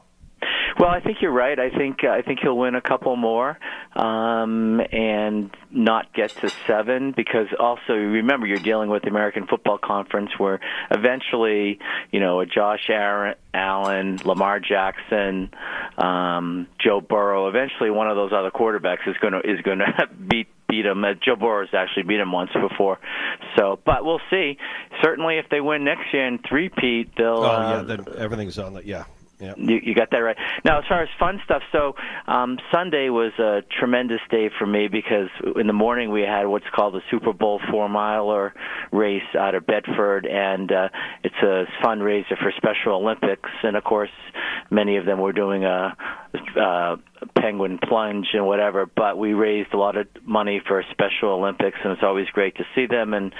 Well, 0.78 0.90
I 0.90 1.00
think 1.00 1.18
you're 1.22 1.32
right. 1.32 1.58
I 1.58 1.70
think 1.70 2.04
uh, 2.04 2.08
I 2.08 2.20
think 2.20 2.40
he'll 2.42 2.56
win 2.56 2.74
a 2.74 2.82
couple 2.82 3.16
more 3.16 3.58
um, 3.94 4.80
and 4.92 5.50
not 5.70 6.12
get 6.12 6.30
to 6.30 6.50
seven 6.66 7.12
because 7.16 7.46
also 7.58 7.94
remember 7.94 8.46
you're 8.46 8.58
dealing 8.58 8.90
with 8.90 9.02
the 9.02 9.08
American 9.08 9.46
Football 9.46 9.78
Conference 9.78 10.30
where 10.38 10.60
eventually 10.90 11.78
you 12.12 12.20
know 12.20 12.40
a 12.40 12.46
Josh 12.46 12.90
Aaron, 12.90 13.36
Allen, 13.54 14.18
Lamar 14.24 14.60
Jackson, 14.60 15.50
um, 15.96 16.66
Joe 16.78 17.00
Burrow. 17.00 17.48
Eventually, 17.48 17.90
one 17.90 18.08
of 18.08 18.16
those 18.16 18.32
other 18.34 18.50
quarterbacks 18.50 19.08
is 19.08 19.16
going 19.20 19.32
to 19.32 19.40
is 19.40 19.60
going 19.62 19.78
to 19.78 20.08
beat 20.28 20.48
beat 20.68 20.84
him. 20.84 21.02
Uh, 21.04 21.14
Joe 21.14 21.36
Burrow's 21.36 21.72
actually 21.72 22.02
beat 22.02 22.20
him 22.20 22.32
once 22.32 22.50
before. 22.52 22.98
So, 23.56 23.78
but 23.86 24.04
we'll 24.04 24.20
see. 24.30 24.58
Certainly, 25.02 25.38
if 25.38 25.46
they 25.50 25.60
win 25.60 25.84
next 25.84 26.12
year 26.12 26.26
and 26.26 26.40
three-peat, 26.46 27.12
they'll. 27.16 27.38
Oh 27.38 27.42
yeah, 27.42 27.76
uh, 27.76 27.82
then 27.82 28.04
everything's 28.18 28.58
on 28.58 28.74
the 28.74 28.84
yeah. 28.84 29.04
Yeah. 29.38 29.54
You, 29.56 29.80
you 29.82 29.94
got 29.94 30.10
that 30.12 30.18
right. 30.18 30.36
Now, 30.64 30.78
as 30.78 30.84
far 30.88 31.02
as 31.02 31.08
fun 31.18 31.40
stuff, 31.44 31.62
so 31.70 31.94
um, 32.26 32.58
Sunday 32.72 33.10
was 33.10 33.32
a 33.38 33.62
tremendous 33.78 34.20
day 34.30 34.50
for 34.58 34.66
me 34.66 34.88
because 34.88 35.28
in 35.56 35.66
the 35.66 35.74
morning 35.74 36.10
we 36.10 36.22
had 36.22 36.46
what's 36.46 36.64
called 36.74 36.94
the 36.94 37.02
Super 37.10 37.34
Bowl 37.34 37.60
four 37.70 37.88
miler 37.88 38.54
race 38.92 39.22
out 39.38 39.54
of 39.54 39.66
Bedford, 39.66 40.26
and 40.26 40.72
uh, 40.72 40.88
it's 41.22 41.36
a 41.42 41.64
fundraiser 41.84 42.38
for 42.38 42.50
Special 42.56 42.94
Olympics. 42.94 43.50
And 43.62 43.76
of 43.76 43.84
course, 43.84 44.10
many 44.70 44.96
of 44.96 45.04
them 45.04 45.20
were 45.20 45.32
doing 45.32 45.64
a, 45.64 45.94
a 46.56 46.96
penguin 47.38 47.78
plunge 47.78 48.28
and 48.32 48.46
whatever. 48.46 48.86
But 48.86 49.18
we 49.18 49.34
raised 49.34 49.74
a 49.74 49.76
lot 49.76 49.96
of 49.96 50.06
money 50.24 50.62
for 50.66 50.82
Special 50.92 51.30
Olympics, 51.30 51.76
and 51.84 51.92
it's 51.92 52.02
always 52.02 52.26
great 52.32 52.56
to 52.56 52.64
see 52.74 52.86
them. 52.86 53.12
And 53.12 53.34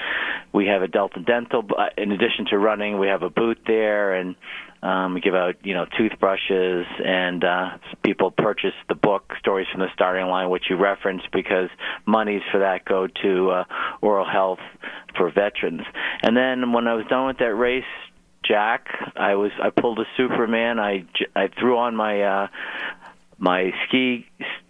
we 0.52 0.66
have 0.66 0.82
a 0.82 0.88
Delta 0.88 1.20
Dental. 1.20 1.64
In 1.96 2.12
addition 2.12 2.46
to 2.50 2.58
running, 2.58 2.98
we 2.98 3.08
have 3.08 3.22
a 3.22 3.30
booth 3.30 3.58
there, 3.66 4.14
and 4.14 4.36
um, 4.82 5.14
we 5.14 5.20
give 5.20 5.34
out, 5.34 5.54
you 5.64 5.74
know, 5.74 5.86
toothbrushes, 5.96 6.86
and 7.04 7.42
uh, 7.44 7.78
people 8.02 8.30
purchase 8.30 8.74
the 8.88 8.94
book 8.94 9.32
"Stories 9.38 9.66
from 9.72 9.80
the 9.80 9.88
Starting 9.94 10.26
Line," 10.26 10.50
which 10.50 10.64
you 10.70 10.76
referenced, 10.76 11.30
because 11.32 11.68
monies 12.06 12.42
for 12.52 12.60
that 12.60 12.84
go 12.84 13.06
to 13.22 13.50
uh, 13.50 13.64
oral 14.00 14.26
health 14.26 14.60
for 15.16 15.30
veterans. 15.30 15.82
And 16.22 16.36
then 16.36 16.72
when 16.72 16.86
I 16.86 16.94
was 16.94 17.06
done 17.08 17.26
with 17.26 17.38
that 17.38 17.54
race, 17.54 17.84
Jack, 18.44 18.86
I 19.16 19.34
was 19.34 19.50
I 19.62 19.70
pulled 19.70 19.98
a 19.98 20.04
Superman. 20.16 20.78
I 20.78 21.04
I 21.34 21.48
threw 21.58 21.78
on 21.78 21.96
my 21.96 22.22
uh, 22.22 22.48
my 23.38 23.72
ski 23.86 24.26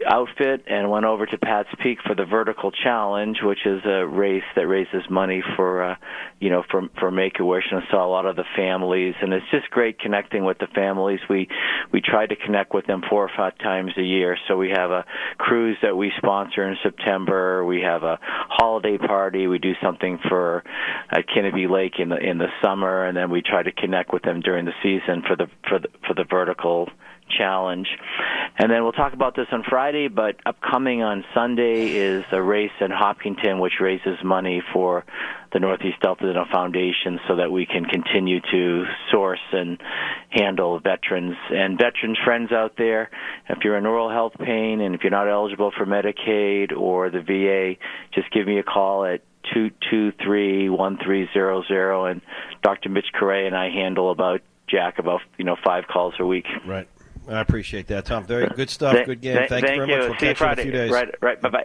outfit 0.07 0.65
and 0.67 0.91
went 0.91 1.05
over 1.05 1.27
to 1.27 1.39
Pat's 1.39 1.69
Peak 1.83 1.99
for 2.07 2.15
the 2.15 2.25
Vertical 2.25 2.71
Challenge, 2.71 3.39
which 3.43 3.67
is 3.67 3.83
a 3.85 4.07
race 4.07 4.45
that 4.55 4.67
raises 4.67 5.03
money 5.11 5.43
for, 5.57 5.83
uh, 5.83 5.97
you 6.41 6.51
know, 6.51 6.63
for 6.71 6.89
for 6.99 7.11
Make 7.11 7.39
a 7.41 7.45
Wish, 7.45 7.65
and 7.71 7.83
I 7.83 7.91
saw 7.91 8.07
a 8.07 8.11
lot 8.11 8.27
of 8.27 8.37
the 8.37 8.45
families, 8.57 9.15
and 9.21 9.33
it's 9.33 9.47
just 9.51 9.71
great 9.71 9.99
connecting 9.99 10.45
with 10.45 10.59
the 10.59 10.69
families. 10.75 11.21
We 11.29 11.49
we 11.93 12.01
try 12.01 12.27
to 12.27 12.37
connect 12.37 12.75
with 12.75 12.87
them 12.87 13.03
four 13.09 13.25
or 13.25 13.31
five 13.37 13.59
times 13.59 13.93
a 13.97 14.03
year. 14.03 14.37
So 14.49 14.57
we 14.57 14.71
have 14.71 14.91
a 14.91 15.05
cruise 15.39 15.77
that 15.83 15.97
we 15.97 16.13
sponsor 16.17 16.69
in 16.69 16.77
September. 16.83 17.65
We 17.65 17.83
have 17.83 18.03
a 18.03 18.19
holiday 18.23 18.99
party. 18.99 19.47
We 19.47 19.59
do 19.59 19.73
something 19.83 20.19
for 20.29 20.65
at 21.11 21.25
Kennedy 21.33 21.67
Lake 21.67 21.95
in 21.99 22.09
the 22.09 22.17
in 22.17 22.39
the 22.39 22.49
summer, 22.63 23.05
and 23.07 23.17
then 23.17 23.31
we 23.31 23.43
try 23.43 23.63
to 23.63 23.73
connect 23.73 24.13
with 24.13 24.23
them 24.23 24.41
during 24.41 24.65
the 24.65 24.75
season 24.83 25.23
for 25.27 25.37
the 25.37 25.47
for 25.69 25.79
the 25.79 25.89
for 26.07 26.15
the 26.15 26.25
Vertical 26.29 26.89
challenge. 27.29 27.89
And 28.59 28.71
then 28.71 28.83
we'll 28.83 28.93
talk 28.93 29.13
about 29.13 29.37
this 29.37 29.47
on 29.53 29.65
Friday, 29.69 30.09
but 30.09 30.37
upcoming 30.47 31.03
on 31.03 31.25
Sunday 31.35 31.89
is 31.89 32.25
a 32.33 32.43
race 32.43 32.71
in 32.81 32.91
Hopkinton 32.91 33.59
which 33.59 33.75
raises 33.81 34.19
money 34.25 34.63
for 34.73 35.05
the 35.53 35.61
Northeast 35.61 36.01
Delta 36.01 36.27
Dental 36.27 36.47
Foundation 36.51 37.21
so 37.29 37.37
that 37.37 37.51
we 37.51 37.67
can 37.67 37.85
continue 37.85 38.41
to 38.41 38.85
source 39.11 39.41
and 39.53 39.79
handle 40.31 40.79
veterans 40.81 41.37
and 41.51 41.79
veterans 41.79 42.19
friends 42.25 42.53
out 42.53 42.77
there. 42.77 43.11
If 43.49 43.59
you're 43.63 43.77
in 43.77 43.87
oral 43.87 44.11
health 44.11 44.35
pain 44.39 44.81
and 44.81 44.95
if 44.95 45.03
you're 45.03 45.11
not 45.11 45.29
eligible 45.29 45.73
for 45.77 45.87
Medicaid 45.87 46.77
or 46.77 47.11
the 47.11 47.21
VA, 47.21 47.79
just 48.15 48.31
give 48.33 48.47
me 48.47 48.59
a 48.59 48.63
call 48.63 49.05
at 49.05 49.23
two 49.55 49.71
two 49.91 50.13
three 50.25 50.69
one 50.69 50.99
three 51.03 51.29
zero 51.33 51.63
zero 51.69 52.07
and 52.07 52.21
Dr. 52.63 52.89
Mitch 52.89 53.07
Correa 53.19 53.47
and 53.47 53.57
I 53.57 53.71
handle 53.71 54.11
about 54.11 54.41
Jack 54.69 54.99
about 54.99 55.21
you 55.39 55.45
know 55.45 55.57
five 55.65 55.85
calls 55.87 56.15
a 56.19 56.27
week. 56.27 56.47
Right. 56.67 56.89
I 57.29 57.41
appreciate 57.41 57.87
that, 57.89 58.05
Tom. 58.07 58.25
Very 58.25 58.49
good 58.49 58.71
stuff. 58.71 59.07
Good 59.07 59.21
game. 59.21 59.37
Thank, 59.37 59.49
thank, 59.49 59.67
thank 59.67 59.81
you 59.81 59.87
very 59.87 59.91
you. 59.91 59.99
much. 59.99 60.09
We'll 60.11 60.19
See 60.19 60.35
catch 60.35 60.41
you 60.41 60.47
in 60.47 60.53
a 60.59 60.63
few 60.63 60.73
days. 60.73 60.91
Right, 60.91 61.09
right. 61.21 61.41
Bye 61.41 61.51
bye. 61.51 61.65